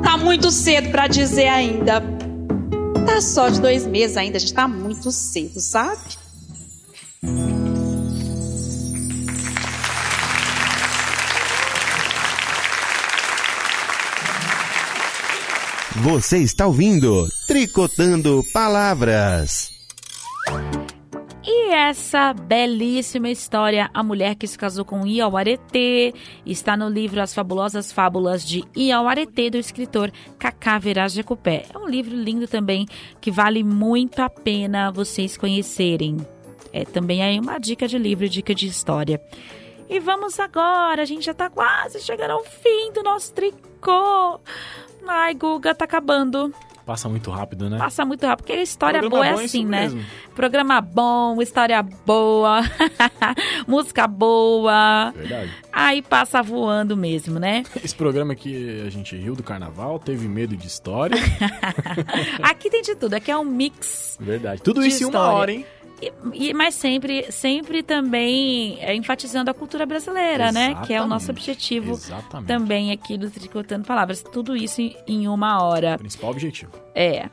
Tá 0.02 0.18
muito 0.18 0.50
cedo 0.50 0.90
para 0.90 1.08
dizer 1.08 1.48
ainda. 1.48 2.02
Tá 3.06 3.22
só 3.22 3.50
de 3.50 3.62
dois 3.62 3.86
meses 3.86 4.18
ainda, 4.18 4.38
a 4.38 4.40
gente 4.40 4.54
tá 4.54 4.68
muito 4.68 5.12
cedo, 5.12 5.60
sabe? 5.60 6.25
Você 16.06 16.38
está 16.38 16.68
ouvindo 16.68 17.28
Tricotando 17.48 18.44
Palavras. 18.54 19.72
E 21.44 21.72
essa 21.74 22.32
belíssima 22.32 23.28
história, 23.28 23.90
A 23.92 24.04
Mulher 24.04 24.36
que 24.36 24.46
se 24.46 24.56
Casou 24.56 24.86
com 24.86 25.08
Iauaretê, 25.08 26.14
está 26.46 26.78
no 26.78 26.88
livro 26.90 27.20
As 27.20 27.34
Fabulosas 27.34 27.92
Fábulas 27.92 28.48
de 28.48 28.64
Iauaretê, 28.78 29.50
do 29.50 29.58
escritor 29.58 30.12
Cacá 30.38 30.78
Verás 30.78 31.12
Jacupé. 31.12 31.66
É 31.74 31.76
um 31.76 31.88
livro 31.88 32.16
lindo 32.16 32.48
também, 32.48 32.86
que 33.20 33.32
vale 33.32 33.64
muito 33.64 34.20
a 34.20 34.30
pena 34.30 34.92
vocês 34.92 35.36
conhecerem. 35.36 36.18
É 36.72 36.86
também 36.86 37.24
aí 37.24 37.40
uma 37.40 37.58
dica 37.58 37.88
de 37.88 37.98
livro, 37.98 38.30
dica 38.30 38.54
de 38.54 38.68
história. 38.68 39.20
E 39.90 40.00
vamos 40.00 40.40
agora, 40.40 41.02
a 41.02 41.06
gente 41.06 41.26
já 41.26 41.32
está 41.32 41.50
quase 41.50 42.00
chegando 42.00 42.30
ao 42.30 42.44
fim 42.44 42.92
do 42.94 43.02
nosso 43.02 43.34
tricô. 43.34 44.40
Ai, 45.08 45.34
Guga, 45.34 45.74
tá 45.74 45.86
acabando. 45.86 46.54
Passa 46.86 47.10
muito 47.10 47.32
rápido, 47.32 47.68
né? 47.68 47.80
Passa 47.80 48.06
muito 48.06 48.24
rápido, 48.28 48.46
porque 48.46 48.62
história 48.62 49.00
Programa 49.00 49.24
boa 49.24 49.28
é 49.28 49.34
bom 49.34 49.42
é 49.42 49.46
assim, 49.46 49.66
né? 49.66 49.82
mesmo. 49.82 50.06
Programa 50.36 50.80
bom, 50.80 51.42
história 51.42 51.82
boa, 51.82 52.62
música 53.68 54.08
boa. 54.08 55.12
Verdade. 55.16 55.52
Aí 55.74 56.04
passa 56.04 56.44
voando 56.44 56.96
mesmo, 56.96 57.40
né? 57.40 57.64
Esse 57.84 57.96
programa 57.96 58.34
aqui 58.34 58.84
a 58.86 58.90
gente 58.92 59.16
riu 59.16 59.36
do 59.36 59.42
carnaval, 59.42 59.98
teve 59.98 60.28
medo 60.28 60.56
de 60.56 60.68
história. 60.68 61.18
Aqui 62.44 62.70
tem 62.70 62.84
de 62.84 62.94
tudo, 62.96 63.16
aqui 63.16 63.32
é 63.32 63.38
um 63.38 63.44
mix. 63.44 64.18
Verdade. 64.20 64.62
Tudo 64.62 64.86
isso 64.86 65.04
em 65.04 65.08
uma 65.08 65.32
hora, 65.32 65.52
hein? 65.52 65.66
E, 66.34 66.54
mas 66.54 66.76
sempre, 66.76 67.32
sempre 67.32 67.84
também 67.84 68.78
é, 68.82 68.96
enfatizando 68.96 69.50
a 69.50 69.54
cultura 69.54 69.86
brasileira, 69.86 70.52
né? 70.52 70.76
Que 70.86 70.94
é 70.94 71.02
o 71.02 71.08
nosso 71.08 71.26
Exatamente. 71.26 71.52
objetivo 71.52 71.92
Exatamente. 71.92 72.48
também 72.48 72.92
aqui 72.92 73.18
do 73.18 73.30
Tricotando 73.30 73.86
Palavras. 73.86 74.22
Tudo 74.22 74.56
isso 74.56 74.82
em, 74.82 74.96
em 75.08 75.28
uma 75.28 75.64
hora. 75.64 75.98
Principal 75.98 76.32
objetivo. 76.32 76.72
É. 76.94 77.30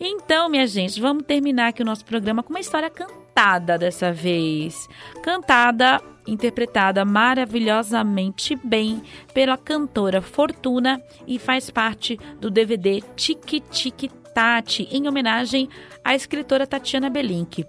Então, 0.00 0.48
minha 0.48 0.66
gente, 0.66 1.00
vamos 1.00 1.24
terminar 1.24 1.68
aqui 1.68 1.82
o 1.82 1.86
nosso 1.86 2.04
programa 2.04 2.42
com 2.42 2.50
uma 2.50 2.60
história 2.60 2.90
cantada 2.90 3.78
dessa 3.78 4.12
vez. 4.12 4.88
Cantada, 5.22 6.00
interpretada 6.26 7.04
maravilhosamente 7.04 8.56
bem 8.62 9.02
pela 9.32 9.56
cantora 9.56 10.20
Fortuna 10.20 11.00
e 11.26 11.38
faz 11.38 11.70
parte 11.70 12.18
do 12.40 12.50
DVD 12.50 13.02
Tique 13.14 13.60
Tique 13.60 14.08
Tati, 14.36 14.86
em 14.90 15.08
homenagem 15.08 15.66
à 16.04 16.14
escritora 16.14 16.66
Tatiana 16.66 17.08
Belink. 17.08 17.64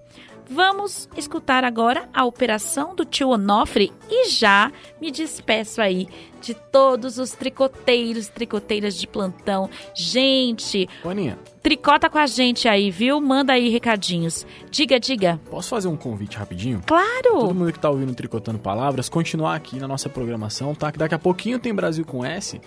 Vamos 0.49 1.09
escutar 1.17 1.63
agora 1.63 2.07
a 2.13 2.25
operação 2.25 2.95
do 2.95 3.03
tio 3.03 3.29
Onofre 3.29 3.91
e 4.09 4.29
já 4.29 4.71
me 5.01 5.11
despeço 5.11 5.81
aí 5.81 6.07
de 6.41 6.53
todos 6.53 7.17
os 7.17 7.31
tricoteiros, 7.31 8.27
tricoteiras 8.27 8.95
de 8.95 9.07
plantão. 9.07 9.69
Gente, 9.93 10.87
Ô, 11.03 11.09
Aninha, 11.09 11.37
tricota 11.61 12.09
com 12.09 12.17
a 12.17 12.27
gente 12.27 12.67
aí, 12.67 12.89
viu? 12.89 13.19
Manda 13.19 13.53
aí 13.53 13.69
recadinhos. 13.69 14.45
Diga, 14.71 14.99
diga. 14.99 15.39
posso 15.49 15.69
fazer 15.69 15.87
um 15.87 15.97
convite 15.97 16.37
rapidinho? 16.37 16.81
Claro! 16.85 17.39
Todo 17.39 17.55
mundo 17.55 17.73
que 17.73 17.79
tá 17.79 17.89
ouvindo 17.89 18.13
Tricotando 18.15 18.59
Palavras, 18.59 19.09
continuar 19.09 19.55
aqui 19.55 19.77
na 19.77 19.87
nossa 19.87 20.07
programação, 20.07 20.73
tá? 20.73 20.91
Que 20.91 20.97
daqui 20.97 21.15
a 21.15 21.19
pouquinho 21.19 21.59
tem 21.59 21.73
Brasil 21.73 22.05
com 22.05 22.23
S 22.23 22.61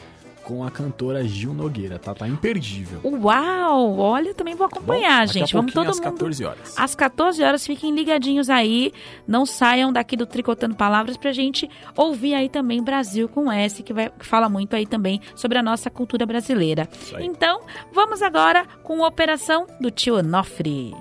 com 0.51 0.64
a 0.64 0.70
cantora 0.70 1.22
Gil 1.22 1.55
Nogueira, 1.55 1.96
tá? 1.96 2.12
Tá 2.12 2.26
imperdível. 2.26 3.01
Uau! 3.05 3.96
Olha, 3.98 4.34
também 4.34 4.57
vou 4.57 4.68
tá 4.68 4.78
acompanhar, 4.78 5.28
gente. 5.28 5.53
Vamos 5.53 5.72
todo 5.72 5.88
às 5.88 6.01
mundo. 6.01 6.09
Às 6.09 6.12
14 6.12 6.44
horas. 6.44 6.74
Às 6.76 6.94
14 6.96 7.42
horas, 7.44 7.64
fiquem 7.64 7.94
ligadinhos 7.94 8.51
aí. 8.51 8.92
Não 9.28 9.46
saiam 9.46 9.92
daqui 9.92 10.16
do 10.16 10.26
Tricotando 10.26 10.74
Palavras 10.74 11.16
pra 11.16 11.30
gente 11.30 11.70
ouvir 11.96 12.34
aí 12.34 12.48
também 12.48 12.82
Brasil 12.82 13.28
com 13.28 13.51
S, 13.53 13.80
que, 13.84 13.92
vai, 13.92 14.11
que 14.11 14.26
fala 14.26 14.48
muito 14.48 14.74
aí 14.74 14.86
também 14.86 15.20
sobre 15.36 15.57
a 15.57 15.62
nossa 15.62 15.88
cultura 15.88 16.26
brasileira. 16.26 16.88
Então, 17.20 17.61
vamos 17.92 18.20
agora 18.20 18.66
com 18.82 19.03
Operação 19.03 19.68
do 19.80 19.88
Tio 19.88 20.16
Onofre. 20.16 20.92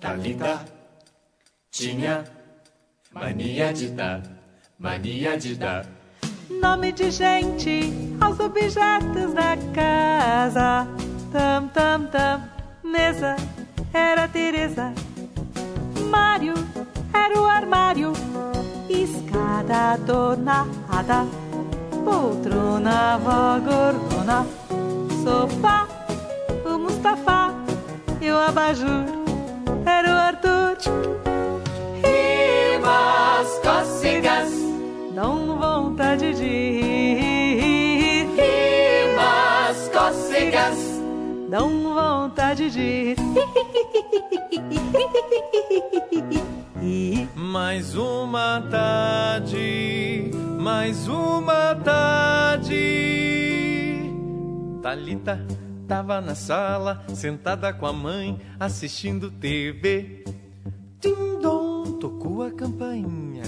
Talita 0.00 0.73
tinha 1.74 2.22
mania 3.12 3.72
de 3.72 3.88
dar, 3.88 4.22
mania 4.78 5.36
de 5.36 5.56
dar. 5.56 5.84
Nome 6.48 6.92
de 6.92 7.10
gente 7.10 7.92
aos 8.20 8.38
objetos 8.38 9.34
da 9.34 9.56
casa. 9.74 10.86
Tam, 11.32 11.66
tam, 11.68 12.06
tam. 12.06 12.48
Mesa 12.84 13.34
era 13.92 14.28
Teresa. 14.28 14.94
Mário 16.10 16.54
era 17.12 17.40
o 17.40 17.44
armário. 17.44 18.12
Escada 18.88 19.94
adornada. 19.94 21.26
Poltrona, 22.04 23.18
vó 23.18 23.58
gorgona. 23.58 24.46
Sofá, 25.24 25.88
o 26.64 26.78
Mustafa. 26.78 27.52
E 28.20 28.30
o 28.30 28.38
abajur 28.38 29.06
era 29.84 30.08
o 30.08 30.18
Arthur. 30.18 31.33
Rimas, 32.84 33.58
cócegas, 33.62 34.52
Dão 35.14 35.58
vontade 35.58 36.34
de 36.34 36.44
rir. 36.44 38.28
rimas, 38.36 39.88
cócegas. 39.88 40.78
Dão 41.48 41.94
vontade 41.94 42.70
de 42.70 43.14
rir. 46.80 47.28
Mais 47.34 47.94
uma 47.94 48.60
tarde, 48.70 50.30
mais 50.60 51.08
uma 51.08 51.74
tarde. 51.76 52.74
Talita 54.82 55.40
tava 55.88 56.20
na 56.20 56.34
sala, 56.34 57.02
sentada 57.14 57.72
com 57.72 57.86
a 57.86 57.92
mãe, 57.94 58.38
assistindo 58.60 59.30
TV. 59.30 60.24
Tim-dom, 61.00 61.63
tocou 62.04 62.42
a 62.42 62.50
campainha. 62.50 63.44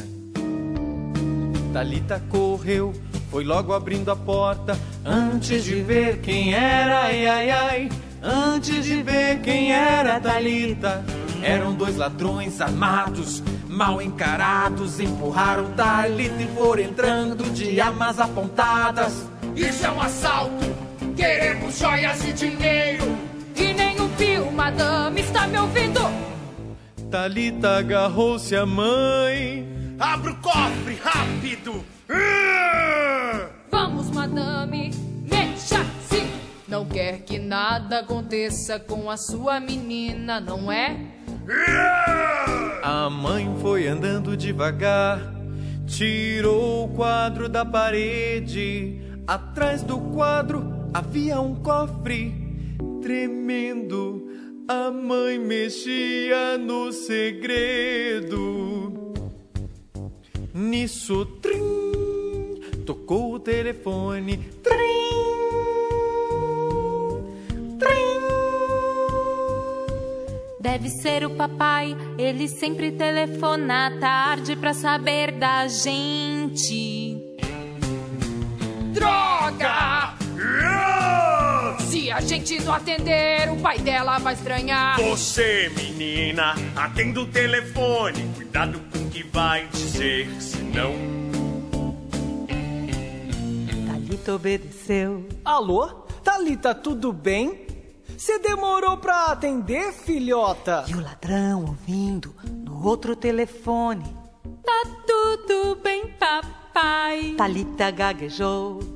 Talita 1.75 2.23
correu, 2.31 2.91
foi 3.31 3.45
logo 3.45 3.75
abrindo 3.75 4.11
a 4.11 4.17
porta, 4.17 4.79
antes 5.05 5.63
de 5.63 5.83
ver 5.83 6.23
quem 6.23 6.55
era, 6.55 7.03
ai 7.03 7.27
ai 7.27 7.51
ai. 7.51 7.89
Antes 8.23 8.87
de 8.87 9.03
ver 9.03 9.43
quem 9.43 9.75
era 9.75 10.19
Talita, 10.19 11.05
eram 11.43 11.75
dois 11.75 11.99
ladrões 11.99 12.59
armados, 12.63 13.43
mal 13.69 14.01
encarados, 14.01 15.01
empurraram 15.01 15.73
Talita 15.73 16.43
e 16.43 16.47
foram 16.57 16.83
entrando 16.83 17.45
de 17.53 17.79
armas 17.79 18.19
apontadas. 18.19 19.29
Isso 19.55 19.85
é 19.85 19.91
um 19.91 20.01
assalto. 20.01 20.65
Queremos 21.15 21.79
joias 21.79 22.25
e 22.27 22.33
dinheiro. 22.33 23.05
E 23.55 23.75
nem 23.75 24.01
um 24.01 24.09
fio, 24.17 24.51
madame, 24.51 25.21
está 25.21 25.47
me 25.47 25.59
ouvindo? 25.59 26.36
Talita 27.11 27.79
agarrou-se 27.79 28.55
à 28.57 28.67
mãe. 28.67 29.97
Abra 29.99 30.33
o 30.33 30.37
cofre, 30.37 30.99
rápido. 31.03 31.85
Vamos, 33.71 34.11
madame, 34.11 34.91
mexa-se. 35.23 36.27
Não 36.69 36.85
quer 36.85 37.21
que 37.21 37.39
nada 37.39 38.01
aconteça 38.01 38.81
com 38.81 39.09
a 39.09 39.17
sua 39.17 39.61
menina, 39.61 40.41
não 40.41 40.71
é? 40.71 40.97
A 42.83 43.09
mãe 43.09 43.55
foi 43.61 43.87
andando 43.87 44.37
devagar, 44.37 45.21
tirou 45.87 46.87
o 46.87 46.89
quadro 46.89 47.49
da 47.49 47.65
parede. 47.65 49.01
Atrás 49.27 49.83
do 49.83 49.99
quadro 49.99 50.91
havia 50.93 51.41
um 51.41 51.55
cofre 51.55 52.35
tremendo. 53.01 54.29
A 54.69 54.91
mãe 54.91 55.39
mexia 55.39 56.59
no 56.59 56.91
segredo. 56.91 58.35
Nisso, 60.53 61.25
trim, 61.41 62.61
tocou 62.85 63.35
o 63.35 63.39
telefone. 63.39 64.39
Trim, 64.63 64.97
Deve 70.61 70.91
ser 70.91 71.25
o 71.25 71.31
papai, 71.31 71.97
ele 72.19 72.49
sempre 72.49 72.91
telefona 72.91 73.87
à 73.87 73.99
tarde 73.99 74.57
pra 74.57 74.75
saber 74.75 75.31
da 75.33 75.69
gente. 75.69 77.36
A 82.17 82.21
gente 82.23 82.59
não 82.65 82.73
atender, 82.73 83.51
o 83.53 83.61
pai 83.61 83.79
dela 83.79 84.19
vai 84.19 84.33
estranhar. 84.33 84.99
Você, 84.99 85.71
menina, 85.77 86.55
atenda 86.75 87.21
o 87.21 87.27
telefone. 87.27 88.33
Cuidado 88.35 88.81
com 88.91 88.99
o 89.01 89.11
que 89.11 89.23
vai 89.23 89.67
dizer, 89.67 90.27
senão. 90.41 90.95
Talita 93.87 94.35
obedeceu. 94.35 95.29
Alô? 95.45 95.89
Thalita, 96.25 96.75
tudo 96.75 97.13
bem? 97.13 97.67
Você 98.17 98.39
demorou 98.39 98.97
pra 98.97 99.27
atender, 99.27 99.93
filhota? 99.93 100.87
E 100.89 100.95
o 100.95 101.03
ladrão 101.03 101.67
ouvindo 101.67 102.35
no 102.51 102.83
outro 102.83 103.15
telefone. 103.15 104.07
Tá 104.65 104.83
tudo 105.07 105.79
bem, 105.83 106.07
papai. 106.19 107.35
Talita 107.37 107.91
gaguejou. 107.91 108.96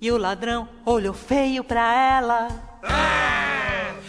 E 0.00 0.10
o 0.10 0.18
ladrão 0.18 0.68
olhou 0.84 1.14
feio 1.14 1.64
pra 1.64 1.94
ela. 1.94 2.48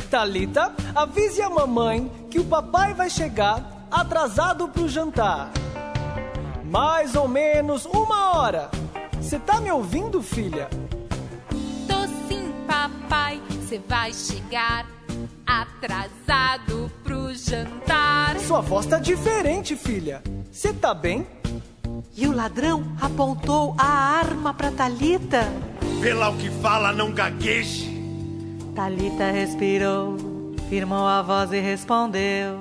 Thalita, 0.09 0.73
avise 0.93 1.41
a 1.41 1.49
mamãe 1.49 2.09
que 2.29 2.39
o 2.39 2.45
papai 2.45 2.93
vai 2.93 3.09
chegar 3.09 3.87
atrasado 3.89 4.67
pro 4.67 4.87
jantar. 4.89 5.51
Mais 6.65 7.15
ou 7.15 7.27
menos 7.27 7.85
uma 7.85 8.37
hora. 8.37 8.69
Você 9.13 9.39
tá 9.39 9.61
me 9.61 9.71
ouvindo, 9.71 10.21
filha? 10.21 10.69
Tô 11.87 12.07
sim, 12.27 12.53
papai. 12.67 13.41
Você 13.49 13.79
vai 13.79 14.13
chegar 14.13 14.85
atrasado 15.45 16.91
pro 17.03 17.33
jantar. 17.33 18.37
Sua 18.39 18.59
voz 18.59 18.85
tá 18.85 18.99
diferente, 18.99 19.75
filha. 19.75 20.21
Você 20.51 20.73
tá 20.73 20.93
bem? 20.93 21.25
E 22.17 22.25
o 22.25 22.35
ladrão 22.35 22.83
apontou 22.99 23.75
a 23.77 23.85
arma 23.85 24.51
pra 24.51 24.71
Talita. 24.71 25.53
Lá 26.15 26.29
o 26.29 26.37
que 26.37 26.49
fala, 26.49 26.91
não 26.91 27.11
gagueje. 27.11 27.95
Talita 28.73 29.29
respirou, 29.29 30.17
firmou 30.67 31.05
a 31.05 31.21
voz 31.21 31.51
e 31.51 31.59
respondeu: 31.59 32.57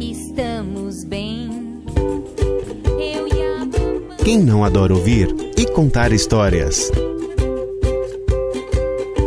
Estamos 0.00 1.04
bem. 1.04 1.84
Eu 2.98 3.28
e 3.28 3.40
a 3.40 3.58
mamãe. 3.58 4.16
Quem 4.24 4.38
não 4.38 4.64
adora 4.64 4.92
ouvir 4.92 5.28
e 5.56 5.64
contar 5.64 6.10
histórias? 6.10 6.90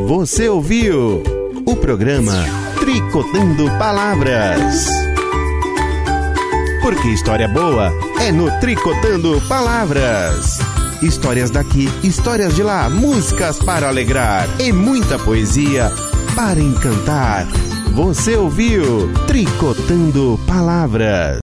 Você 0.05 0.49
ouviu 0.49 1.23
o 1.65 1.75
programa 1.77 2.43
Tricotando 2.77 3.67
Palavras. 3.77 5.10
Porque 6.81 7.09
história 7.09 7.47
boa 7.47 7.93
é 8.19 8.31
no 8.31 8.49
Tricotando 8.59 9.39
Palavras. 9.47 10.57
Histórias 11.03 11.51
daqui, 11.51 11.87
histórias 12.03 12.55
de 12.55 12.63
lá, 12.63 12.89
músicas 12.89 13.59
para 13.59 13.87
alegrar 13.87 14.47
e 14.59 14.73
muita 14.73 15.19
poesia 15.19 15.91
para 16.35 16.59
encantar. 16.59 17.45
Você 17.93 18.35
ouviu 18.35 19.11
Tricotando 19.27 20.39
Palavras. 20.47 21.39